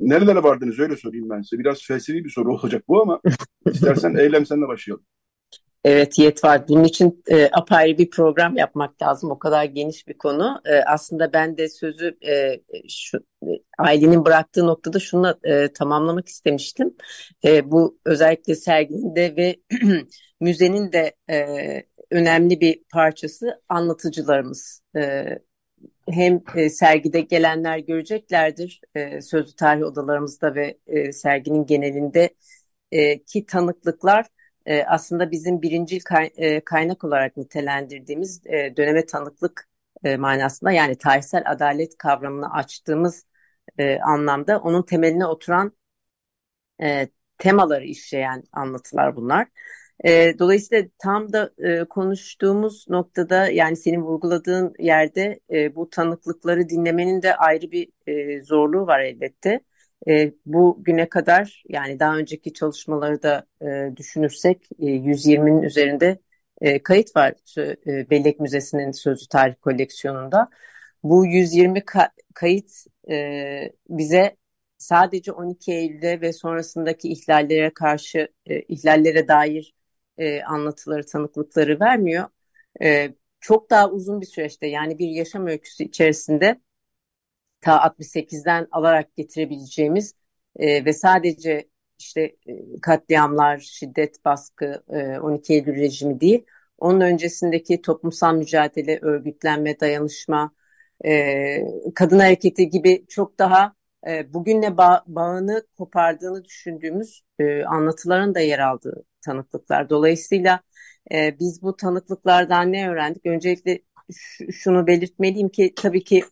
nerelere 0.00 0.42
vardınız 0.42 0.78
öyle 0.78 0.96
sorayım 0.96 1.30
ben 1.30 1.42
size. 1.42 1.58
Biraz 1.58 1.82
felsefi 1.82 2.24
bir 2.24 2.30
soru 2.30 2.54
olacak 2.54 2.84
bu 2.88 3.02
ama 3.02 3.20
istersen 3.72 4.14
eylem 4.14 4.46
senle 4.46 4.68
başlayalım. 4.68 5.04
Evet 5.86 6.18
yet 6.18 6.44
var. 6.44 6.68
Bunun 6.68 6.84
için 6.84 7.22
e, 7.28 7.48
apayrı 7.52 7.98
bir 7.98 8.10
program 8.10 8.56
yapmak 8.56 9.02
lazım. 9.02 9.30
O 9.30 9.38
kadar 9.38 9.64
geniş 9.64 10.08
bir 10.08 10.18
konu. 10.18 10.60
E, 10.64 10.80
aslında 10.80 11.32
ben 11.32 11.58
de 11.58 11.68
sözü 11.68 12.18
e, 12.26 12.60
şu 12.88 13.18
e, 13.42 13.48
ailenin 13.78 14.24
bıraktığı 14.24 14.66
noktada 14.66 14.98
şunu 14.98 15.38
e, 15.44 15.72
tamamlamak 15.72 16.28
istemiştim. 16.28 16.94
E, 17.44 17.70
bu 17.70 17.98
özellikle 18.04 18.54
serginin 18.54 19.16
de 19.16 19.36
ve 19.36 19.56
müzenin 20.40 20.92
de 20.92 21.14
e, 21.30 21.46
önemli 22.10 22.60
bir 22.60 22.82
parçası 22.92 23.62
anlatıcılarımız. 23.68 24.82
E, 24.96 25.24
hem 26.10 26.42
e, 26.56 26.70
sergide 26.70 27.20
gelenler 27.20 27.78
göreceklerdir 27.78 28.80
e, 28.94 29.20
sözlü 29.22 29.54
tarih 29.54 29.82
odalarımızda 29.82 30.54
ve 30.54 30.78
e, 30.86 31.12
serginin 31.12 31.66
genelinde 31.66 32.30
e, 32.92 33.22
ki 33.24 33.46
tanıklıklar 33.46 34.26
e, 34.66 34.84
aslında 34.84 35.30
bizim 35.30 35.62
birincil 35.62 36.00
e, 36.36 36.60
kaynak 36.60 37.04
olarak 37.04 37.36
nitelendirdiğimiz 37.36 38.46
e, 38.46 38.76
döneme 38.76 39.06
tanıklık 39.06 39.68
manasında 40.18 40.72
yani 40.72 40.98
tarihsel 40.98 41.42
adalet 41.46 41.98
kavramını 41.98 42.52
açtığımız 42.52 43.26
anlamda 44.02 44.58
onun 44.60 44.82
temeline 44.82 45.26
oturan 45.26 45.72
temaları 47.38 47.84
işleyen 47.84 48.42
anlatılar 48.52 49.16
bunlar. 49.16 49.48
Dolayısıyla 50.38 50.88
tam 50.98 51.32
da 51.32 51.50
konuştuğumuz 51.90 52.86
noktada 52.88 53.48
yani 53.48 53.76
senin 53.76 54.02
vurguladığın 54.02 54.74
yerde 54.78 55.40
bu 55.74 55.90
tanıklıkları 55.90 56.68
dinlemenin 56.68 57.22
de 57.22 57.36
ayrı 57.36 57.70
bir 57.70 57.88
zorluğu 58.42 58.86
var 58.86 59.00
elbette. 59.00 59.60
E, 60.08 60.34
bu 60.46 60.76
güne 60.84 61.08
kadar 61.08 61.64
yani 61.68 62.00
daha 62.00 62.16
önceki 62.16 62.52
çalışmaları 62.52 63.22
da 63.22 63.46
e, 63.62 63.96
düşünürsek 63.96 64.68
e, 64.78 64.86
120'nin 64.86 65.62
üzerinde 65.62 66.18
e, 66.60 66.82
kayıt 66.82 67.16
var 67.16 67.34
e, 67.86 68.10
Bellek 68.10 68.40
Müzesi'nin 68.40 68.92
Sözlü 68.92 69.28
Tarih 69.28 69.54
koleksiyonunda. 69.62 70.50
Bu 71.02 71.26
120 71.26 71.84
ka 71.84 72.10
kayıt 72.34 72.70
e, 73.10 73.72
bize 73.88 74.36
sadece 74.78 75.32
12 75.32 75.72
Eylül'de 75.72 76.20
ve 76.20 76.32
sonrasındaki 76.32 77.08
ihlallere 77.08 77.74
karşı 77.74 78.28
e, 78.46 78.62
ihlallere 78.62 79.28
dair 79.28 79.74
e, 80.18 80.42
anlatıları, 80.42 81.06
tanıklıkları 81.06 81.80
vermiyor. 81.80 82.28
E, 82.82 83.14
çok 83.40 83.70
daha 83.70 83.90
uzun 83.90 84.20
bir 84.20 84.26
süreçte 84.26 84.66
yani 84.66 84.98
bir 84.98 85.08
yaşam 85.08 85.46
öyküsü 85.46 85.84
içerisinde 85.84 86.60
ta 87.66 87.76
68'den 87.86 88.68
alarak 88.70 89.16
getirebileceğimiz 89.16 90.14
e, 90.56 90.84
ve 90.84 90.92
sadece 90.92 91.68
işte 91.98 92.20
e, 92.22 92.80
katliamlar, 92.82 93.58
şiddet, 93.58 94.24
baskı, 94.24 94.82
e, 94.88 95.18
12 95.18 95.54
Eylül 95.54 95.76
rejimi 95.76 96.20
değil, 96.20 96.44
onun 96.78 97.00
öncesindeki 97.00 97.82
toplumsal 97.82 98.34
mücadele, 98.34 98.98
örgütlenme, 99.02 99.80
dayanışma, 99.80 100.52
e, 101.04 101.92
kadın 101.94 102.18
hareketi 102.18 102.68
gibi 102.70 103.04
çok 103.08 103.38
daha 103.38 103.74
e, 104.08 104.34
bugünle 104.34 104.76
bağ, 104.76 105.04
bağını 105.06 105.66
kopardığını 105.78 106.44
düşündüğümüz 106.44 107.22
e, 107.38 107.64
anlatıların 107.64 108.34
da 108.34 108.40
yer 108.40 108.58
aldığı 108.58 109.04
tanıklıklar. 109.20 109.90
Dolayısıyla 109.90 110.60
e, 111.12 111.38
biz 111.40 111.62
bu 111.62 111.76
tanıklıklardan 111.76 112.72
ne 112.72 112.90
öğrendik? 112.90 113.26
Öncelikle 113.26 113.82
şunu 114.52 114.86
belirtmeliyim 114.86 115.48
ki 115.48 115.72
tabii 115.76 116.04
ki 116.04 116.24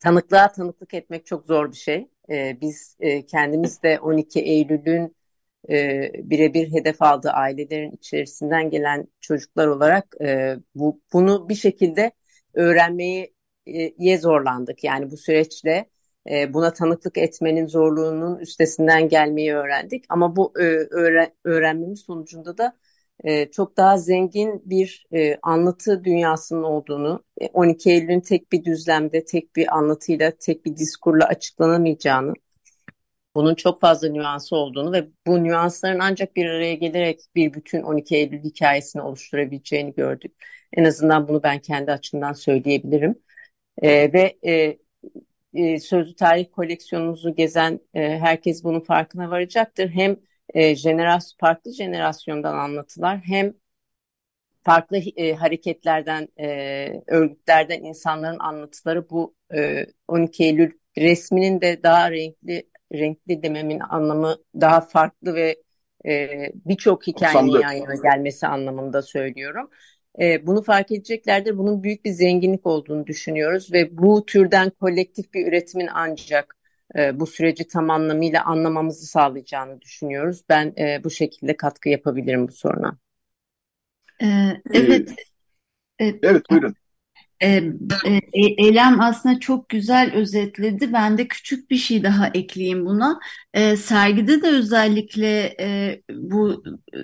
tanıklığa 0.00 0.52
tanıklık 0.52 0.94
etmek 0.94 1.26
çok 1.26 1.46
zor 1.46 1.72
bir 1.72 1.76
şey. 1.76 2.08
E, 2.30 2.60
biz 2.60 2.96
e, 3.00 3.26
kendimiz 3.26 3.82
de 3.82 4.00
12 4.00 4.40
Eylül'ün 4.40 5.16
e, 5.70 6.10
birebir 6.14 6.72
hedef 6.72 7.02
aldığı 7.02 7.30
ailelerin 7.30 7.92
içerisinden 7.92 8.70
gelen 8.70 9.08
çocuklar 9.20 9.66
olarak 9.66 10.16
e, 10.20 10.56
bu 10.74 11.00
bunu 11.12 11.48
bir 11.48 11.54
şekilde 11.54 12.12
öğrenmeyi 12.54 13.34
e, 13.66 14.18
zorlandık. 14.18 14.84
Yani 14.84 15.10
bu 15.10 15.16
süreçle 15.16 15.90
e, 16.30 16.54
buna 16.54 16.72
tanıklık 16.72 17.18
etmenin 17.18 17.66
zorluğunun 17.66 18.38
üstesinden 18.38 19.08
gelmeyi 19.08 19.54
öğrendik. 19.54 20.04
Ama 20.08 20.36
bu 20.36 20.52
e, 20.58 20.62
öğren, 20.90 21.30
öğrenmemiz 21.44 22.00
sonucunda 22.00 22.58
da 22.58 22.76
e, 23.24 23.50
çok 23.50 23.76
daha 23.76 23.98
zengin 23.98 24.62
bir 24.64 25.06
e, 25.12 25.38
anlatı 25.42 26.04
dünyasının 26.04 26.62
olduğunu, 26.62 27.24
12 27.52 27.90
e, 27.90 27.92
Eylül'ün 27.92 28.20
tek 28.20 28.52
bir 28.52 28.64
düzlemde, 28.64 29.24
tek 29.24 29.56
bir 29.56 29.76
anlatıyla, 29.76 30.32
tek 30.40 30.64
bir 30.64 30.76
diskurla 30.76 31.24
açıklanamayacağını, 31.24 32.34
bunun 33.34 33.54
çok 33.54 33.80
fazla 33.80 34.08
nüansı 34.08 34.56
olduğunu 34.56 34.92
ve 34.92 35.08
bu 35.26 35.44
nüansların 35.44 35.98
ancak 35.98 36.36
bir 36.36 36.46
araya 36.46 36.74
gelerek 36.74 37.20
bir 37.34 37.54
bütün 37.54 37.82
12 37.82 38.16
Eylül 38.16 38.44
hikayesini 38.44 39.02
oluşturabileceğini 39.02 39.94
gördük. 39.94 40.34
En 40.72 40.84
azından 40.84 41.28
bunu 41.28 41.42
ben 41.42 41.58
kendi 41.58 41.92
açımdan 41.92 42.32
söyleyebilirim. 42.32 43.14
E, 43.82 44.12
ve 44.12 44.38
e, 44.46 44.78
e, 45.54 45.80
sözlü 45.80 46.14
tarih 46.14 46.46
koleksiyonumuzu 46.52 47.34
gezen 47.34 47.80
e, 47.94 48.18
herkes 48.18 48.64
bunun 48.64 48.80
farkına 48.80 49.30
varacaktır. 49.30 49.88
Hem 49.90 50.16
e, 50.54 50.74
jenerasyon, 50.76 51.38
farklı 51.40 51.72
jenerasyondan 51.72 52.58
anlatılar 52.58 53.20
hem 53.24 53.54
farklı 54.62 54.96
e, 54.96 55.34
hareketlerden, 55.34 56.28
e, 56.40 57.02
örgütlerden 57.06 57.82
insanların 57.82 58.38
anlatıları 58.38 59.10
bu 59.10 59.34
e, 59.54 59.86
12 60.08 60.44
Eylül 60.44 60.70
resminin 60.98 61.60
de 61.60 61.82
daha 61.82 62.10
renkli 62.10 62.68
renkli 62.92 63.42
dememin 63.42 63.80
anlamı 63.80 64.36
daha 64.60 64.80
farklı 64.80 65.34
ve 65.34 65.56
e, 66.06 66.28
birçok 66.54 67.06
hikayenin 67.06 67.60
yan 67.60 67.72
yana 67.72 67.94
gelmesi 67.94 68.46
anlamında 68.46 69.02
söylüyorum. 69.02 69.70
E, 70.20 70.46
bunu 70.46 70.62
fark 70.62 70.92
edeceklerdir. 70.92 71.58
Bunun 71.58 71.82
büyük 71.82 72.04
bir 72.04 72.10
zenginlik 72.10 72.66
olduğunu 72.66 73.06
düşünüyoruz 73.06 73.72
ve 73.72 73.98
bu 73.98 74.26
türden 74.26 74.70
kolektif 74.70 75.34
bir 75.34 75.46
üretimin 75.46 75.88
ancak 75.94 76.57
e, 76.96 77.20
bu 77.20 77.26
süreci 77.26 77.66
tam 77.68 77.90
anlamıyla 77.90 78.44
anlamamızı 78.44 79.06
sağlayacağını 79.06 79.80
düşünüyoruz. 79.80 80.42
Ben 80.48 80.74
e, 80.78 81.04
bu 81.04 81.10
şekilde 81.10 81.56
katkı 81.56 81.88
yapabilirim 81.88 82.48
bu 82.48 82.52
soruna. 82.52 82.98
Ee, 84.22 84.62
evet. 84.74 85.14
Ee, 86.00 86.14
evet 86.22 86.50
buyurun. 86.50 86.74
E, 87.40 87.48
e, 88.04 88.20
Eylem 88.58 89.00
aslında 89.00 89.40
çok 89.40 89.68
güzel 89.68 90.14
özetledi. 90.14 90.92
Ben 90.92 91.18
de 91.18 91.28
küçük 91.28 91.70
bir 91.70 91.76
şey 91.76 92.02
daha 92.02 92.28
ekleyeyim 92.28 92.86
buna. 92.86 93.20
E, 93.54 93.76
sergide 93.76 94.42
de 94.42 94.48
özellikle 94.48 95.56
e, 95.60 96.00
bu 96.12 96.64
e, 96.94 96.98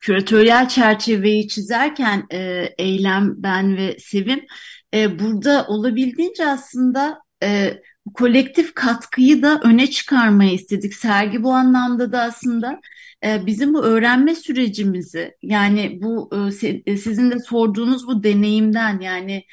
küratöryel 0.00 0.68
çerçeveyi 0.68 1.48
çizerken 1.48 2.26
e, 2.32 2.68
Eylem, 2.78 3.34
ben 3.36 3.76
ve 3.76 3.96
Sevim 3.98 4.46
e, 4.94 5.18
burada 5.18 5.66
olabildiğince 5.68 6.46
aslında 6.46 7.18
e, 7.42 7.80
kolektif 8.14 8.74
katkıyı 8.74 9.42
da 9.42 9.60
öne 9.64 9.86
çıkarmayı 9.90 10.52
istedik. 10.52 10.94
Sergi 10.94 11.42
bu 11.42 11.52
anlamda 11.52 12.12
da 12.12 12.22
aslında 12.22 12.80
e, 13.24 13.46
bizim 13.46 13.74
bu 13.74 13.84
öğrenme 13.84 14.34
sürecimizi 14.34 15.36
yani 15.42 15.98
bu 16.02 16.30
e, 16.62 16.66
e 16.86 16.96
sizin 16.96 17.30
de 17.30 17.38
sorduğunuz 17.38 18.06
bu 18.06 18.22
deneyimden 18.22 19.00
yani 19.00 19.44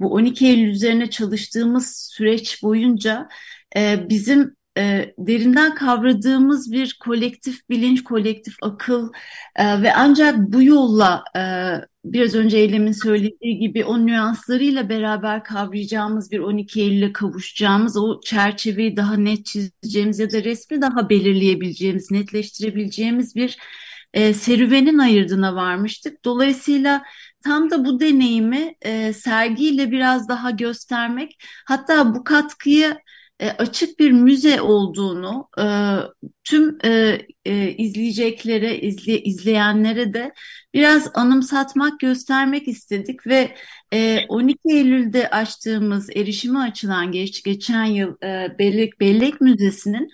bu 0.00 0.12
12 0.12 0.46
Eylül 0.46 0.68
üzerine 0.70 1.10
çalıştığımız 1.10 2.10
süreç 2.12 2.62
boyunca 2.62 3.28
bizim 4.08 4.56
e, 4.78 5.14
derinden 5.18 5.74
kavradığımız 5.74 6.72
bir 6.72 6.98
kolektif 7.04 7.68
bilinç, 7.70 8.04
kolektif 8.04 8.54
akıl 8.62 9.12
e, 9.56 9.82
ve 9.82 9.94
ancak 9.94 10.38
bu 10.38 10.62
yolla 10.62 11.24
e, 11.36 11.42
biraz 12.04 12.34
önce 12.34 12.58
Eylem'in 12.58 12.92
söylediği 12.92 13.58
gibi 13.58 13.84
o 13.84 14.06
nüanslarıyla 14.06 14.88
beraber 14.88 15.44
kavrayacağımız 15.44 16.30
bir 16.30 16.38
12 16.38 16.80
Eylül'e 16.80 17.12
kavuşacağımız 17.12 17.96
o 17.96 18.20
çerçeveyi 18.20 18.96
daha 18.96 19.16
net 19.16 19.46
çizeceğimiz 19.46 20.18
ya 20.18 20.30
da 20.30 20.44
resmi 20.44 20.82
daha 20.82 21.10
belirleyebileceğimiz, 21.10 22.10
netleştirebileceğimiz 22.10 23.36
bir 23.36 23.58
e, 24.14 24.34
serüvenin 24.34 24.98
ayırdığına 24.98 25.54
varmıştık. 25.54 26.24
Dolayısıyla 26.24 27.02
tam 27.44 27.70
da 27.70 27.84
bu 27.84 28.00
deneyimi 28.00 28.74
e, 28.82 29.12
sergiyle 29.12 29.90
biraz 29.90 30.28
daha 30.28 30.50
göstermek 30.50 31.42
hatta 31.66 32.14
bu 32.14 32.24
katkıyı 32.24 32.96
e, 33.40 33.48
açık 33.50 33.98
bir 33.98 34.10
müze 34.12 34.60
olduğunu 34.60 35.48
e, 35.58 35.66
tüm 36.44 36.78
e, 36.84 37.18
izleyeceklere, 37.70 38.78
izle, 38.78 39.22
izleyenlere 39.22 40.14
de 40.14 40.32
biraz 40.74 41.10
anımsatmak, 41.14 42.00
göstermek 42.00 42.68
istedik 42.68 43.26
ve 43.26 43.54
e, 43.92 44.26
12 44.28 44.58
Eylül'de 44.64 45.30
açtığımız, 45.30 46.10
erişimi 46.16 46.58
açılan 46.58 47.12
geç, 47.12 47.42
geçen 47.42 47.84
yıl 47.84 48.14
Bellek, 48.58 49.00
Bellek 49.00 49.40
Müzesi'nin 49.40 50.10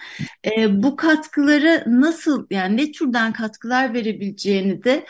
bu 0.83 0.97
katkıları 0.97 1.85
nasıl, 1.87 2.47
yani 2.51 2.77
ne 2.77 2.93
türden 2.93 3.33
katkılar 3.33 3.95
verebileceğini 3.95 4.85
de 4.85 5.07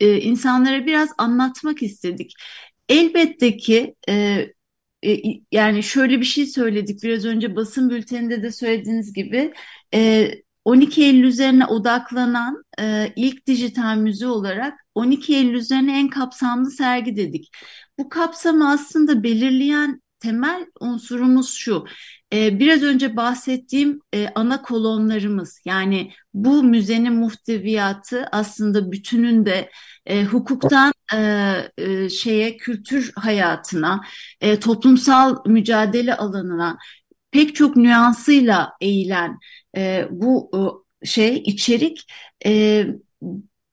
insanlara 0.00 0.86
biraz 0.86 1.10
anlatmak 1.18 1.82
istedik. 1.82 2.34
Elbette 2.88 3.56
ki 3.56 3.94
e, 5.04 5.20
yani 5.52 5.82
şöyle 5.82 6.20
bir 6.20 6.24
şey 6.24 6.46
söyledik 6.46 7.02
biraz 7.02 7.24
önce 7.24 7.56
basın 7.56 7.90
bülteninde 7.90 8.42
de 8.42 8.52
söylediğiniz 8.52 9.12
gibi 9.12 9.52
12 10.64 11.02
e, 11.02 11.04
Eylül 11.04 11.24
üzerine 11.24 11.66
odaklanan 11.66 12.64
e, 12.80 13.12
ilk 13.16 13.46
dijital 13.46 13.96
müze 13.96 14.26
olarak 14.26 14.86
12 14.94 15.36
Eylül 15.36 15.54
üzerine 15.54 15.98
en 15.98 16.08
kapsamlı 16.08 16.70
sergi 16.70 17.16
dedik. 17.16 17.50
Bu 17.98 18.08
kapsamı 18.08 18.70
aslında 18.70 19.22
belirleyen 19.22 20.00
temel 20.20 20.66
unsurumuz 20.80 21.54
şu. 21.54 21.84
E, 22.32 22.58
biraz 22.58 22.82
önce 22.82 23.16
bahsettiğim 23.16 24.00
e, 24.14 24.28
ana 24.34 24.62
kolonlarımız 24.62 25.60
yani 25.64 26.12
bu 26.34 26.62
müzenin 26.62 27.12
muhteviyatı 27.12 28.26
aslında 28.32 28.92
bütününde 28.92 29.70
e, 30.06 30.24
hukuktan 30.24 30.92
e, 31.14 31.18
e, 31.78 32.08
şeye 32.08 32.56
kültür 32.56 33.12
hayatına, 33.16 34.00
e, 34.40 34.60
toplumsal 34.60 35.36
mücadele 35.46 36.16
alanına 36.16 36.78
pek 37.30 37.54
çok 37.54 37.76
nüansıyla 37.76 38.72
eğilen 38.80 39.38
e, 39.76 40.08
bu 40.10 40.50
e, 41.02 41.06
şey 41.06 41.36
içerik 41.36 42.12
e, 42.46 42.86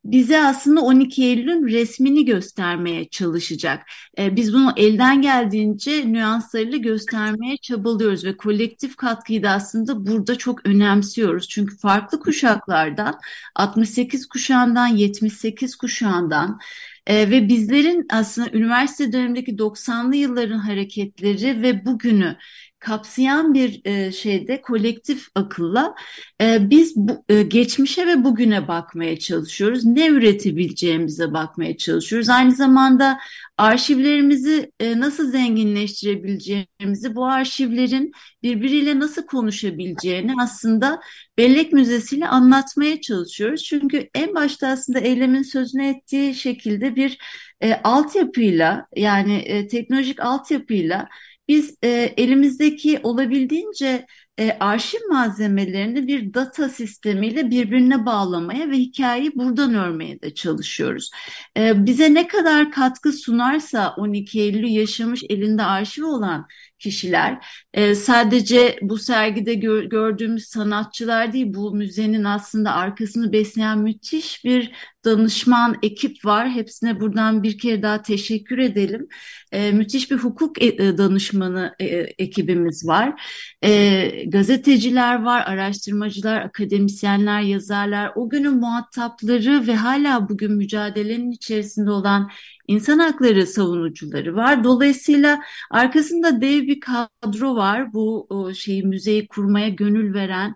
bize 0.05 0.41
aslında 0.45 0.81
12 0.81 1.23
Eylül'ün 1.23 1.67
resmini 1.67 2.25
göstermeye 2.25 3.09
çalışacak. 3.09 3.85
E, 4.17 4.35
biz 4.35 4.53
bunu 4.53 4.73
elden 4.77 5.21
geldiğince 5.21 6.13
nüanslarıyla 6.13 6.77
göstermeye 6.77 7.57
çabalıyoruz 7.57 8.25
ve 8.25 8.37
kolektif 8.37 8.95
katkıyı 8.95 9.43
da 9.43 9.49
aslında 9.49 10.07
burada 10.07 10.37
çok 10.37 10.65
önemsiyoruz. 10.65 11.49
Çünkü 11.49 11.77
farklı 11.77 12.19
kuşaklardan, 12.19 13.19
68 13.55 14.27
kuşağından, 14.27 14.87
78 14.87 15.75
kuşağından 15.75 16.59
e, 17.07 17.29
ve 17.29 17.47
bizlerin 17.47 18.05
aslında 18.11 18.49
üniversite 18.53 19.13
dönemindeki 19.13 19.55
90'lı 19.55 20.15
yılların 20.15 20.59
hareketleri 20.59 21.61
ve 21.61 21.85
bugünü 21.85 22.37
kapsayan 22.83 23.53
bir 23.53 23.81
e, 23.85 24.11
şeyde 24.11 24.61
kolektif 24.61 25.27
akılla 25.35 25.95
e, 26.41 26.69
biz 26.69 26.95
e, 27.29 27.43
geçmişe 27.43 28.07
ve 28.07 28.23
bugüne 28.23 28.67
bakmaya 28.67 29.19
çalışıyoruz. 29.19 29.85
Ne 29.85 30.07
üretebileceğimize 30.07 31.33
bakmaya 31.33 31.77
çalışıyoruz. 31.77 32.29
Aynı 32.29 32.51
zamanda 32.51 33.19
arşivlerimizi 33.57 34.71
nasıl 34.81 35.31
zenginleştirebileceğimizi, 35.31 37.15
bu 37.15 37.25
arşivlerin 37.25 38.11
birbiriyle 38.43 38.99
nasıl 38.99 39.25
konuşabileceğini 39.25 40.33
aslında 40.41 40.99
Bellek 41.37 41.73
Müzesi 41.73 42.15
ile 42.15 42.27
anlatmaya 42.27 43.01
çalışıyoruz. 43.01 43.63
Çünkü 43.63 44.09
en 44.15 44.35
başta 44.35 44.67
aslında 44.67 44.99
eylemin 44.99 45.43
sözüne 45.43 45.89
ettiği 45.89 46.35
şekilde 46.35 46.95
bir 46.95 47.17
e, 47.61 47.73
altyapıyla 47.83 48.87
yani 48.95 49.35
e, 49.35 49.67
teknolojik 49.67 50.19
altyapıyla 50.19 51.07
biz 51.47 51.77
e, 51.83 52.13
elimizdeki 52.17 52.99
olabildiğince 53.03 54.05
e, 54.39 54.57
arşiv 54.59 54.99
malzemelerini 55.09 56.07
bir 56.07 56.33
data 56.33 56.69
sistemiyle 56.69 57.51
birbirine 57.51 58.05
bağlamaya 58.05 58.69
ve 58.69 58.77
hikayeyi 58.77 59.35
buradan 59.35 59.75
örmeye 59.75 60.21
de 60.21 60.33
çalışıyoruz. 60.33 61.09
E, 61.57 61.85
bize 61.85 62.13
ne 62.13 62.27
kadar 62.27 62.71
katkı 62.71 63.13
sunarsa 63.13 63.95
12 63.97 64.41
Eylül 64.41 64.67
yaşamış 64.67 65.23
elinde 65.29 65.63
arşiv 65.63 66.05
olan 66.05 66.47
kişiler 66.83 67.45
e, 67.73 67.95
sadece 67.95 68.79
bu 68.81 68.97
sergide 68.97 69.53
gör, 69.53 69.83
gördüğümüz 69.83 70.47
sanatçılar 70.47 71.33
değil 71.33 71.53
bu 71.53 71.75
müzenin 71.75 72.23
aslında 72.23 72.73
arkasını 72.73 73.33
besleyen 73.33 73.79
müthiş 73.79 74.45
bir 74.45 74.71
danışman 75.05 75.77
ekip 75.83 76.25
var. 76.25 76.49
Hepsine 76.49 76.99
buradan 76.99 77.43
bir 77.43 77.57
kere 77.57 77.81
daha 77.81 78.01
teşekkür 78.01 78.57
edelim. 78.57 79.07
E, 79.51 79.71
müthiş 79.71 80.11
bir 80.11 80.15
hukuk 80.17 80.63
e, 80.63 80.97
danışmanı 80.97 81.75
e, 81.79 81.85
ekibimiz 82.17 82.87
var. 82.87 83.21
E, 83.63 84.25
gazeteciler 84.27 85.23
var, 85.23 85.43
araştırmacılar, 85.45 86.41
akademisyenler, 86.41 87.41
yazarlar. 87.41 88.11
O 88.15 88.29
günün 88.29 88.57
muhatapları 88.59 89.67
ve 89.67 89.75
hala 89.75 90.29
bugün 90.29 90.51
mücadelenin 90.51 91.31
içerisinde 91.31 91.91
olan 91.91 92.31
insan 92.67 92.99
hakları 92.99 93.47
savunucuları 93.47 94.35
var. 94.35 94.63
Dolayısıyla 94.63 95.41
arkasında 95.71 96.41
dev 96.41 96.61
bir 96.61 96.79
kadro 96.79 97.55
var. 97.55 97.93
Bu 97.93 98.29
şeyi 98.55 98.83
müzeyi 98.83 99.27
kurmaya 99.27 99.69
gönül 99.69 100.13
veren, 100.13 100.55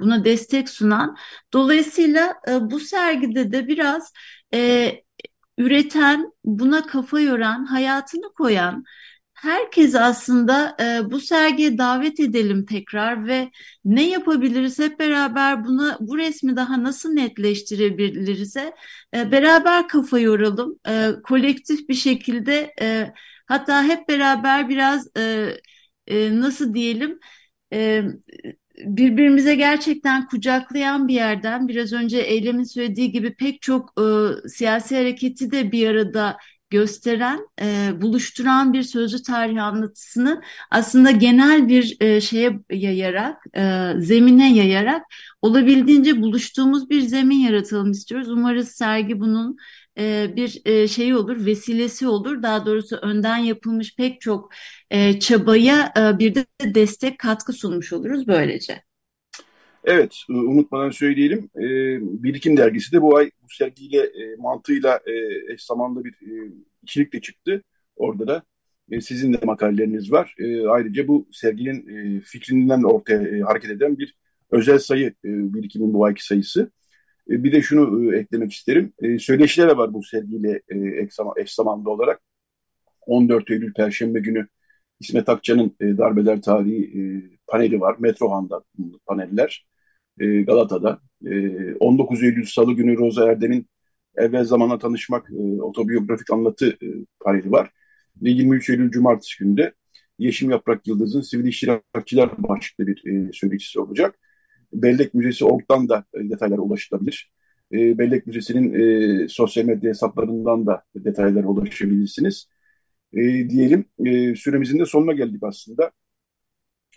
buna 0.00 0.24
destek 0.24 0.68
sunan. 0.68 1.16
Dolayısıyla 1.52 2.34
e, 2.48 2.70
bu 2.70 2.80
sergide 2.80 3.52
de 3.52 3.68
biraz 3.68 4.12
e, 4.54 4.92
üreten, 5.58 6.32
buna 6.44 6.86
kafa 6.86 7.20
yoran, 7.20 7.64
hayatını 7.64 8.32
koyan 8.34 8.84
herkes 9.42 9.94
aslında 9.94 10.76
e, 10.80 11.10
bu 11.10 11.20
sergiye 11.20 11.78
davet 11.78 12.20
edelim 12.20 12.66
tekrar 12.66 13.26
ve 13.26 13.50
ne 13.84 14.10
yapabiliriz 14.10 14.78
hep 14.78 14.98
beraber 15.00 15.64
bunu 15.64 15.96
bu 16.00 16.18
resmi 16.18 16.56
daha 16.56 16.82
nasıl 16.82 17.12
netleştirebiliriz 17.12 18.56
e, 18.56 18.72
beraber 19.32 19.88
kafa 19.88 20.18
yoralım 20.18 20.78
e, 20.88 21.08
kolektif 21.24 21.88
bir 21.88 21.94
şekilde 21.94 22.74
e, 22.80 23.12
hatta 23.46 23.84
hep 23.84 24.08
beraber 24.08 24.68
biraz 24.68 25.08
e, 25.16 25.52
e, 26.06 26.40
nasıl 26.40 26.74
diyelim 26.74 27.18
e, 27.72 28.02
birbirimize 28.78 29.54
gerçekten 29.54 30.26
kucaklayan 30.26 31.08
bir 31.08 31.14
yerden 31.14 31.68
biraz 31.68 31.92
önce 31.92 32.18
Eylem'in 32.18 32.64
söylediği 32.64 33.12
gibi 33.12 33.34
pek 33.34 33.62
çok 33.62 33.92
e, 34.00 34.04
siyasi 34.48 34.96
hareketi 34.96 35.50
de 35.52 35.72
bir 35.72 35.88
arada 35.88 36.36
gösteren, 36.70 37.40
e, 37.62 37.90
buluşturan 38.00 38.72
bir 38.72 38.82
sözlü 38.82 39.22
tarih 39.22 39.64
anlatısını 39.64 40.42
aslında 40.70 41.10
genel 41.10 41.68
bir 41.68 41.96
e, 42.00 42.20
şeye 42.20 42.60
yayarak, 42.70 43.44
e, 43.56 43.92
zemine 43.98 44.54
yayarak 44.54 45.02
olabildiğince 45.42 46.22
buluştuğumuz 46.22 46.90
bir 46.90 47.00
zemin 47.00 47.38
yaratalım 47.38 47.90
istiyoruz. 47.90 48.30
Umarız 48.30 48.68
sergi 48.68 49.20
bunun 49.20 49.56
e, 49.98 50.32
bir 50.36 50.88
şeyi 50.88 51.16
olur, 51.16 51.46
vesilesi 51.46 52.08
olur. 52.08 52.42
Daha 52.42 52.66
doğrusu 52.66 52.96
önden 52.96 53.36
yapılmış 53.36 53.96
pek 53.96 54.20
çok 54.20 54.52
e, 54.90 55.20
çabaya 55.20 55.92
bir 56.18 56.34
de 56.34 56.46
destek 56.64 57.18
katkı 57.18 57.52
sunmuş 57.52 57.92
oluruz 57.92 58.26
böylece. 58.26 58.87
Evet, 59.88 60.16
e, 60.30 60.32
unutmadan 60.32 60.90
söyleyelim. 60.90 61.50
E, 61.56 61.62
Birikim 62.22 62.56
dergisi 62.56 62.92
de 62.92 63.02
bu 63.02 63.16
ay 63.16 63.30
bu 63.42 63.46
sergiyle 63.54 63.98
e, 63.98 64.36
mantığıyla 64.38 65.00
e, 65.06 65.12
eş 65.52 65.64
zamanlı 65.64 66.04
bir 66.04 66.12
e, 66.12 66.52
içerik 66.82 67.12
de 67.12 67.20
çıktı. 67.20 67.62
Orada 67.96 68.26
da 68.26 68.42
e, 68.90 69.00
sizin 69.00 69.32
de 69.32 69.38
makaleleriniz 69.44 70.12
var. 70.12 70.34
E, 70.38 70.66
ayrıca 70.66 71.08
bu 71.08 71.28
serginin 71.32 71.88
e, 72.18 72.20
fikrinden 72.20 72.82
ortaya 72.82 73.22
e, 73.22 73.40
hareket 73.40 73.70
eden 73.70 73.98
bir 73.98 74.14
özel 74.50 74.78
sayı 74.78 75.06
e, 75.06 75.54
Birikim'in 75.54 75.94
bu 75.94 76.04
ayki 76.04 76.26
sayısı. 76.26 76.70
E, 77.30 77.44
bir 77.44 77.52
de 77.52 77.62
şunu 77.62 78.14
e, 78.14 78.18
eklemek 78.18 78.52
isterim. 78.52 78.92
E, 79.02 79.18
söyleşiler 79.18 79.68
var 79.76 79.94
bu 79.94 80.02
sergiyle 80.02 80.62
e, 80.68 81.08
eş 81.36 81.54
zamanlı 81.54 81.90
olarak. 81.90 82.20
14 83.06 83.50
Eylül 83.50 83.74
Perşembe 83.74 84.20
günü 84.20 84.48
İsmet 85.00 85.28
Akça'nın 85.28 85.76
e, 85.80 85.98
darbeler 85.98 86.42
tarihi 86.42 86.84
e, 86.84 87.02
paneli 87.46 87.80
var. 87.80 87.96
Metrohan'da 87.98 88.64
paneller. 89.06 89.68
E, 90.20 90.42
Galata'da. 90.42 91.00
E, 91.26 91.74
19 91.74 92.22
Eylül 92.22 92.44
Salı 92.44 92.72
günü 92.72 92.96
Roza 92.96 93.30
Erdem'in 93.32 93.66
Evvel 94.16 94.44
Zamana 94.44 94.78
Tanışmak 94.78 95.30
e, 95.30 95.62
otobiyografik 95.62 96.30
anlatı 96.30 96.68
e, 96.70 96.86
paneli 97.20 97.52
var. 97.52 97.70
Ve 98.22 98.30
23 98.30 98.70
Eylül 98.70 98.90
Cumartesi 98.90 99.38
günde 99.38 99.72
Yeşim 100.18 100.50
Yaprak 100.50 100.86
Yıldız'ın 100.86 101.20
Sivil 101.20 101.44
İştirakçiler 101.44 102.30
başlıklı 102.38 102.86
bir 102.86 103.06
e, 103.06 103.32
söyleşisi 103.32 103.80
olacak. 103.80 104.18
Bellek 104.72 105.14
Müzesi 105.14 105.44
ortadan 105.44 105.88
da 105.88 106.04
e, 106.14 106.30
detaylara 106.30 106.60
ulaşılabilir. 106.60 107.32
E, 107.72 107.98
Bellek 107.98 108.26
Müzesi'nin 108.26 108.74
e, 109.24 109.28
sosyal 109.28 109.64
medya 109.64 109.90
hesaplarından 109.90 110.66
da 110.66 110.82
detaylara 110.96 111.46
ulaşabilirsiniz. 111.46 112.48
E, 113.12 113.20
diyelim 113.50 113.84
e, 114.06 114.34
süremizin 114.34 114.78
de 114.78 114.86
sonuna 114.86 115.12
geldik 115.12 115.42
aslında. 115.42 115.92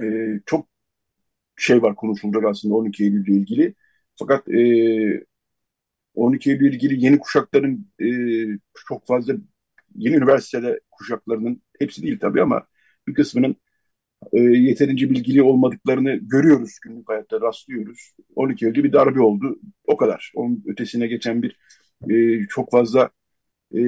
E, 0.03 0.05
çok 0.45 0.70
şey 1.57 1.81
var 1.81 1.95
konuşulacak 1.95 2.45
aslında 2.45 2.75
12 2.75 3.03
Eylül 3.03 3.27
ile 3.27 3.35
ilgili. 3.35 3.75
Fakat 4.19 4.49
e, 4.49 5.25
12 6.15 6.51
Eylül 6.51 6.73
ilgili 6.73 7.05
yeni 7.05 7.19
kuşakların 7.19 7.87
e, 8.01 8.07
çok 8.87 9.07
fazla 9.07 9.33
yeni 9.95 10.15
üniversitede 10.15 10.79
kuşaklarının 10.91 11.61
hepsi 11.79 12.03
değil 12.03 12.19
tabii 12.19 12.41
ama 12.41 12.67
bir 13.07 13.13
kısmının 13.13 13.55
e, 14.33 14.39
yeterince 14.39 15.09
bilgili 15.09 15.43
olmadıklarını 15.43 16.15
görüyoruz 16.15 16.79
günlük 16.83 17.09
hayatta 17.09 17.41
rastlıyoruz. 17.41 18.11
12 18.35 18.65
Eylül'de 18.65 18.83
bir 18.83 18.93
darbe 18.93 19.21
oldu. 19.21 19.59
O 19.87 19.97
kadar. 19.97 20.31
Onun 20.35 20.63
ötesine 20.67 21.07
geçen 21.07 21.43
bir 21.43 21.57
e, 22.09 22.45
çok 22.49 22.71
fazla 22.71 23.09
e, 23.75 23.81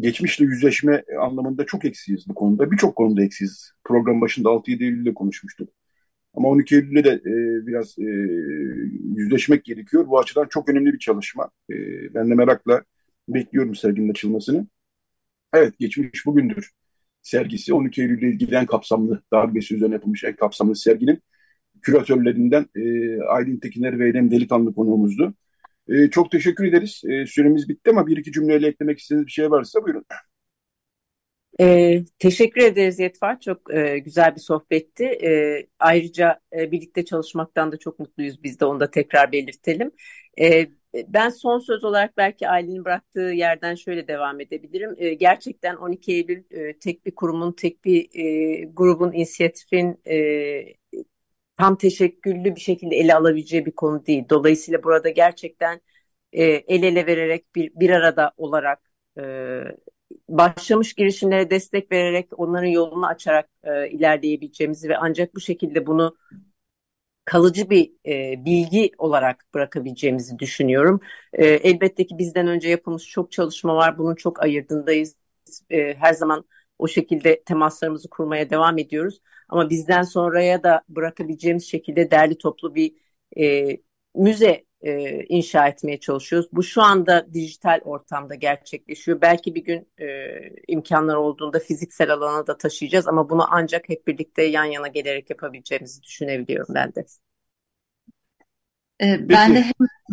geçmişle 0.00 0.44
yüzleşme 0.44 1.04
anlamında 1.20 1.66
çok 1.66 1.84
eksiyiz 1.84 2.28
bu 2.28 2.34
konuda. 2.34 2.70
Birçok 2.70 2.96
konuda 2.96 3.22
eksiyiz. 3.22 3.72
Program 3.84 4.20
başında 4.20 4.48
6-7 4.48 4.84
Eylül'de 4.84 5.14
konuşmuştuk. 5.14 5.68
Ama 6.34 6.48
12 6.48 6.74
Eylül'de 6.76 7.04
de 7.04 7.10
e, 7.10 7.66
biraz 7.66 7.98
e, 7.98 8.04
yüzleşmek 9.16 9.64
gerekiyor. 9.64 10.06
Bu 10.08 10.18
açıdan 10.18 10.46
çok 10.50 10.68
önemli 10.68 10.92
bir 10.92 10.98
çalışma. 10.98 11.50
E, 11.70 11.74
ben 12.14 12.30
de 12.30 12.34
merakla 12.34 12.82
bekliyorum 13.28 13.74
serginin 13.74 14.10
açılmasını. 14.10 14.66
Evet, 15.54 15.78
geçmiş 15.78 16.26
bugündür 16.26 16.70
sergisi 17.22 17.74
12 17.74 18.02
Eylül'le 18.02 18.22
ilgili 18.22 18.54
en 18.54 18.66
kapsamlı 18.66 19.22
darbesi 19.32 19.74
üzerine 19.74 19.94
yapılmış 19.94 20.24
en 20.24 20.36
kapsamlı 20.36 20.76
serginin 20.76 21.22
küratörlerinden 21.82 22.66
e, 22.76 22.82
Aylin 23.22 23.60
Tekiner 23.60 23.98
ve 23.98 24.06
Eylem 24.06 24.30
Delikanlı 24.30 24.74
konuğumuzdu. 24.74 25.34
E, 25.88 26.10
çok 26.10 26.30
teşekkür 26.30 26.64
ederiz. 26.64 27.02
E, 27.08 27.26
süremiz 27.26 27.68
bitti 27.68 27.90
ama 27.90 28.06
bir 28.06 28.16
iki 28.16 28.32
cümleyle 28.32 28.68
eklemek 28.68 28.98
istediğiniz 28.98 29.26
bir 29.26 29.32
şey 29.32 29.50
varsa 29.50 29.82
buyurun. 29.84 30.04
Ee, 31.60 32.02
teşekkür 32.18 32.60
ederiz 32.60 32.98
Yetvar. 32.98 33.40
Çok 33.40 33.74
e, 33.74 33.98
güzel 33.98 34.34
bir 34.36 34.40
sohbetti. 34.40 35.04
E, 35.04 35.66
ayrıca 35.78 36.40
e, 36.52 36.72
birlikte 36.72 37.04
çalışmaktan 37.04 37.72
da 37.72 37.76
çok 37.78 37.98
mutluyuz 37.98 38.42
biz 38.42 38.60
de 38.60 38.64
onu 38.64 38.80
da 38.80 38.90
tekrar 38.90 39.32
belirtelim. 39.32 39.90
E, 40.40 40.66
ben 41.08 41.28
son 41.28 41.58
söz 41.58 41.84
olarak 41.84 42.16
belki 42.16 42.48
Aylin'in 42.48 42.84
bıraktığı 42.84 43.20
yerden 43.20 43.74
şöyle 43.74 44.08
devam 44.08 44.40
edebilirim. 44.40 44.94
E, 44.98 45.14
gerçekten 45.14 45.76
12 45.76 46.12
Eylül 46.12 46.44
e, 46.50 46.78
tek 46.78 47.06
bir 47.06 47.14
kurumun, 47.14 47.52
tek 47.52 47.84
bir 47.84 48.08
e, 48.14 48.64
grubun, 48.64 49.12
inisiyatifin 49.12 50.00
e, 50.06 50.74
tam 51.58 51.78
teşekküllü 51.78 52.56
bir 52.56 52.60
şekilde 52.60 52.96
ele 52.96 53.14
alabileceği 53.14 53.66
bir 53.66 53.72
konu 53.72 54.06
değil. 54.06 54.24
Dolayısıyla 54.30 54.82
burada 54.82 55.08
gerçekten 55.10 55.80
e, 56.32 56.44
el 56.44 56.82
ele 56.82 57.06
vererek 57.06 57.54
bir, 57.54 57.72
bir 57.74 57.90
arada 57.90 58.32
olarak 58.36 58.80
e, 59.18 59.22
başlamış 60.30 60.94
girişimlere 60.94 61.50
destek 61.50 61.92
vererek 61.92 62.38
onların 62.38 62.66
yolunu 62.66 63.06
açarak 63.06 63.48
e, 63.64 63.90
ilerleyebileceğimizi 63.90 64.88
ve 64.88 64.96
ancak 64.98 65.34
bu 65.34 65.40
şekilde 65.40 65.86
bunu 65.86 66.16
kalıcı 67.24 67.70
bir 67.70 67.92
e, 68.06 68.44
bilgi 68.44 68.92
olarak 68.98 69.44
bırakabileceğimizi 69.54 70.38
düşünüyorum. 70.38 71.00
E, 71.32 71.46
elbette 71.46 72.06
ki 72.06 72.18
bizden 72.18 72.46
önce 72.46 72.68
yapılmış 72.68 73.08
çok 73.08 73.32
çalışma 73.32 73.76
var. 73.76 73.98
Bunun 73.98 74.14
çok 74.14 74.42
ayırdındayız. 74.42 75.16
E, 75.70 75.94
her 75.94 76.12
zaman 76.12 76.44
o 76.78 76.88
şekilde 76.88 77.42
temaslarımızı 77.42 78.10
kurmaya 78.10 78.50
devam 78.50 78.78
ediyoruz. 78.78 79.20
Ama 79.48 79.70
bizden 79.70 80.02
sonraya 80.02 80.62
da 80.62 80.82
bırakabileceğimiz 80.88 81.70
şekilde 81.70 82.10
derli 82.10 82.38
toplu 82.38 82.74
bir 82.74 82.94
e, 83.38 83.76
müze 84.14 84.64
e, 84.82 85.24
inşa 85.24 85.68
etmeye 85.68 86.00
çalışıyoruz. 86.00 86.48
Bu 86.52 86.62
şu 86.62 86.82
anda 86.82 87.26
dijital 87.34 87.80
ortamda 87.84 88.34
gerçekleşiyor. 88.34 89.20
Belki 89.20 89.54
bir 89.54 89.64
gün 89.64 89.88
e, 89.98 90.06
imkanlar 90.68 91.14
olduğunda 91.14 91.58
fiziksel 91.58 92.10
alana 92.12 92.46
da 92.46 92.58
taşıyacağız 92.58 93.08
ama 93.08 93.30
bunu 93.30 93.46
ancak 93.50 93.88
hep 93.88 94.06
birlikte 94.06 94.42
yan 94.42 94.64
yana 94.64 94.88
gelerek 94.88 95.30
yapabileceğimizi 95.30 96.02
düşünebiliyorum 96.02 96.74
ben 96.74 96.94
de. 96.94 97.04
Ee, 99.02 99.28
ben 99.28 99.54
de 99.54 99.64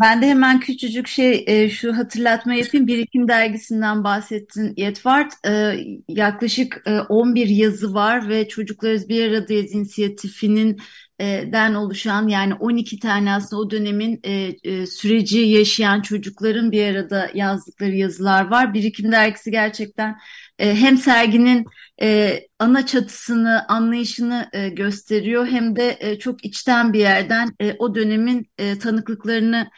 ben 0.02 0.22
de 0.22 0.28
hemen 0.28 0.60
küçücük 0.60 1.08
şey 1.08 1.44
e, 1.48 1.70
şu 1.70 1.98
hatırlatma 1.98 2.54
yapayım. 2.54 2.88
Birikim 2.88 3.28
dergisinden 3.28 4.04
bahsettin 4.04 4.74
Yetvart. 4.78 5.34
Ee, 5.48 5.76
yaklaşık 6.08 6.84
11 7.10 7.48
e, 7.48 7.54
yazı 7.54 7.94
var 7.94 8.30
ve 8.30 8.48
Çocuklarız 8.48 9.10
Bir 9.10 9.32
Aradayız 9.32 9.72
inisiyatifinin 9.74 10.82
den 11.26 11.74
oluşan 11.74 12.28
yani 12.28 12.54
12 12.54 13.00
tane 13.00 13.34
aslında 13.34 13.62
o 13.62 13.72
dönemin 13.72 14.20
e, 14.24 14.56
e, 14.64 14.86
süreci 14.86 15.40
yaşayan 15.40 16.02
çocukların 16.02 16.72
bir 16.72 16.88
arada 16.88 17.30
yazdıkları 17.34 17.96
yazılar 17.96 18.48
var. 18.48 18.74
Birikim 18.74 19.12
dergisi 19.12 19.52
gerçekten 19.52 20.18
e, 20.60 20.76
hem 20.76 20.98
serginin 20.98 21.66
e, 22.02 22.40
ana 22.60 22.86
çatısını, 22.86 23.68
anlayışını 23.68 24.50
e, 24.54 24.70
gösteriyor 24.70 25.48
hem 25.48 25.76
de 25.76 25.98
e, 26.00 26.20
çok 26.20 26.46
içten 26.46 26.94
bir 26.94 27.00
yerden 27.00 27.56
e, 27.60 27.74
o 27.80 27.96
dönemin 27.96 28.50
e, 28.58 28.80
tanıklıklarını 28.80 29.70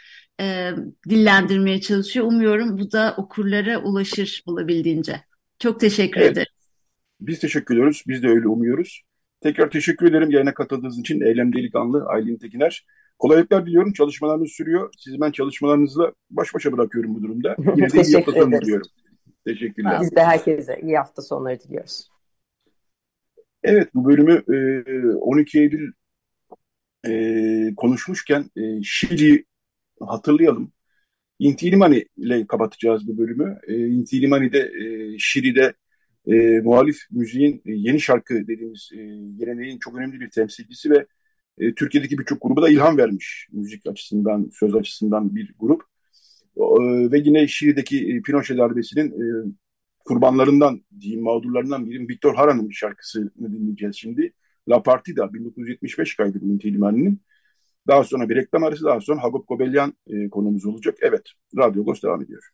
e, 0.41 0.71
dillendirmeye 1.09 1.81
çalışıyor. 1.81 2.25
Umuyorum 2.25 2.77
bu 2.77 2.91
da 2.91 3.13
okurlara 3.17 3.77
ulaşır 3.77 4.43
olabildiğince. 4.45 5.21
Çok 5.59 5.79
teşekkür 5.79 6.21
evet. 6.21 6.31
ederim. 6.31 6.53
Biz 7.21 7.39
teşekkür 7.39 7.73
ediyoruz. 7.73 8.03
Biz 8.07 8.23
de 8.23 8.27
öyle 8.27 8.47
umuyoruz. 8.47 9.01
Tekrar 9.41 9.69
teşekkür 9.69 10.09
ederim 10.09 10.31
yayına 10.31 10.53
katıldığınız 10.53 10.99
için. 10.99 11.21
Eylem 11.21 11.53
Delikanlı, 11.53 12.05
Aylin 12.05 12.37
Tekiner. 12.37 12.85
Kolaylıklar 13.19 13.65
diliyorum. 13.65 13.93
Çalışmalarınız 13.93 14.51
sürüyor. 14.51 14.93
Sizi 14.97 15.21
ben 15.21 15.31
çalışmalarınızla 15.31 16.13
baş 16.29 16.53
başa 16.53 16.71
bırakıyorum 16.71 17.15
bu 17.15 17.23
durumda. 17.23 17.55
Yine 17.75 17.89
de 17.89 18.01
iyi 18.01 18.15
hafta 18.15 18.31
sonu 18.31 18.61
diliyorum. 18.61 18.87
Teşekkürler. 19.45 20.01
Biz 20.01 20.15
de 20.15 20.23
herkese 20.23 20.79
iyi 20.83 20.97
hafta 20.97 21.21
sonları 21.21 21.59
diliyoruz. 21.59 22.09
Evet 23.63 23.89
bu 23.93 24.05
bölümü 24.05 24.43
12 25.19 25.59
Eylül 25.59 25.91
e, 27.07 27.75
konuşmuşken 27.75 28.49
e, 28.57 28.83
Şili 28.83 29.45
hatırlayalım. 29.99 30.71
Inti 31.39 31.67
ile 32.17 32.47
kapatacağız 32.47 33.07
bu 33.07 33.17
bölümü. 33.17 33.59
E, 33.67 33.87
Inti 33.87 34.21
Limani'de 34.21 34.59
e, 34.59 35.17
Şili'de 35.19 35.73
e, 36.27 36.61
muhalif 36.61 36.97
müziğin 37.11 37.61
e, 37.65 37.71
yeni 37.71 37.99
şarkı 38.01 38.47
dediğimiz 38.47 38.89
e, 38.93 38.97
geleneğin 39.37 39.79
çok 39.79 39.97
önemli 39.97 40.19
bir 40.19 40.29
temsilcisi 40.29 40.89
ve 40.89 41.05
e, 41.57 41.73
Türkiye'deki 41.73 42.17
birçok 42.17 42.41
gruba 42.41 42.61
da 42.61 42.69
ilham 42.69 42.97
vermiş 42.97 43.47
müzik 43.51 43.87
açısından, 43.87 44.49
söz 44.53 44.75
açısından 44.75 45.35
bir 45.35 45.53
grup. 45.59 45.81
E, 46.57 46.61
ve 47.11 47.19
yine 47.25 47.47
Şili'deki 47.47 48.15
e, 48.15 48.21
Pinochet 48.21 48.57
darbesinin 48.57 49.11
e, 49.11 49.53
kurbanlarından 50.05 50.81
diyeyim 50.99 51.23
mağdurlarından 51.23 51.85
biri 51.85 52.07
Victor 52.07 52.35
Hara'nın 52.35 52.69
bir 52.69 52.75
şarkısını 52.75 53.31
dinleyeceğiz 53.37 53.95
şimdi. 53.95 54.33
La 54.69 54.83
Partida 54.83 55.33
1975 55.33 56.15
kaydı 56.15 56.41
bu 56.41 56.45
İntilmani'nin. 56.45 57.21
Daha 57.87 58.03
sonra 58.03 58.29
bir 58.29 58.35
reklam 58.35 58.63
arası 58.63 58.85
daha 58.85 59.01
sonra 59.01 59.23
Hagop 59.23 59.47
Gobelyan 59.47 59.93
e, 60.07 60.29
konumuz 60.29 60.65
olacak. 60.65 60.97
Evet, 61.01 61.31
Radyo 61.57 61.81
Agos 61.81 62.03
devam 62.03 62.21
ediyor. 62.21 62.49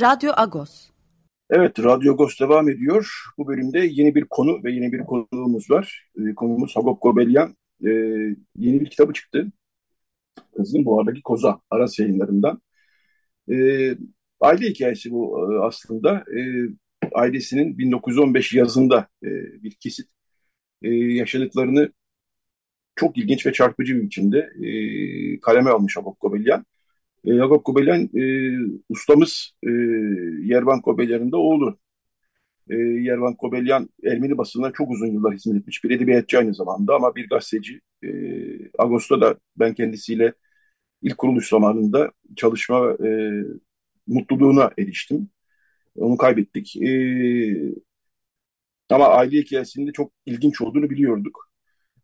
Radyo 0.00 0.32
Agos. 0.36 0.89
Evet, 1.52 1.78
Radyo 1.78 2.12
Agos 2.12 2.40
devam 2.40 2.68
ediyor. 2.68 3.24
Bu 3.38 3.48
bölümde 3.48 3.78
yeni 3.78 4.14
bir 4.14 4.24
konu 4.24 4.64
ve 4.64 4.72
yeni 4.72 4.92
bir 4.92 5.00
konuğumuz 5.00 5.70
var. 5.70 6.08
E, 6.18 6.34
konumuz 6.34 6.76
Hagop 6.76 7.02
Gobelyan. 7.02 7.56
E, 7.86 7.90
yeni 8.56 8.80
bir 8.80 8.90
kitabı 8.90 9.12
çıktı. 9.12 9.52
Kızın 10.56 10.84
Buhardaki 10.84 11.22
Koza, 11.22 11.60
Aras 11.70 11.98
yayınlarından. 11.98 12.62
E, 13.52 13.54
aile 14.40 14.66
hikayesi 14.66 15.10
bu 15.10 15.52
e, 15.54 15.66
aslında. 15.66 16.24
E, 16.38 16.40
ailesinin 17.14 17.78
1915 17.78 18.54
yazında 18.54 19.08
e, 19.24 19.28
bir 19.62 19.72
kesit 19.80 20.08
e, 20.82 20.88
yaşadıklarını 20.94 21.92
çok 22.96 23.18
ilginç 23.18 23.46
ve 23.46 23.52
çarpıcı 23.52 23.96
bir 23.96 24.02
biçimde 24.02 24.38
e, 24.38 25.40
kaleme 25.40 25.70
almış 25.70 25.96
Agop 25.98 26.20
Gobelyan. 26.20 26.66
E, 27.24 27.40
Agop 27.40 27.64
Gobelyan 27.64 28.10
e, 28.14 28.22
ustamız 28.88 29.52
e, 29.62 29.70
Yervan 30.42 30.80
Kobelyan'ın 30.82 31.32
da 31.32 31.36
oğlu. 31.36 31.78
E, 32.70 32.76
Yervan 32.76 33.36
Kobelyan 33.36 33.88
Ermeni 34.04 34.38
basınına 34.38 34.72
çok 34.72 34.90
uzun 34.90 35.06
yıllar 35.06 35.34
hizmet 35.34 35.56
etmiş 35.62 35.84
bir 35.84 35.90
edebiyatçı 35.90 36.38
aynı 36.38 36.54
zamanda 36.54 36.94
ama 36.94 37.16
bir 37.16 37.28
gazeteci. 37.28 37.80
E, 38.04 38.08
Ağustos'ta 38.78 39.20
da 39.20 39.38
ben 39.56 39.74
kendisiyle 39.74 40.32
ilk 41.02 41.18
kuruluş 41.18 41.48
zamanında 41.48 42.12
çalışma 42.36 42.96
e, 43.06 43.30
mutluluğuna 44.06 44.70
eriştim. 44.78 45.30
Onu 45.96 46.16
kaybettik. 46.16 46.76
E, 46.76 46.90
ama 48.90 49.08
aile 49.08 49.38
hikayesinde 49.38 49.92
çok 49.92 50.12
ilginç 50.26 50.60
olduğunu 50.60 50.90
biliyorduk. 50.90 51.50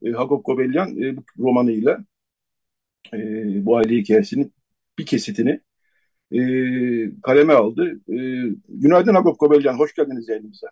E, 0.02 0.10
Hagop 0.10 0.44
Gobelyan 0.46 1.02
e, 1.02 1.16
bu 1.16 1.22
romanıyla 1.38 2.04
e, 3.14 3.18
bu 3.66 3.76
aile 3.76 3.96
hikayesinin 3.96 4.52
bir 4.99 5.07
kesitini 5.07 5.61
e, 6.32 6.40
kaleme 7.22 7.53
aldı. 7.53 8.01
E, 8.09 8.18
günaydın 8.68 9.14
Hagop 9.14 9.40
Gobelyan, 9.40 9.78
hoş 9.78 9.94
geldiniz 9.94 10.28
yayınımıza. 10.28 10.68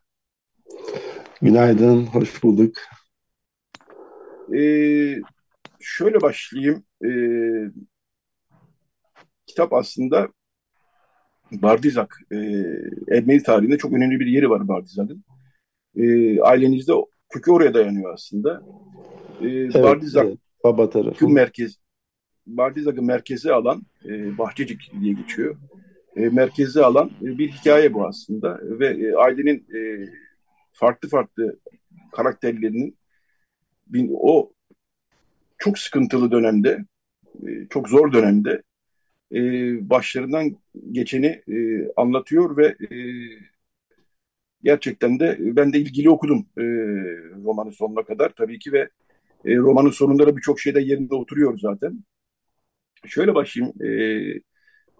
Günaydın, 1.42 2.06
hoş 2.06 2.42
bulduk. 2.42 2.76
E, 4.56 4.60
şöyle 5.80 6.20
başlayayım. 6.20 6.84
E, 7.04 7.10
kitap 9.46 9.72
aslında 9.72 10.28
Bardizak, 11.52 12.18
e, 12.32 12.36
Ermeni 13.08 13.42
tarihinde 13.42 13.78
çok 13.78 13.92
önemli 13.92 14.20
bir 14.20 14.26
yeri 14.26 14.50
var 14.50 14.68
Bardizak'ın. 14.68 15.24
E, 15.96 16.40
ailenizde 16.40 16.92
kökü 17.28 17.50
oraya 17.50 17.74
dayanıyor 17.74 18.14
aslında. 18.14 18.62
E, 19.40 19.46
evet, 19.48 19.74
Bardizak 19.74 20.24
evet, 20.24 20.38
baba 20.64 20.90
tarafı. 20.90 21.28
merkez, 21.28 21.76
Bardizak'ı 22.46 23.02
merkeze 23.02 23.52
alan 23.52 23.82
e, 24.04 24.38
Bahçecik 24.38 24.92
diye 25.00 25.14
geçiyor. 25.14 25.56
E, 26.16 26.28
merkeze 26.28 26.84
alan 26.84 27.10
e, 27.22 27.38
bir 27.38 27.48
hikaye 27.48 27.94
bu 27.94 28.06
aslında 28.06 28.60
ve 28.62 28.86
e, 28.86 29.14
ailenin 29.14 29.66
e, 29.74 30.08
farklı 30.72 31.08
farklı 31.08 31.58
karakterlerinin 32.12 32.98
bin, 33.86 34.10
o 34.20 34.52
çok 35.58 35.78
sıkıntılı 35.78 36.30
dönemde, 36.30 36.84
e, 37.46 37.66
çok 37.70 37.88
zor 37.88 38.12
dönemde 38.12 38.62
e, 39.32 39.40
başlarından 39.90 40.56
geçeni 40.92 41.42
e, 41.48 41.88
anlatıyor 41.96 42.56
ve 42.56 42.66
e, 42.66 42.96
gerçekten 44.62 45.20
de 45.20 45.36
ben 45.40 45.72
de 45.72 45.78
ilgili 45.78 46.10
okudum 46.10 46.46
e, 46.58 46.62
romanın 47.44 47.70
sonuna 47.70 48.04
kadar 48.04 48.28
tabii 48.28 48.58
ki 48.58 48.72
ve 48.72 48.88
e, 49.44 49.56
romanın 49.56 49.90
sonunda 49.90 50.26
da 50.26 50.36
birçok 50.36 50.60
şeyde 50.60 50.80
yerinde 50.80 51.14
oturuyor 51.14 51.58
zaten. 51.58 52.04
Şöyle 53.06 53.34
başlayayım. 53.34 53.82
E, 53.82 53.88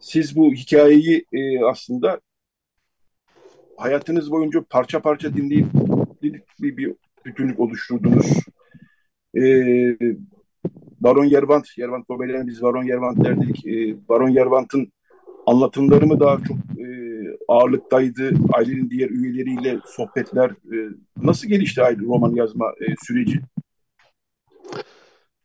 siz 0.00 0.36
bu 0.36 0.52
hikayeyi 0.52 1.24
e, 1.32 1.64
aslında 1.64 2.20
hayatınız 3.76 4.30
boyunca 4.30 4.64
parça 4.70 5.02
parça 5.02 5.34
dinleyip 5.34 5.66
bir, 6.22 6.42
bir 6.60 6.94
bütünlük 7.26 7.60
oluşturdunuz. 7.60 8.26
E, 9.36 9.42
Baron 11.00 11.24
Yervant, 11.24 11.78
Yervant 11.78 12.08
Gobel'e 12.08 12.46
biz 12.46 12.62
Baron 12.62 12.82
Yervant 12.84 13.24
derdik. 13.24 13.66
E, 13.66 14.08
Baron 14.08 14.28
Yervant'ın 14.28 14.92
anlatımları 15.46 16.06
mı 16.06 16.20
daha 16.20 16.36
çok 16.36 16.56
e, 16.56 16.86
ağırlıktaydı. 17.48 18.30
Ailenin 18.52 18.90
diğer 18.90 19.10
üyeleriyle 19.10 19.78
sohbetler. 19.86 20.50
E, 20.50 20.76
nasıl 21.22 21.48
gelişti 21.48 21.82
aile 21.82 22.02
roman 22.02 22.34
yazma 22.34 22.72
e, 22.80 22.94
süreci? 23.06 23.40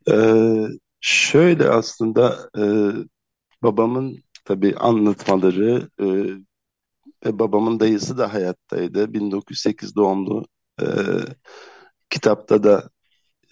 Ee, 0.08 0.66
şöyle 1.00 1.68
aslında 1.68 2.50
e, 2.58 2.62
babamın 3.62 4.22
tabii 4.44 4.76
anlatmaları 4.76 5.90
e, 6.00 6.06
ve 7.26 7.38
babamın 7.38 7.80
dayısı 7.80 8.18
da 8.18 8.32
hayattaydı. 8.34 9.12
1908 9.14 9.96
doğumlu. 9.96 10.46
E, 10.82 10.86
kitapta 12.10 12.62
da 12.64 12.90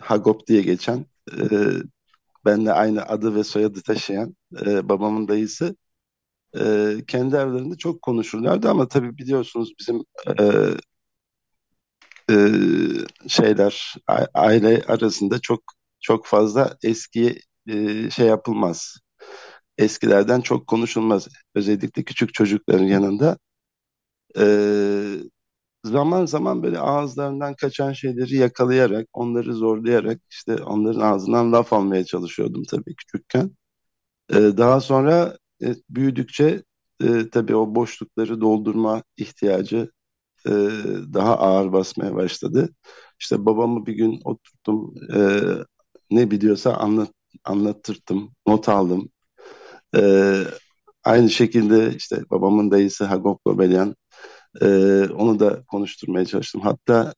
Hagop 0.01 0.47
diye 0.47 0.63
geçen 0.63 1.07
e, 1.39 1.47
benle 2.45 2.73
aynı 2.73 3.03
adı 3.07 3.35
ve 3.35 3.45
soyadı 3.45 3.83
taşıyan 3.83 4.37
e, 4.67 4.89
babamın 4.89 5.29
dayısı 5.29 5.77
e, 6.61 6.97
kendi 7.09 7.37
evlerinde 7.37 7.77
çok 7.79 8.03
konuşurlardı 8.03 8.71
ama 8.71 8.89
tabii 8.89 9.19
biliyorsunuz 9.19 9.73
bizim 9.81 10.05
e, 10.41 10.45
e, 12.31 12.37
şeyler 13.29 13.95
aile 14.35 14.83
arasında 14.89 15.41
çok 15.41 15.78
çok 16.01 16.27
fazla 16.27 16.77
eski 16.83 17.41
e, 17.69 18.11
şey 18.11 18.27
yapılmaz. 18.27 18.97
Eskilerden 19.79 20.41
çok 20.41 20.67
konuşulmaz. 20.67 21.29
Özellikle 21.57 22.03
küçük 22.05 22.35
çocukların 22.35 22.85
yanında. 22.87 23.39
E, 24.39 24.45
zaman 25.85 26.27
zaman 26.27 26.63
böyle 26.63 26.79
ağızlarından 26.79 27.55
kaçan 27.55 27.93
şeyleri 27.93 28.37
yakalayarak, 28.37 29.09
onları 29.13 29.55
zorlayarak 29.55 30.21
işte 30.31 30.57
onların 30.65 31.01
ağzından 31.01 31.53
laf 31.53 31.73
almaya 31.73 32.05
çalışıyordum 32.05 32.63
tabii 32.71 32.95
küçükken. 32.97 33.51
E, 34.31 34.35
daha 34.37 34.81
sonra 34.81 35.39
e, 35.63 35.75
büyüdükçe 35.91 36.65
e, 37.05 37.31
tabii 37.31 37.57
o 37.57 37.75
boşlukları 37.75 38.41
doldurma 38.41 39.03
ihtiyacı 39.17 39.91
e, 40.47 40.51
daha 41.15 41.39
ağır 41.39 41.73
basmaya 41.73 42.15
başladı. 42.15 42.71
İşte 43.21 43.47
babamı 43.47 43.87
bir 43.87 43.95
gün 43.95 44.21
oturttum, 44.25 44.95
e, 45.17 45.21
ne 46.11 46.31
biliyorsa 46.31 46.75
anlat, 46.75 47.11
anlattırdım, 47.45 48.35
not 48.47 48.69
aldım. 48.69 49.11
E, 49.97 50.35
aynı 51.05 51.31
şekilde 51.31 51.95
işte 51.97 52.23
babamın 52.31 52.71
dayısı 52.71 53.05
Hagop 53.05 53.45
Gobelyan, 53.45 53.97
e, 54.63 54.67
onu 55.09 55.41
da 55.41 55.65
konuşturmaya 55.65 56.25
çalıştım. 56.27 56.61
Hatta 56.61 57.15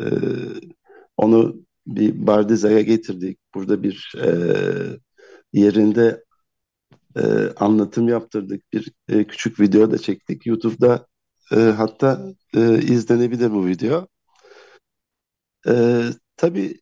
e, 0.00 0.04
onu 1.16 1.56
bir 1.86 2.26
Bardiza'ya 2.26 2.80
getirdik. 2.82 3.38
Burada 3.54 3.82
bir 3.82 4.14
e, 4.24 4.28
yerinde 5.52 6.24
e, 7.16 7.22
anlatım 7.56 8.08
yaptırdık. 8.08 8.72
Bir 8.72 8.92
e, 9.08 9.26
küçük 9.26 9.60
video 9.60 9.90
da 9.90 9.98
çektik. 9.98 10.46
YouTube'da 10.46 11.06
e, 11.52 11.56
hatta 11.56 12.34
e, 12.56 12.82
izlenebilir 12.82 13.50
bu 13.52 13.66
video. 13.66 14.08
E, 15.68 16.04
tabii 16.36 16.80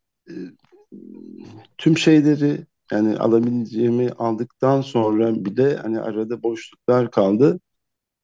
tüm 1.78 1.98
şeyleri 1.98 2.66
yani 2.92 3.16
alabileceğimi 3.18 4.10
aldıktan 4.10 4.80
sonra 4.80 5.44
bile 5.44 5.76
hani 5.76 6.00
arada 6.00 6.42
boşluklar 6.42 7.10
kaldı. 7.10 7.60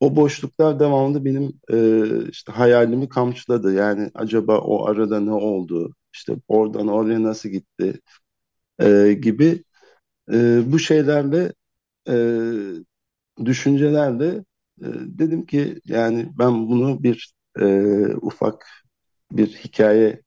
O 0.00 0.16
boşluklar 0.16 0.80
devamlı 0.80 1.24
benim 1.24 1.52
e, 1.72 2.30
işte 2.30 2.52
hayalimi 2.52 3.08
kamçıladı. 3.08 3.74
Yani 3.74 4.10
acaba 4.14 4.58
o 4.58 4.86
arada 4.86 5.20
ne 5.20 5.32
oldu? 5.32 5.94
İşte 6.14 6.36
oradan 6.48 6.88
oraya 6.88 7.22
nasıl 7.22 7.48
gitti? 7.48 8.00
E, 8.80 9.12
gibi 9.22 9.64
e, 10.32 10.62
bu 10.72 10.78
şeylerle 10.78 11.52
e, 12.08 12.14
düşüncelerle 13.44 14.26
e, 14.80 14.86
dedim 15.18 15.46
ki 15.46 15.80
yani 15.86 16.28
ben 16.38 16.68
bunu 16.68 17.02
bir 17.02 17.34
e, 17.60 17.66
ufak 18.22 18.66
bir 19.32 19.48
hikaye 19.48 20.22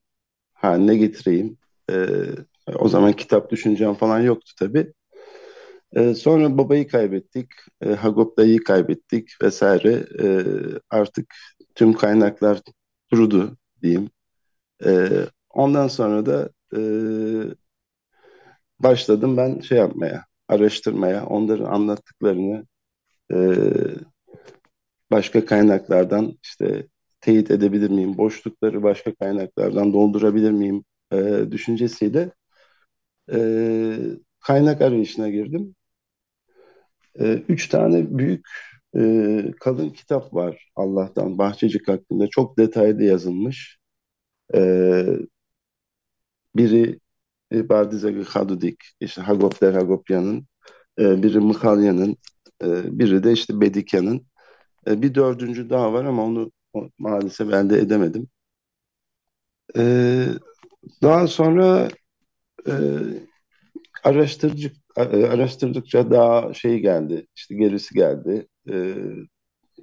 haline 0.53 0.97
getireyim. 0.97 1.57
E, 1.91 1.95
o 2.75 2.89
zaman 2.89 3.13
kitap 3.13 3.51
düşüncem 3.51 3.93
falan 3.93 4.19
yoktu 4.19 4.53
tabii. 4.59 4.93
E, 5.95 6.13
sonra 6.13 6.57
babayı 6.57 6.87
kaybettik, 6.87 7.49
e, 7.81 7.89
Hagop 7.89 8.37
dayıyı 8.37 8.63
kaybettik 8.63 9.29
vesaire. 9.43 10.05
E, 10.23 10.27
artık 10.89 11.35
tüm 11.75 11.93
kaynaklar 11.93 12.61
kurudu 13.11 13.57
diyeyim. 13.81 14.09
E, 14.85 15.09
ondan 15.49 15.87
sonra 15.87 16.25
da 16.25 16.49
e, 16.77 16.79
başladım 18.79 19.37
ben 19.37 19.59
şey 19.59 19.77
yapmaya, 19.77 20.25
araştırmaya, 20.47 21.25
onların 21.25 21.65
anlattıklarını 21.65 22.65
e, 23.33 23.37
başka 25.11 25.45
kaynaklardan 25.45 26.37
işte 26.43 26.87
teyit 27.21 27.51
edebilir 27.51 27.89
miyim, 27.89 28.17
boşlukları 28.17 28.83
başka 28.83 29.15
kaynaklardan 29.15 29.93
doldurabilir 29.93 30.51
miyim 30.51 30.85
e, 31.13 31.51
düşüncesiyle 31.51 32.31
e, 33.33 33.37
kaynak 34.39 34.81
arayışına 34.81 35.29
girdim. 35.29 35.75
E, 37.19 37.33
üç 37.49 37.67
tane 37.69 38.17
büyük 38.17 38.47
e, 38.97 39.01
kalın 39.59 39.89
kitap 39.89 40.33
var 40.33 40.71
Allah'tan 40.75 41.37
Bahçecik 41.37 41.87
hakkında 41.87 42.27
çok 42.27 42.57
detaylı 42.57 43.03
yazılmış. 43.03 43.77
E, 44.55 44.59
biri 46.55 46.99
e, 47.53 47.69
Bardizagi 47.69 48.23
Hadudik, 48.23 48.83
işte 48.99 49.21
Hagopler 49.21 49.73
Hagopyan'ın, 49.73 50.47
e, 50.99 51.23
biri 51.23 51.39
Mıhalya'nın, 51.39 52.17
e, 52.63 52.99
biri 52.99 53.23
de 53.23 53.31
işte 53.33 53.61
Bedikya'nın. 53.61 54.27
E, 54.87 55.01
bir 55.01 55.15
dördüncü 55.15 55.69
daha 55.69 55.93
var 55.93 56.05
ama 56.05 56.23
onu 56.25 56.51
maalesef 56.99 57.53
elde 57.53 57.79
edemedim. 57.79 58.27
E, 59.77 59.83
daha 61.01 61.27
sonra 61.27 61.89
e, 62.67 62.73
araştırıcı 64.03 64.71
e, 64.97 65.01
araştırdıkça 65.25 66.11
daha 66.11 66.53
şey 66.53 66.79
geldi, 66.79 67.27
işte 67.35 67.55
gerisi 67.55 67.95
geldi. 67.95 68.47
E, 68.69 68.73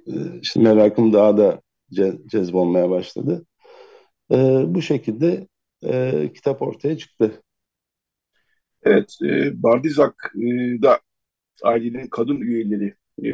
e, 0.07 0.13
işte 0.41 0.59
merakım 0.59 1.13
daha 1.13 1.37
da 1.37 1.61
ce, 1.93 2.17
cezbolmaya 2.27 2.89
başladı. 2.89 3.45
E, 4.31 4.35
bu 4.67 4.81
şekilde 4.81 5.47
e, 5.83 6.29
kitap 6.33 6.61
ortaya 6.61 6.97
çıktı. 6.97 7.41
Evet, 8.83 9.17
e, 9.23 9.63
Bardizak'da 9.63 10.99
ailenin 11.63 12.07
kadın 12.07 12.41
üyeleri 12.41 12.95
e, 13.23 13.29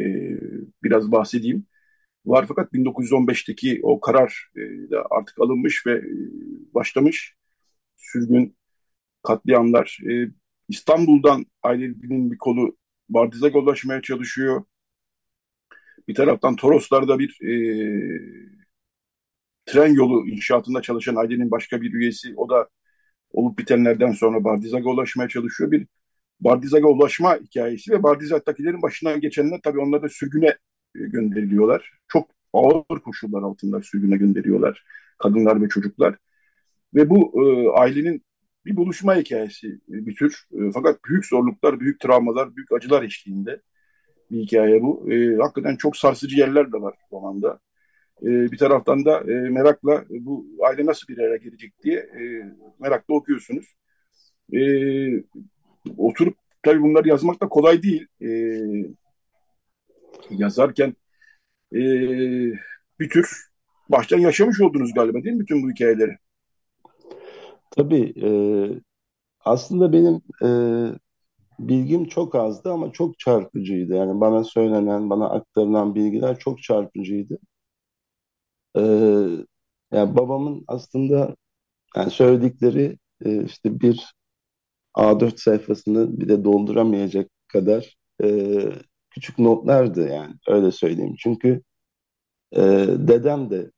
biraz 0.83 1.11
bahsedeyim. 1.11 1.65
Var 2.25 2.45
fakat 2.47 2.73
1915'teki 2.73 3.79
o 3.83 3.99
karar 3.99 4.51
e, 4.55 4.91
da 4.91 5.05
artık 5.09 5.41
alınmış 5.41 5.85
ve 5.87 5.93
e, 5.93 6.03
başlamış. 6.73 7.38
Sürgün, 8.11 8.57
katliamlar. 9.23 9.99
E, 10.11 10.31
İstanbul'dan 10.69 11.45
ailenin 11.63 12.31
bir 12.31 12.37
kolu 12.37 12.77
Bardizak'a 13.09 13.59
ulaşmaya 13.59 14.01
çalışıyor. 14.01 14.63
Bir 16.07 16.15
taraftan 16.15 16.55
Toroslar'da 16.55 17.19
bir 17.19 17.29
e, 17.41 17.53
tren 19.65 19.93
yolu 19.93 20.27
inşaatında 20.27 20.81
çalışan 20.81 21.15
ailenin 21.15 21.51
başka 21.51 21.81
bir 21.81 21.93
üyesi. 21.93 22.33
O 22.37 22.49
da 22.49 22.69
olup 23.31 23.59
bitenlerden 23.59 24.11
sonra 24.11 24.43
Bardizak'a 24.43 24.89
ulaşmaya 24.89 25.29
çalışıyor. 25.29 25.71
Bir 25.71 25.87
Bardizak'a 26.41 26.87
ulaşma 26.87 27.37
hikayesi 27.37 27.91
ve 27.91 28.03
Bardizak'takilerin 28.03 28.81
başından 28.81 29.21
geçenler 29.21 29.59
tabii 29.63 29.79
onlar 29.79 30.03
da 30.03 30.09
sürgüne 30.09 30.47
e, 30.95 30.99
gönderiliyorlar. 30.99 31.91
Çok 32.07 32.29
ağır 32.53 32.99
koşullar 33.03 33.43
altında 33.43 33.81
sürgüne 33.81 34.17
gönderiyorlar 34.17 34.83
kadınlar 35.19 35.61
ve 35.61 35.69
çocuklar. 35.69 36.15
Ve 36.95 37.09
bu 37.09 37.33
e, 37.43 37.69
ailenin 37.79 38.23
bir 38.65 38.75
buluşma 38.75 39.15
hikayesi 39.15 39.67
e, 39.67 40.05
bir 40.05 40.15
tür. 40.15 40.47
E, 40.53 40.71
fakat 40.73 41.03
büyük 41.05 41.25
zorluklar, 41.25 41.79
büyük 41.79 41.99
travmalar, 41.99 42.55
büyük 42.55 42.71
acılar 42.71 43.03
eşliğinde 43.03 43.61
bir 44.31 44.39
hikaye 44.41 44.81
bu. 44.81 45.11
E, 45.13 45.35
hakikaten 45.35 45.75
çok 45.75 45.97
sarsıcı 45.97 46.37
yerler 46.37 46.71
de 46.73 46.81
var 46.81 46.95
romanda. 47.11 47.59
E, 48.23 48.27
bir 48.27 48.57
taraftan 48.57 49.05
da 49.05 49.19
e, 49.19 49.49
merakla 49.49 49.93
e, 49.95 50.25
bu 50.25 50.47
aile 50.67 50.85
nasıl 50.85 51.07
bir 51.07 51.17
yere 51.17 51.37
gelecek 51.37 51.73
diye 51.83 51.99
e, 51.99 52.53
merakla 52.79 53.13
okuyorsunuz. 53.15 53.65
E, 54.53 54.61
oturup 55.97 56.37
tabii 56.63 56.81
bunları 56.81 57.07
yazmak 57.07 57.41
da 57.41 57.47
kolay 57.49 57.83
değil. 57.83 58.07
E, 58.21 58.29
yazarken 60.29 60.95
e, 61.73 61.79
bir 62.99 63.09
tür 63.09 63.49
baştan 63.89 64.19
yaşamış 64.19 64.61
oldunuz 64.61 64.93
galiba 64.93 65.23
değil 65.23 65.35
mi 65.35 65.41
bütün 65.41 65.63
bu 65.63 65.71
hikayeleri? 65.71 66.17
Tabii 67.79 68.13
e, 68.23 68.29
aslında 69.45 69.93
benim 69.93 70.21
e, 70.43 70.49
bilgim 71.59 72.05
çok 72.05 72.35
azdı 72.35 72.71
ama 72.73 72.91
çok 72.91 73.19
çarpıcıydı. 73.19 73.93
Yani 73.95 74.21
bana 74.21 74.43
söylenen, 74.43 75.09
bana 75.09 75.29
aktarılan 75.29 75.95
bilgiler 75.95 76.39
çok 76.39 76.63
çarpıcıydı. 76.63 77.39
E, 78.75 78.81
yani 79.91 80.15
babamın 80.17 80.63
aslında 80.67 81.35
yani 81.97 82.11
söyledikleri 82.11 82.99
e, 83.25 83.45
işte 83.45 83.81
bir 83.81 84.13
A4 84.95 85.39
sayfasını 85.39 86.21
bir 86.21 86.29
de 86.29 86.45
dolduramayacak 86.45 87.31
kadar 87.49 87.97
e, 88.23 88.29
küçük 89.11 89.39
notlardı 89.39 90.09
yani 90.09 90.35
öyle 90.47 90.71
söyleyeyim. 90.71 91.15
Çünkü 91.19 91.63
E, 92.57 92.61
dedem 93.07 93.49
de 93.49 93.71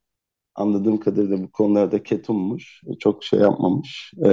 anladığım 0.56 0.99
kadarıyla 0.99 1.43
bu 1.43 1.52
konularda 1.52 2.04
ketummuş. 2.04 2.82
Çok 2.99 3.24
şey 3.24 3.39
yapmamış, 3.39 4.14
e, 4.26 4.30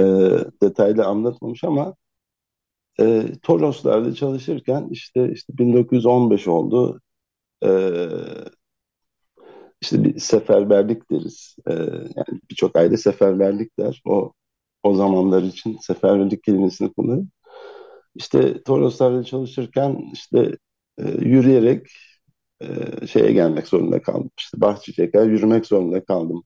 detaylı 0.63 1.05
anlatmamış 1.05 1.63
ama 1.63 1.95
e, 2.99 3.25
Toroslar'da 3.41 4.13
çalışırken 4.15 4.87
işte 4.91 5.31
işte 5.31 5.57
1915 5.57 6.47
oldu. 6.47 7.01
E, 7.65 7.69
işte 9.81 10.03
bir 10.03 10.19
seferberlik 10.19 11.11
deriz. 11.11 11.55
E, 11.67 11.73
yani 12.15 12.41
birçok 12.51 12.75
aile 12.75 12.97
seferberlik 12.97 13.79
der. 13.79 14.01
O 14.05 14.33
o 14.83 14.93
zamanlar 14.95 15.43
için 15.43 15.77
seferberlik 15.81 16.43
kelimesini 16.43 16.93
kullanır. 16.93 17.25
İşte 18.15 18.63
Toroslar'da 18.63 19.23
çalışırken 19.23 20.11
işte 20.13 20.57
e, 20.99 21.03
yürüyerek 21.11 21.87
e, 22.61 23.07
şeye 23.07 23.31
gelmek 23.31 23.67
zorunda 23.67 24.01
kaldım. 24.01 24.31
İşte 24.37 25.11
kadar 25.11 25.27
yürümek 25.27 25.65
zorunda 25.65 26.05
kaldım 26.05 26.43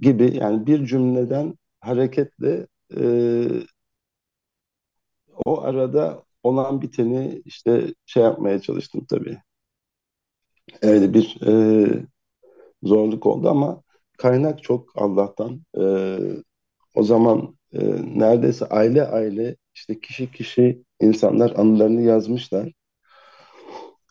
gibi 0.00 0.36
yani 0.36 0.66
bir 0.66 0.86
cümleden 0.86 1.54
hareketle 1.80 2.66
e, 2.96 3.02
o 5.44 5.62
arada 5.62 6.22
olan 6.42 6.82
biteni 6.82 7.42
işte 7.44 7.94
şey 8.06 8.22
yapmaya 8.22 8.60
çalıştım 8.60 9.06
tabii. 9.10 9.38
Öyle 10.82 11.14
bir 11.14 11.38
e, 11.46 11.52
zorluk 12.82 13.26
oldu 13.26 13.48
ama 13.48 13.82
kaynak 14.18 14.62
çok 14.62 15.02
Allah'tan. 15.02 15.62
E, 15.78 15.82
o 16.94 17.02
zaman 17.02 17.56
e, 17.72 17.80
neredeyse 18.18 18.66
aile 18.66 19.06
aile 19.06 19.56
işte 19.74 20.00
kişi 20.00 20.32
kişi 20.32 20.82
insanlar 21.00 21.50
anılarını 21.56 22.02
yazmışlar. 22.02 22.72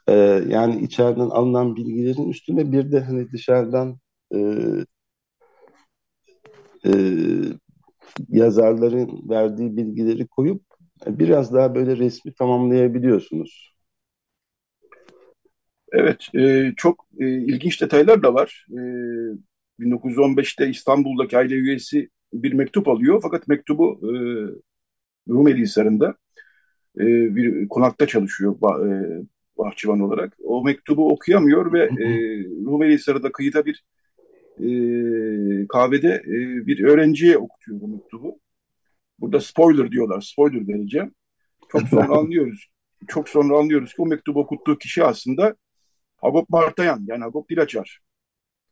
E, 0.07 0.13
yani 0.47 0.81
içeriden 0.81 1.29
alınan 1.29 1.75
bilgilerin 1.75 2.29
üstüne 2.29 2.71
bir 2.71 2.91
de 2.91 2.99
hani 2.99 3.31
dışarıdan 3.31 3.97
e, 4.35 4.37
e, 6.85 6.91
yazarların 8.29 9.29
verdiği 9.29 9.77
bilgileri 9.77 10.27
koyup 10.27 10.61
biraz 11.07 11.53
daha 11.53 11.75
böyle 11.75 11.97
resmi 11.97 12.33
tamamlayabiliyorsunuz. 12.33 13.71
Evet, 15.91 16.27
e, 16.35 16.73
çok 16.77 17.07
e, 17.19 17.25
ilginç 17.27 17.81
detaylar 17.81 18.23
da 18.23 18.33
var. 18.33 18.65
E, 18.71 18.79
1915'te 19.79 20.69
İstanbul'daki 20.69 21.37
aile 21.37 21.55
üyesi 21.55 22.09
bir 22.33 22.53
mektup 22.53 22.87
alıyor 22.87 23.19
fakat 23.23 23.47
mektubu 23.47 23.99
e, 24.03 24.11
Rumeli 25.29 25.61
Hisarı'nda 25.61 26.15
e, 26.99 27.05
bir 27.35 27.67
konakta 27.67 28.07
çalışıyor 28.07 28.55
e, 28.87 29.21
bahçıvan 29.57 29.99
olarak. 29.99 30.37
O 30.43 30.63
mektubu 30.63 31.09
okuyamıyor 31.11 31.73
ve 31.73 31.83
e, 31.83 32.07
Rumeli 32.65 32.93
Hisarı'da 32.93 33.31
kıyıda 33.31 33.65
bir 33.65 33.83
e, 34.59 34.67
kahvede 35.67 36.23
e, 36.25 36.67
bir 36.67 36.83
öğrenciye 36.83 37.37
okutuyor 37.37 37.81
bu 37.81 37.87
mektubu. 37.87 38.39
Burada 39.19 39.39
spoiler 39.39 39.91
diyorlar, 39.91 40.21
spoiler 40.21 40.67
vereceğim. 40.67 41.13
Çok 41.69 41.81
sonra 41.89 42.17
anlıyoruz. 42.17 42.67
Çok 43.07 43.29
sonra 43.29 43.57
anlıyoruz 43.57 43.93
ki 43.93 44.01
o 44.01 44.05
mektubu 44.05 44.39
okuttuğu 44.39 44.77
kişi 44.77 45.03
aslında 45.03 45.55
Hagop 46.17 46.49
Martayan 46.49 47.05
yani 47.07 47.23
Hagop 47.23 47.49
Dilaçar. 47.49 47.99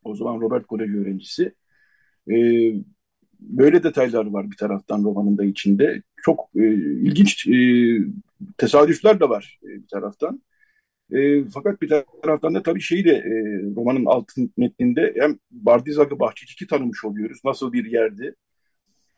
O 0.03 0.15
zaman 0.15 0.41
Robert 0.41 0.67
Koleji 0.67 0.97
öğrencisi. 0.97 1.53
E, 2.31 2.35
böyle 3.39 3.83
detaylar 3.83 4.25
var 4.25 4.51
bir 4.51 4.57
taraftan 4.57 5.03
romanın 5.03 5.37
da 5.37 5.45
içinde. 5.45 6.01
Çok 6.23 6.49
e, 6.55 6.73
ilginç 6.73 7.47
e, 7.47 7.57
tesadüfler 8.57 9.19
de 9.19 9.29
var 9.29 9.59
e, 9.63 9.67
bir 9.67 9.87
taraftan. 9.87 10.41
E, 11.11 11.45
fakat 11.45 11.81
bir 11.81 12.03
taraftan 12.23 12.55
da 12.55 12.63
tabii 12.63 12.81
şeyi 12.81 13.05
de 13.05 13.11
e, 13.11 13.33
romanın 13.75 14.05
altın 14.05 14.53
metninde 14.57 15.13
hem 15.19 15.39
Bardizak'ı 15.51 16.19
Bahçecik'i 16.19 16.67
tanımış 16.67 17.05
oluyoruz. 17.05 17.39
Nasıl 17.45 17.73
bir 17.73 17.85
yerdi. 17.85 18.35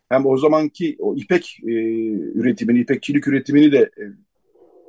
Hem 0.10 0.26
o 0.26 0.38
zamanki 0.38 0.96
o 1.00 1.16
ipek 1.16 1.60
e, 1.64 1.72
üretimini, 2.12 2.80
ipekçilik 2.80 3.28
üretimini 3.28 3.72
de 3.72 3.78
e, 3.78 4.04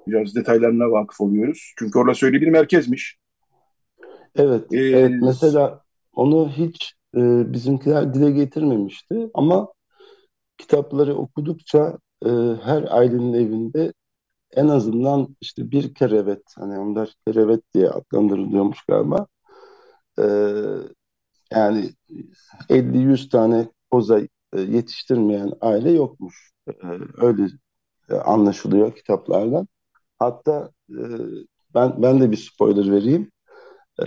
biraz 0.06 0.34
detaylarına 0.34 0.90
vakıf 0.90 1.20
oluyoruz. 1.20 1.72
Çünkü 1.78 1.98
orada 1.98 2.26
öyle 2.26 2.40
bir 2.40 2.48
merkezmiş. 2.48 3.16
Evet, 4.36 4.72
ee, 4.72 4.78
evet. 4.78 5.22
Mesela 5.22 5.82
onu 6.12 6.48
hiç 6.48 6.94
e, 7.16 7.52
bizimkiler 7.52 8.14
dile 8.14 8.30
getirmemişti 8.30 9.30
ama 9.34 9.68
kitapları 10.58 11.14
okudukça 11.14 11.98
e, 12.26 12.28
her 12.62 12.84
ailenin 12.90 13.32
evinde 13.32 13.92
en 14.56 14.68
azından 14.68 15.36
işte 15.40 15.70
bir 15.70 15.94
kerevet 15.94 16.42
hani 16.56 16.78
onlar 16.78 17.14
kerevet 17.26 17.74
diye 17.74 17.90
adlandırılıyormuş 17.90 18.82
galiba. 18.88 19.26
E, 20.18 20.24
yani 21.52 21.90
50-100 22.68 23.28
tane 23.28 23.68
koza 23.90 24.20
e, 24.52 24.60
yetiştirmeyen 24.60 25.52
aile 25.60 25.90
yokmuş. 25.90 26.50
E, 26.68 26.72
öyle 27.16 27.46
e, 28.10 28.14
anlaşılıyor 28.14 28.94
kitaplardan. 28.94 29.68
Hatta 30.18 30.70
e, 30.90 31.02
ben 31.74 32.02
ben 32.02 32.20
de 32.20 32.30
bir 32.30 32.36
spoiler 32.36 32.92
vereyim. 32.92 33.30
E, 34.00 34.04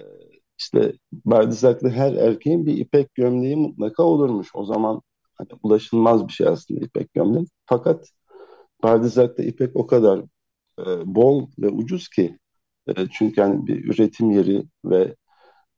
işte 0.59 0.93
Bardizaklı 1.13 1.89
her 1.89 2.13
erkeğin 2.13 2.65
bir 2.65 2.77
ipek 2.77 3.15
gömleği 3.15 3.55
mutlaka 3.55 4.03
olurmuş. 4.03 4.49
O 4.55 4.65
zaman 4.65 5.01
hani 5.35 5.49
ulaşılmaz 5.63 6.27
bir 6.27 6.33
şey 6.33 6.47
aslında 6.47 6.85
ipek 6.85 7.13
gömlek. 7.13 7.47
Fakat 7.65 8.09
Bardizak'ta 8.83 9.43
ipek 9.43 9.75
o 9.75 9.87
kadar 9.87 10.21
e, 10.79 10.85
bol 11.15 11.47
ve 11.59 11.69
ucuz 11.69 12.09
ki 12.09 12.37
e, 12.87 12.93
çünkü 13.11 13.41
hani 13.41 13.67
bir 13.67 13.85
üretim 13.85 14.31
yeri 14.31 14.63
ve 14.85 15.15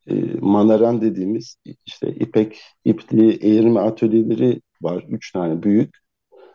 e, 0.08 0.16
manaran 0.42 1.02
dediğimiz 1.02 1.58
işte 1.86 2.16
ipek 2.16 2.62
ipliği 2.86 3.34
eğirme 3.34 3.80
atölyeleri 3.80 4.62
var. 4.82 5.06
Üç 5.10 5.32
tane 5.32 5.64
büyük. 5.64 5.98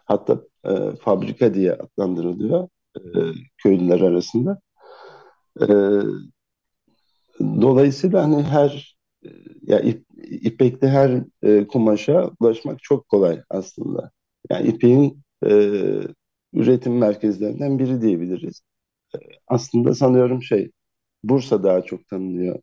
Hatta 0.04 0.42
e, 0.64 0.96
fabrika 1.00 1.54
diye 1.54 1.72
adlandırılıyor 1.74 2.68
e, 2.96 3.00
köylüler 3.58 4.00
arasında. 4.00 4.60
E, 5.60 5.66
Dolayısıyla 7.40 8.22
hani 8.22 8.42
her 8.42 8.96
ya 9.62 9.80
ip, 9.80 10.06
ipekte 10.22 10.88
her 10.88 11.22
e, 11.42 11.66
kumaşa 11.66 12.30
ulaşmak 12.40 12.82
çok 12.82 13.08
kolay 13.08 13.42
aslında. 13.50 14.10
Yani 14.50 14.68
ipeğin 14.68 15.22
e, 15.46 15.50
üretim 16.52 16.98
merkezlerinden 16.98 17.78
biri 17.78 18.02
diyebiliriz. 18.02 18.62
E, 19.14 19.18
aslında 19.48 19.94
sanıyorum 19.94 20.42
şey 20.42 20.70
Bursa 21.24 21.62
daha 21.62 21.82
çok 21.82 22.08
tanınıyor 22.08 22.60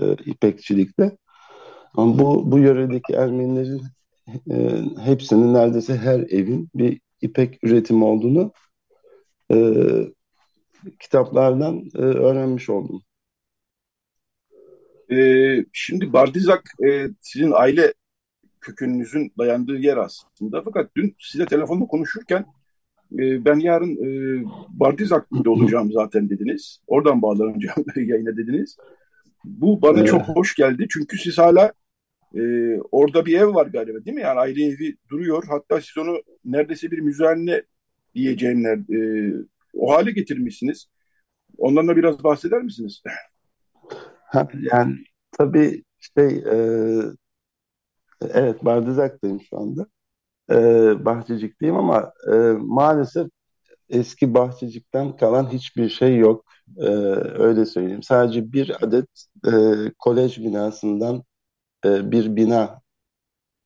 e, 0.00 0.12
ipekçilikte. 0.12 1.16
Ama 1.94 2.18
bu 2.18 2.52
bu 2.52 2.58
yöredeki 2.58 3.12
Ermenilerin 3.12 3.82
e, 4.50 4.82
hepsinin 5.04 5.54
neredeyse 5.54 5.96
her 5.96 6.20
evin 6.20 6.68
bir 6.74 7.00
ipek 7.20 7.58
üretimi 7.64 8.04
olduğunu 8.04 8.52
e, 9.52 9.56
kitaplardan 11.00 11.90
e, 11.94 11.98
öğrenmiş 11.98 12.68
oldum. 12.68 13.02
E, 15.12 15.16
şimdi 15.72 16.12
Bardizak 16.12 16.62
e, 16.88 17.08
sizin 17.20 17.52
aile 17.54 17.94
kökünüzün 18.60 19.32
dayandığı 19.38 19.76
yer 19.76 19.96
aslında. 19.96 20.62
Fakat 20.62 20.90
dün 20.96 21.14
size 21.18 21.46
telefonla 21.46 21.86
konuşurken 21.86 22.46
e, 23.12 23.44
ben 23.44 23.58
yarın 23.58 23.96
e, 23.96 24.44
Bardizak'ta 24.68 25.50
olacağım 25.50 25.92
zaten 25.92 26.30
dediniz. 26.30 26.80
Oradan 26.86 27.22
bağlanacağım 27.22 27.84
yayına 27.96 28.36
dediniz. 28.36 28.76
Bu 29.44 29.82
bana 29.82 29.98
evet. 29.98 30.08
çok 30.08 30.22
hoş 30.22 30.54
geldi. 30.54 30.86
Çünkü 30.90 31.18
siz 31.18 31.38
hala 31.38 31.72
e, 32.34 32.42
orada 32.92 33.26
bir 33.26 33.40
ev 33.40 33.54
var 33.54 33.66
galiba 33.66 34.04
değil 34.04 34.14
mi? 34.14 34.22
Yani 34.22 34.40
aile 34.40 34.64
evi 34.64 34.96
duruyor. 35.10 35.44
Hatta 35.48 35.80
siz 35.80 35.98
onu 35.98 36.22
neredeyse 36.44 36.90
bir 36.90 36.98
müzayene 36.98 37.62
diyeceğimler 38.14 38.78
e, 38.78 39.32
o 39.74 39.92
hale 39.92 40.10
getirmişsiniz. 40.10 40.86
Ondan 41.58 41.88
da 41.88 41.96
biraz 41.96 42.24
bahseder 42.24 42.62
misiniz? 42.62 43.02
Ha, 44.30 44.48
yani 44.72 44.96
tabii 45.32 45.84
şey 46.16 46.26
e, 46.26 46.56
evet 48.20 48.64
Bardızak'tayım 48.64 49.40
şu 49.40 49.58
anda. 49.58 49.86
E, 50.50 51.04
Bahçecik'teyim 51.04 51.76
ama 51.76 52.12
e, 52.32 52.36
maalesef 52.58 53.28
eski 53.90 54.34
Bahçecik'ten 54.34 55.16
kalan 55.16 55.52
hiçbir 55.52 55.88
şey 55.88 56.16
yok. 56.18 56.44
E, 56.78 56.84
öyle 57.38 57.66
söyleyeyim. 57.66 58.02
Sadece 58.02 58.52
bir 58.52 58.84
adet 58.84 59.08
e, 59.46 59.52
kolej 59.98 60.38
binasından 60.38 61.24
e, 61.86 62.12
bir 62.12 62.36
bina 62.36 62.82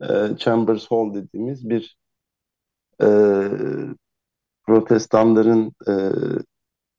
e, 0.02 0.36
Chambers 0.38 0.86
Hall 0.90 1.14
dediğimiz 1.14 1.70
bir 1.70 1.96
e, 3.00 3.06
protestanların 4.66 5.72
e, 5.88 5.92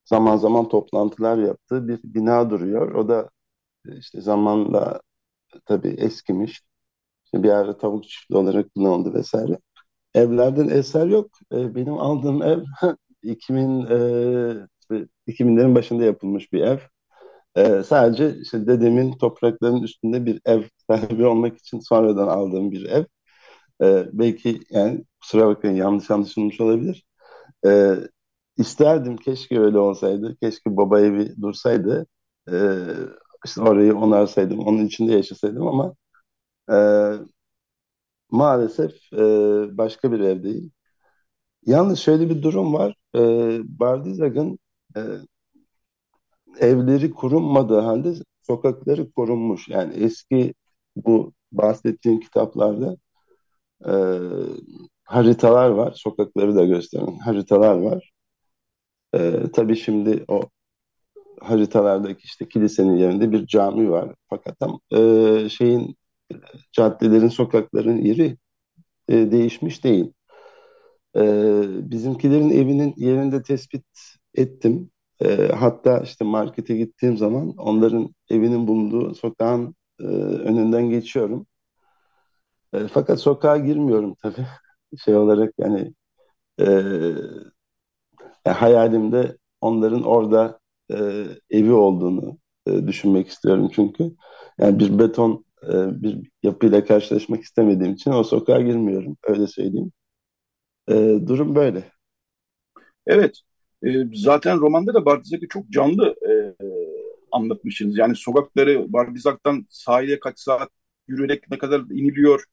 zaman 0.06 0.38
zaman 0.38 0.70
toplantılar 0.70 1.38
yaptığı 1.38 1.88
bir 1.88 2.00
bina 2.04 2.50
duruyor. 2.50 2.96
O 2.96 3.08
da 3.10 3.30
işte 4.00 4.22
zamanla 4.22 5.02
tabii 5.66 5.90
eskimiş. 5.90 6.62
İşte 7.26 7.44
bir 7.44 7.50
ara 7.52 7.78
tavuk 7.78 8.04
çiftliği 8.10 8.40
olarak 8.42 8.76
kullanıldı 8.76 9.14
vesaire. 9.14 9.60
Evlerden 10.16 10.70
eser 10.70 11.08
yok. 11.08 11.32
E, 11.54 11.76
benim 11.76 11.94
aldığım 11.94 12.44
ev 12.44 12.60
2000 13.24 13.86
e, 13.86 14.98
2000'lerin 15.28 15.76
başında 15.76 16.04
yapılmış 16.04 16.54
bir 16.54 16.62
ev. 16.62 16.78
E, 17.58 17.84
sadece 17.84 18.36
işte 18.42 18.68
dedemin 18.68 19.14
topraklarının 19.14 19.84
üstünde 19.84 20.26
bir 20.26 20.42
ev 20.46 20.64
sahibi 20.92 21.26
olmak 21.26 21.58
için 21.60 21.80
sonradan 21.80 22.28
aldığım 22.28 22.72
bir 22.72 22.86
ev. 22.90 23.06
E, 23.84 24.08
belki 24.14 24.62
yani 24.70 25.06
kusura 25.22 25.48
bakmayın 25.48 25.78
yanlış 25.78 26.12
anlaşılmış 26.12 26.62
olabilir. 26.62 27.06
E, 27.68 27.96
isterdim 28.58 29.18
keşke 29.18 29.60
öyle 29.62 29.80
olsaydı. 29.80 30.38
Keşke 30.42 30.78
baba 30.78 31.02
evi 31.02 31.42
dursaydı. 31.42 32.08
E, 32.52 32.54
orayı 33.60 33.96
onarsaydım, 33.98 34.60
onun 34.60 34.86
içinde 34.86 35.12
yaşasaydım 35.14 35.68
ama 35.68 35.96
e, 36.72 36.78
maalesef 38.34 39.14
e, 39.14 39.20
başka 39.78 40.12
bir 40.12 40.20
evdeyim. 40.20 40.72
Yalnız 41.66 42.00
şöyle 42.00 42.30
bir 42.30 42.44
durum 42.44 42.74
var. 42.74 42.96
E, 43.16 43.20
Bardizag'ın 43.80 44.60
e, 44.98 45.02
evleri 46.60 47.12
korunmadığı 47.12 47.80
halde 47.80 48.14
sokakları 48.42 49.12
korunmuş. 49.12 49.70
Yani 49.70 49.94
eski 49.94 50.54
bu 50.96 51.34
bahsettiğim 51.52 52.20
kitaplarda 52.20 52.98
e, 53.88 53.94
haritalar 55.04 55.70
var. 55.70 55.94
Sokakları 55.96 56.56
da 56.56 56.66
gösteren 56.66 57.18
haritalar 57.18 57.76
var. 57.78 58.12
E, 59.16 59.52
tabii 59.54 59.76
şimdi 59.76 60.26
o 60.28 60.42
haritalardaki 61.42 62.26
işte 62.26 62.50
kilisenin 62.50 62.98
yerinde 62.98 63.32
bir 63.32 63.48
cami 63.48 63.92
var. 63.92 64.16
Fakat 64.30 64.60
tam 64.60 64.80
e, 64.92 65.50
şeyin 65.50 65.96
caddelerin, 66.72 67.28
sokakların 67.28 67.98
yeri 67.98 68.38
e, 69.10 69.32
değişmiş 69.32 69.84
değil. 69.84 70.14
E, 71.16 71.22
bizimkilerin 71.92 72.50
evinin 72.50 72.94
yerinde 72.98 73.44
tespit 73.44 73.86
ettim. 74.36 74.92
E, 75.22 75.48
hatta 75.48 76.00
işte 76.00 76.26
markete 76.26 76.78
gittiğim 76.78 77.18
zaman 77.18 77.54
onların 77.58 78.16
evinin 78.30 78.68
bulunduğu 78.68 79.16
sokağın 79.16 79.76
e, 80.00 80.04
önünden 80.04 80.90
geçiyorum. 80.90 81.48
E, 82.74 82.88
fakat 82.88 83.20
sokağa 83.20 83.58
girmiyorum 83.58 84.16
tabii. 84.22 84.48
Şey 85.06 85.16
olarak 85.16 85.54
yani 85.60 85.94
e, 86.60 86.66
yani 88.46 88.56
hayalimde 88.58 89.38
onların 89.62 90.04
orada 90.04 90.60
e, 90.92 91.26
evi 91.50 91.72
olduğunu 91.74 92.38
e, 92.68 92.88
düşünmek 92.88 93.28
istiyorum 93.28 93.70
çünkü. 93.74 94.16
Yani 94.60 94.80
bir 94.80 95.00
beton 95.00 95.46
e, 95.70 96.02
bir 96.04 96.30
yapıyla 96.44 96.86
karşılaşmak 96.86 97.44
istemediğim 97.44 97.94
için 97.94 98.12
o 98.12 98.24
sokağa 98.24 98.62
girmiyorum. 98.62 99.18
Öyle 99.24 99.48
söyleyeyim. 99.48 99.92
E, 100.90 100.94
durum 101.28 101.56
böyle. 101.56 101.84
Evet. 103.08 103.40
E, 103.86 103.90
zaten 104.14 104.60
romanda 104.60 104.94
da 104.94 105.06
Bardizak'ı 105.06 105.48
çok 105.48 105.70
canlı 105.70 106.16
anlatmışsınız. 107.32 107.98
Yani 107.98 108.16
sokakları 108.16 108.94
Bardizak'tan 108.94 109.66
sahile 109.70 110.20
kaç 110.20 110.40
saat 110.40 110.70
yürüyerek 111.08 111.52
ne 111.52 111.58
kadar 111.58 111.80
iniliyor. 111.80 112.44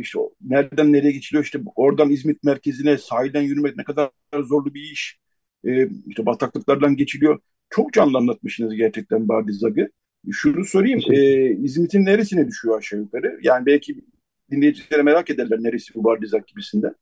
İşte 0.00 0.18
nereden 0.40 0.92
nereye 0.92 1.12
geçiliyor. 1.12 1.44
İşte 1.44 1.60
oradan 1.76 2.10
İzmit 2.10 2.44
merkezine 2.44 2.98
sahilden 2.98 3.42
yürümek 3.42 3.76
ne 3.76 3.84
kadar 3.84 4.10
zorlu 4.42 4.74
bir 4.74 4.82
iş. 4.82 5.18
İşte 6.06 6.26
bataklıklardan 6.26 6.96
geçiliyor. 6.96 7.40
Çok 7.70 7.92
canlı 7.92 8.18
anlatmışsınız 8.18 8.74
gerçekten 8.74 9.28
Bardizak'ı. 9.28 9.88
Şunu 10.32 10.64
sorayım, 10.64 11.00
e, 11.10 11.50
İzmit'in 11.50 12.04
neresine 12.04 12.46
düşüyor 12.46 12.78
aşağı 12.78 13.00
yukarı? 13.00 13.38
Yani 13.42 13.66
belki 13.66 14.04
dinleyicilere 14.50 15.02
merak 15.02 15.30
ederler 15.30 15.58
neresi 15.62 15.94
bu 15.94 16.04
Bardizak 16.04 16.46
gibisinden. 16.46 16.94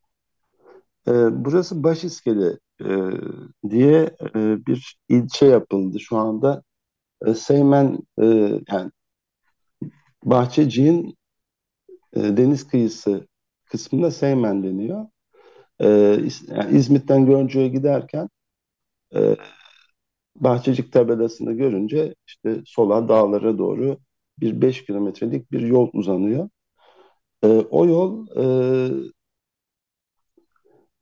E, 1.09 1.12
burası 1.45 1.83
Başiskele 1.85 2.59
e, 2.81 2.91
diye 3.70 4.11
e, 4.35 4.66
bir 4.66 4.97
ilçe 5.09 5.47
yapıldı 5.47 6.01
şu 6.01 6.16
anda. 6.16 6.62
E, 7.27 7.35
Seymen 7.35 7.99
e, 8.23 8.27
yani 8.68 8.91
Bahçeci'nin 10.25 11.16
e, 12.16 12.20
deniz 12.20 12.68
kıyısı 12.68 13.27
kısmında 13.64 14.11
Seymen 14.11 14.62
deniyor. 14.62 15.07
E, 15.81 15.89
yani 16.49 16.79
İzmit'ten 16.79 17.27
Gölcük'e 17.27 17.68
giderken 17.68 18.29
e, 19.14 19.37
Bahçecik 20.43 20.93
tabelasını 20.93 21.53
görünce 21.53 22.14
işte 22.26 22.62
sola 22.66 23.09
dağlara 23.09 23.59
doğru 23.59 23.99
bir 24.40 24.62
5 24.62 24.84
kilometrelik 24.84 25.53
bir 25.53 25.61
yol 25.61 25.90
uzanıyor. 25.93 26.49
E, 27.45 27.49
o 27.49 27.86
yol 27.86 28.26
e, 28.36 28.45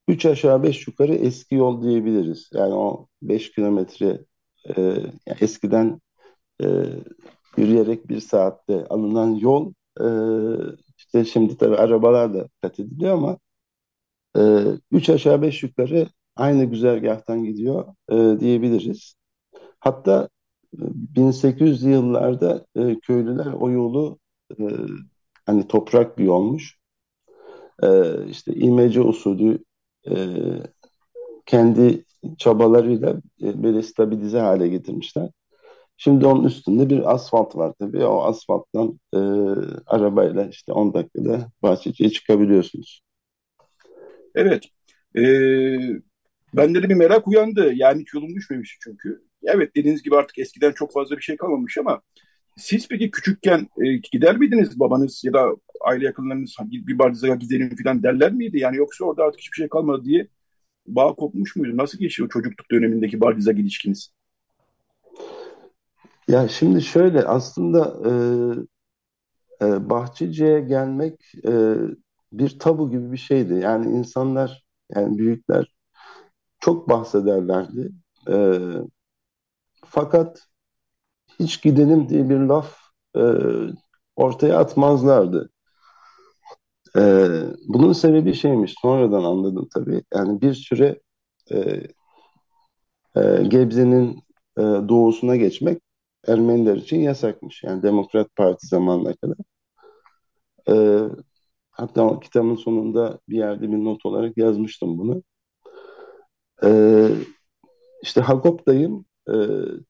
üç 0.09 0.27
aşağı 0.27 0.63
beş 0.63 0.87
yukarı 0.87 1.15
eski 1.15 1.55
yol 1.55 1.83
diyebiliriz. 1.83 2.51
Yani 2.55 2.75
o 2.75 3.07
5 3.23 3.53
kilometre 3.53 4.25
e, 4.77 4.83
yani 5.27 5.39
eskiden 5.41 6.01
e, 6.63 6.67
yürüyerek 7.57 8.09
bir 8.09 8.21
saatte 8.21 8.87
alınan 8.87 9.35
yol 9.35 9.73
e, 10.01 10.07
işte 10.99 11.25
şimdi 11.25 11.57
tabii 11.59 11.77
arabalar 11.77 12.35
da 12.35 12.49
kat 12.63 12.81
ediliyor 12.81 13.15
ama 13.15 13.39
e, 14.37 14.65
üç 14.93 15.11
aşağı 15.11 15.43
beş 15.43 15.63
yukarı 15.63 16.09
aynı 16.37 16.65
güzergahtan 16.65 17.45
gidiyor 17.45 17.95
e, 18.11 18.41
diyebiliriz. 18.41 19.15
Hatta 19.81 20.29
1800'lü 21.17 21.89
e, 21.89 21.93
yıllarda 21.93 22.67
e, 22.77 23.01
köylüler 23.01 23.53
o 23.53 23.71
yolu 23.71 24.19
e, 24.59 24.65
hani 25.47 25.69
toprak 25.69 26.19
bir 26.19 26.25
yolmuş. 26.25 26.79
E, 27.83 27.89
işte 28.27 28.55
imece 28.55 29.01
usulü 29.01 29.59
e, 30.11 30.15
kendi 31.47 32.05
çabalarıyla 32.39 33.17
e, 33.43 33.63
böyle 33.63 33.83
stabilize 33.83 34.39
hale 34.39 34.69
getirmişler. 34.69 35.31
Şimdi 35.97 36.27
onun 36.27 36.45
üstünde 36.45 36.91
bir 36.91 37.15
asfalt 37.15 37.57
var 37.57 37.73
tabii. 37.79 38.05
O 38.05 38.23
asfalttan 38.23 39.01
e, 39.15 39.19
arabayla 39.87 40.47
işte 40.47 40.73
10 40.73 40.95
dakikada 40.95 41.53
Bahçeci'ye 41.63 42.11
çıkabiliyorsunuz. 42.11 43.03
Evet. 44.35 44.65
E, 45.17 45.23
bende 46.55 46.83
de 46.83 46.89
bir 46.89 46.95
merak 46.95 47.29
uyandı. 47.29 47.73
Yani 47.75 48.01
hiç 48.01 48.15
yolum 48.15 48.35
düşmemiş 48.35 48.79
çünkü. 48.81 49.30
Evet 49.45 49.77
dediğiniz 49.77 50.03
gibi 50.03 50.17
artık 50.17 50.39
eskiden 50.39 50.73
çok 50.73 50.93
fazla 50.93 51.17
bir 51.17 51.23
şey 51.23 51.37
kalmamış 51.37 51.79
ama 51.79 52.01
siz 52.57 52.89
peki 52.89 53.11
küçükken 53.11 53.69
e, 53.85 53.97
gider 54.13 54.37
miydiniz 54.37 54.81
babanız 54.81 55.25
ya 55.25 55.33
da 55.33 55.57
aile 55.81 56.05
yakınlarınız 56.05 56.57
bir 56.71 56.99
Bardizak'a 56.99 57.35
gidelim 57.35 57.77
falan 57.83 58.03
derler 58.03 58.33
miydi? 58.33 58.59
Yani 58.59 58.77
yoksa 58.77 59.05
orada 59.05 59.25
artık 59.25 59.41
hiçbir 59.41 59.57
şey 59.57 59.69
kalmadı 59.69 60.05
diye 60.05 60.29
bağ 60.87 61.15
kopmuş 61.15 61.57
muydu? 61.57 61.77
Nasıl 61.77 61.99
geçiyor 61.99 62.29
çocukluk 62.29 62.71
dönemindeki 62.71 63.21
Bardizak 63.21 63.59
ilişkiniz? 63.59 64.13
Ya 66.29 66.49
şimdi 66.49 66.83
şöyle 66.83 67.23
aslında 67.23 67.97
e, 68.05 68.13
e, 69.67 69.91
Bahçeci'ye 69.91 70.61
gelmek 70.61 71.33
e, 71.47 71.75
bir 72.33 72.59
tabu 72.59 72.91
gibi 72.91 73.13
bir 73.13 73.17
şeydi. 73.17 73.55
Yani 73.55 73.91
insanlar 73.91 74.65
yani 74.95 75.19
büyükler 75.19 75.75
çok 76.61 76.89
bahsederlerdi. 76.89 77.91
E, 78.29 78.59
fakat 79.91 80.47
hiç 81.41 81.63
gidelim 81.63 82.09
diye 82.09 82.31
bir 82.31 82.39
laf 82.39 82.79
e, 83.17 83.23
ortaya 84.17 84.59
atmazlardı. 84.59 85.51
E, 86.97 87.03
bunun 87.69 87.93
sebebi 87.93 88.35
şeymiş, 88.35 88.75
sonradan 88.83 89.25
anladım 89.25 89.69
tabii. 89.75 90.03
Yani 90.15 90.41
bir 90.41 90.55
süre 90.55 91.01
e, 91.51 91.59
e, 93.17 93.43
Gebze'nin 93.43 94.23
e, 94.59 94.63
doğusuna 94.63 95.37
geçmek 95.37 95.83
Ermeniler 96.29 96.77
için 96.77 97.01
yasakmış. 97.01 97.63
Yani 97.65 97.83
Demokrat 97.83 98.37
Parti 98.37 98.67
zamanına 98.67 99.15
kadar. 99.17 99.37
E, 100.69 100.75
hatta 101.71 102.21
kitabın 102.21 102.55
sonunda 102.57 103.19
bir 103.29 103.37
yerde 103.37 103.73
bir 103.73 103.85
not 103.85 104.07
olarak 104.07 104.39
yazmıştım 104.39 104.99
bunu. 104.99 105.23
E, 106.65 106.71
işte 108.03 108.21
Hagop 108.21 108.67
dayım 108.67 109.05
e, 109.35 109.37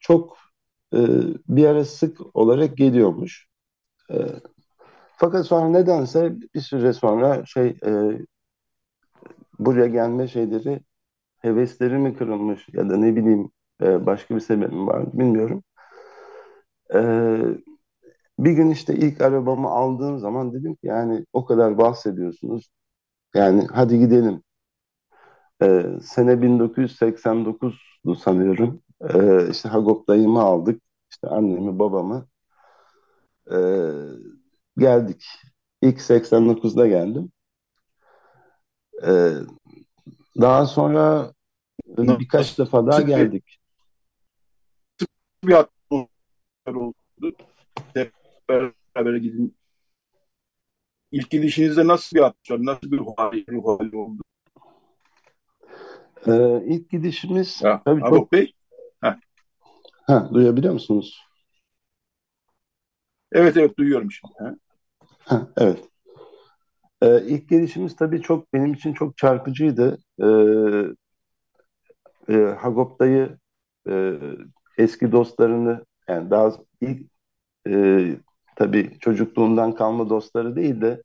çok 0.00 0.38
e, 0.94 0.98
bir 1.48 1.66
ara 1.66 1.84
sık 1.84 2.36
olarak 2.36 2.76
geliyormuş. 2.76 3.48
E, 4.12 4.16
fakat 5.16 5.46
sonra 5.46 5.68
nedense 5.68 6.36
bir 6.54 6.60
süre 6.60 6.92
sonra 6.92 7.46
şey 7.46 7.76
e, 7.86 7.90
buraya 9.58 9.86
gelme 9.86 10.28
şeyleri 10.28 10.80
hevesleri 11.38 11.98
mi 11.98 12.16
kırılmış 12.16 12.68
ya 12.74 12.90
da 12.90 12.96
ne 12.98 13.16
bileyim 13.16 13.50
e, 13.82 14.06
başka 14.06 14.34
bir 14.36 14.40
sebebi 14.40 14.76
var 14.86 15.14
bilmiyorum. 15.14 15.64
E, 16.94 17.00
bir 18.38 18.52
gün 18.52 18.70
işte 18.70 18.94
ilk 18.96 19.20
arabamı 19.20 19.68
aldığım 19.68 20.18
zaman 20.18 20.52
dedim 20.52 20.74
ki 20.74 20.86
yani 20.86 21.26
o 21.32 21.44
kadar 21.44 21.78
bahsediyorsunuz. 21.78 22.70
Yani 23.34 23.68
hadi 23.72 23.98
gidelim. 23.98 24.42
E, 25.62 25.84
sene 26.02 26.42
1989'du 26.42 28.14
sanıyorum. 28.14 28.82
Ee, 29.00 29.50
işte 29.50 29.68
Hagop 29.68 30.08
dayımı 30.08 30.40
aldık. 30.40 30.82
İşte 31.10 31.28
annemi, 31.28 31.78
babamı. 31.78 32.26
Ee, 33.52 33.90
geldik. 34.78 35.24
İlk 35.82 35.98
89'da 35.98 36.86
geldim. 36.86 37.32
Ee, 39.06 39.32
daha 40.40 40.66
sonra 40.66 41.32
birkaç 41.86 42.58
defa 42.58 42.86
daha 42.86 43.00
geldik. 43.00 43.58
Bir 45.44 45.52
oldu. 46.66 46.94
Hep 47.94 48.12
beraber 48.48 49.16
gidin. 49.16 49.56
İlk 51.12 51.30
gidişinizde 51.30 51.86
nasıl 51.86 52.16
bir 52.16 52.22
atmosfer, 52.22 52.66
nasıl 52.66 52.92
bir 52.92 53.00
hali, 53.16 53.96
oldu? 53.96 54.22
Ee, 56.26 56.62
ilk 56.66 56.90
gidişimiz 56.90 57.62
Ya, 57.62 57.82
tabii 57.84 58.00
çok... 58.00 58.32
Bey? 58.32 58.54
Ha, 60.10 60.30
duyabiliyor 60.34 60.74
musunuz? 60.74 61.26
Evet 63.32 63.56
evet 63.56 63.78
duyuyorum 63.78 64.10
şimdi. 64.10 64.34
Ha? 64.38 64.54
Ha, 65.18 65.48
evet. 65.56 65.88
Ee, 67.02 67.22
ilk 67.26 67.48
gelişimiz 67.48 67.96
tabii 67.96 68.22
çok 68.22 68.52
benim 68.52 68.74
için 68.74 68.92
çok 68.92 69.16
çarpıcıydı. 69.16 69.98
Ee, 70.22 70.26
e, 72.28 72.34
Hagop 72.58 73.00
dayı 73.00 73.38
e, 73.88 74.14
eski 74.78 75.12
dostlarını 75.12 75.84
yani 76.08 76.30
daha 76.30 76.52
ilk 76.80 77.10
e, 77.68 78.06
tabii 78.56 78.98
çocukluğundan 79.00 79.74
kalma 79.74 80.10
dostları 80.10 80.56
değil 80.56 80.80
de 80.80 81.02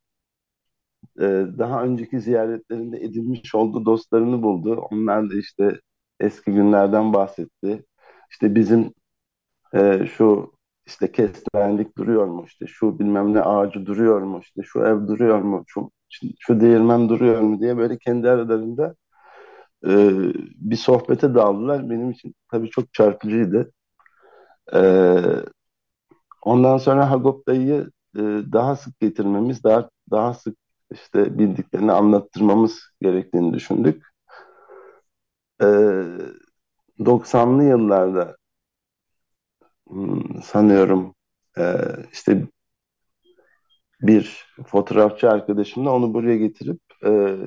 e, 1.19 1.45
daha 1.57 1.83
önceki 1.83 2.19
ziyaretlerinde 2.21 2.97
edinmiş 2.97 3.55
olduğu 3.55 3.85
dostlarını 3.85 4.43
buldu. 4.43 4.87
Onlar 4.91 5.29
da 5.29 5.35
işte 5.35 5.79
eski 6.19 6.51
günlerden 6.51 7.13
bahsetti. 7.13 7.85
İşte 8.31 8.55
bizim 8.55 8.93
e, 9.75 10.07
şu 10.07 10.53
işte 10.87 11.11
kestrenlik 11.11 11.97
duruyor 11.97 12.27
mu 12.27 12.43
işte 12.47 12.67
şu 12.67 12.99
bilmem 12.99 13.33
ne 13.33 13.41
ağacı 13.41 13.85
duruyor 13.85 14.21
mu 14.21 14.39
işte 14.43 14.61
şu 14.65 14.79
ev 14.79 15.07
duruyor 15.07 15.41
mu 15.41 15.63
şu, 15.67 15.91
şu 16.39 16.61
değirmen 16.61 17.09
duruyor 17.09 17.41
mu 17.41 17.59
diye 17.61 17.77
böyle 17.77 17.97
kendi 17.97 18.29
aralarında 18.29 18.95
e, 19.87 19.91
bir 20.55 20.75
sohbete 20.75 21.35
daldılar. 21.35 21.89
Benim 21.89 22.11
için 22.11 22.35
tabii 22.51 22.69
çok 22.69 22.93
çarpıcıydı. 22.93 23.71
E, 24.73 24.79
ondan 26.41 26.77
sonra 26.77 27.11
Hagop 27.11 27.47
dayıyı 27.47 27.91
e, 28.15 28.19
daha 28.53 28.75
sık 28.75 28.99
getirmemiz, 28.99 29.63
daha 29.63 29.89
daha 30.11 30.33
sık 30.33 30.57
işte 30.93 31.39
bildiklerini 31.39 31.91
anlattırmamız 31.91 32.79
gerektiğini 33.01 33.53
düşündük. 33.53 34.03
E, 35.59 35.65
90'lı 36.99 37.63
yıllarda 37.63 38.37
hmm, 39.87 40.41
sanıyorum 40.43 41.15
e, 41.57 41.63
işte 42.13 42.47
bir 44.01 44.45
fotoğrafçı 44.65 45.29
arkadaşımla 45.29 45.93
onu 45.93 46.13
buraya 46.13 46.37
getirip 46.37 46.79
e, 47.05 47.37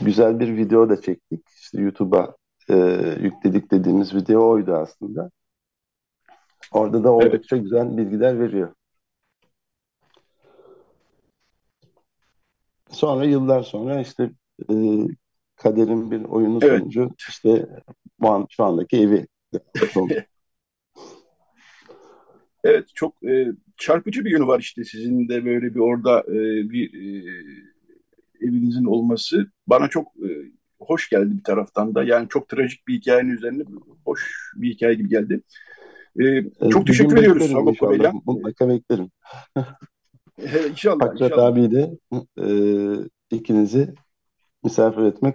güzel 0.00 0.40
bir 0.40 0.56
video 0.56 0.88
da 0.88 1.00
çektik. 1.00 1.48
İşte 1.48 1.80
YouTube'a 1.80 2.36
e, 2.70 2.74
yükledik 3.20 3.70
dediğimiz 3.70 4.14
video 4.14 4.50
oydu 4.50 4.74
aslında. 4.74 5.30
Orada 6.72 7.04
da 7.04 7.12
oldukça 7.12 7.56
evet. 7.56 7.64
güzel 7.64 7.96
bilgiler 7.96 8.40
veriyor. 8.40 8.74
Sonra 12.90 13.24
yıllar 13.24 13.62
sonra 13.62 14.00
işte 14.00 14.30
e, 14.70 14.74
kaderin 15.56 16.10
bir 16.10 16.24
oyunu 16.24 16.58
evet. 16.62 16.80
sonucu 16.80 17.10
işte 17.28 17.68
bu 18.20 18.30
an, 18.30 18.46
şu 18.50 18.64
andaki 18.64 18.96
evi 18.96 19.26
Evet 22.64 22.88
çok 22.94 23.24
e, 23.24 23.46
çarpıcı 23.76 24.24
bir 24.24 24.30
yönü 24.30 24.46
var 24.46 24.60
işte 24.60 24.84
sizin 24.84 25.28
de 25.28 25.44
böyle 25.44 25.74
bir 25.74 25.80
orada 25.80 26.20
e, 26.20 26.70
bir 26.70 26.94
e, 26.94 27.32
evinizin 28.40 28.84
olması 28.84 29.46
bana 29.66 29.88
çok 29.88 30.06
e, 30.06 30.28
hoş 30.80 31.08
geldi 31.08 31.38
bir 31.38 31.44
taraftan 31.44 31.94
da. 31.94 32.04
Yani 32.04 32.28
çok 32.28 32.48
trajik 32.48 32.88
bir 32.88 32.94
hikayenin 32.94 33.30
üzerine 33.30 33.62
hoş 34.04 34.50
bir 34.56 34.70
hikaye 34.70 34.94
gibi 34.94 35.08
geldi. 35.08 35.40
E, 36.20 36.44
çok 36.70 36.86
teşekkür 36.86 37.16
ediyoruz 37.16 37.54
Agop 37.54 37.82
Bey'le. 37.82 38.12
Mutlaka 38.26 38.68
beklerim. 38.68 39.10
e, 40.38 40.68
inşallah. 40.70 40.98
Fakret 40.98 41.20
inşallah. 41.20 41.46
abi 41.46 41.70
de 41.70 41.90
e, 42.40 42.46
ikinizi 43.36 43.94
misafir 44.64 45.02
etmek 45.02 45.34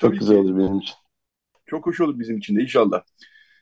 çok 0.00 0.10
Tabii 0.10 0.18
güzel 0.18 0.36
ki. 0.36 0.40
olur 0.40 0.58
benim 0.58 0.78
için. 0.78 0.94
Çok 1.66 1.86
hoş 1.86 2.00
olur 2.00 2.18
bizim 2.18 2.38
için 2.38 2.56
de 2.56 2.62
inşallah. 2.62 3.02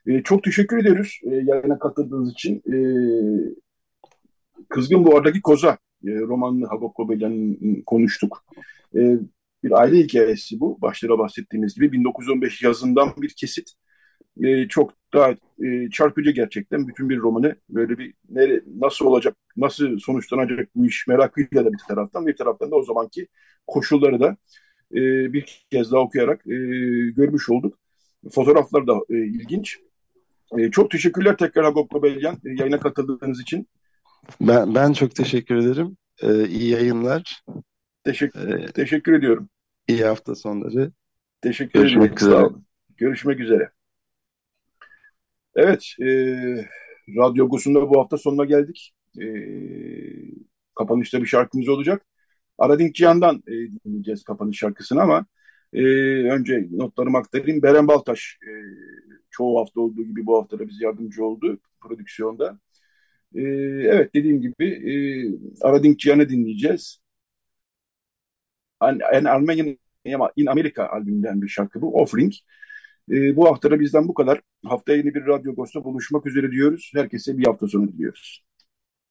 E, 0.06 0.22
çok 0.22 0.44
teşekkür 0.44 0.78
ediyoruz 0.78 1.20
e, 1.24 1.34
yayına 1.34 1.78
katıldığınız 1.78 2.32
için. 2.32 2.62
E, 2.72 2.76
Kızgın 4.68 5.06
Buhar'daki 5.06 5.42
Koza 5.42 5.78
e, 6.06 6.10
romanını 6.10 6.66
Hagop 6.66 6.94
Kobe'den 6.94 7.56
konuştuk. 7.86 8.44
E, 8.94 9.16
bir 9.64 9.80
aile 9.80 9.98
hikayesi 9.98 10.60
bu. 10.60 10.78
Başta 10.82 11.18
bahsettiğimiz 11.18 11.74
gibi 11.74 11.92
1915 11.92 12.62
yazından 12.62 13.12
bir 13.18 13.28
kesit. 13.36 13.72
E, 14.42 14.68
çok 14.68 14.92
daha 15.14 15.30
e, 15.64 15.90
çarpıcı 15.90 16.30
gerçekten. 16.30 16.88
Bütün 16.88 17.08
bir 17.08 17.18
romanı 17.18 17.56
böyle 17.70 17.98
bir 17.98 18.14
nere, 18.28 18.62
nasıl 18.80 19.06
olacak, 19.06 19.36
nasıl 19.56 19.98
sonuçlanacak 19.98 20.68
bu 20.76 20.86
iş 20.86 21.06
merakıyla 21.06 21.64
da 21.64 21.72
bir 21.72 21.80
taraftan 21.88 22.26
bir 22.26 22.36
taraftan 22.36 22.70
da 22.70 22.76
o 22.76 22.82
zamanki 22.82 23.28
koşulları 23.66 24.20
da 24.20 24.36
e, 24.92 25.32
bir 25.32 25.66
kez 25.70 25.92
daha 25.92 26.00
okuyarak 26.00 26.46
e, 26.46 26.54
görmüş 27.16 27.50
olduk. 27.50 27.78
Fotoğraflar 28.30 28.86
da 28.86 28.92
e, 29.10 29.14
ilginç. 29.16 29.78
E, 30.58 30.70
çok 30.70 30.90
teşekkürler 30.90 31.36
tekrar 31.36 31.64
Hagop 31.64 31.90
Kobelyan 31.90 32.34
e, 32.34 32.48
yayına 32.58 32.80
katıldığınız 32.80 33.40
için. 33.40 33.68
Ben, 34.40 34.74
ben 34.74 34.92
çok 34.92 35.14
teşekkür 35.14 35.56
ederim. 35.56 35.96
Ee, 36.22 36.48
iyi 36.48 36.70
yayınlar. 36.70 37.42
Teşekkür, 38.04 38.48
Ee, 38.48 38.66
teşekkür 38.66 39.12
ediyorum. 39.12 39.48
iyi 39.88 40.04
hafta 40.04 40.34
sonları. 40.34 40.92
Teşekkür 41.40 41.80
Görüşmek 41.80 42.12
ederim. 42.12 42.16
üzere. 42.16 42.30
Sağ 42.40 42.46
olun. 42.46 42.64
Görüşmek 42.96 43.40
üzere. 43.40 43.70
Evet, 45.54 45.84
e, 46.00 46.06
Radyo 47.16 47.48
Gosu'nda 47.48 47.90
bu 47.90 47.98
hafta 48.00 48.18
sonuna 48.18 48.44
geldik. 48.44 48.94
E, 49.20 49.26
kapanışta 50.74 51.20
bir 51.22 51.26
şarkımız 51.26 51.68
olacak. 51.68 52.06
Aradink 52.58 52.94
Cihan'dan 52.94 53.42
e, 53.46 53.52
dinleyeceğiz 53.84 54.24
kapanış 54.24 54.58
şarkısını 54.58 55.02
ama 55.02 55.26
e, 55.72 55.82
önce 56.30 56.68
notlarımı 56.72 57.18
aktarayım. 57.18 57.62
Beren 57.62 57.88
Baltaş 57.88 58.38
e, 58.42 58.50
çoğu 59.30 59.60
hafta 59.60 59.80
olduğu 59.80 60.04
gibi 60.04 60.26
bu 60.26 60.38
hafta 60.38 60.58
da 60.58 60.68
bize 60.68 60.84
yardımcı 60.84 61.24
oldu 61.24 61.60
prodüksiyonda. 61.80 62.58
E, 63.34 63.42
evet 63.92 64.14
dediğim 64.14 64.40
gibi 64.40 64.66
e, 64.66 64.94
Aradink 65.66 65.98
Cihan'ı 66.00 66.28
dinleyeceğiz. 66.28 66.98
An, 68.80 69.00
An 69.14 69.24
Armenian 69.24 69.78
in 70.36 70.46
America 70.46 70.88
albümünden 70.88 71.42
bir 71.42 71.48
şarkı 71.48 71.82
bu. 71.82 71.94
Offering. 71.94 72.32
E, 73.10 73.36
bu 73.36 73.46
hafta 73.46 73.70
da 73.70 73.80
bizden 73.80 74.08
bu 74.08 74.14
kadar. 74.14 74.40
Haftaya 74.64 74.98
yeni 74.98 75.14
bir 75.14 75.26
Radyo 75.26 75.54
Ghost'ta 75.54 75.84
buluşmak 75.84 76.26
üzere 76.26 76.50
diyoruz. 76.50 76.90
Herkese 76.94 77.38
bir 77.38 77.46
hafta 77.46 77.66
sonu 77.66 77.92
diliyoruz. 77.92 78.44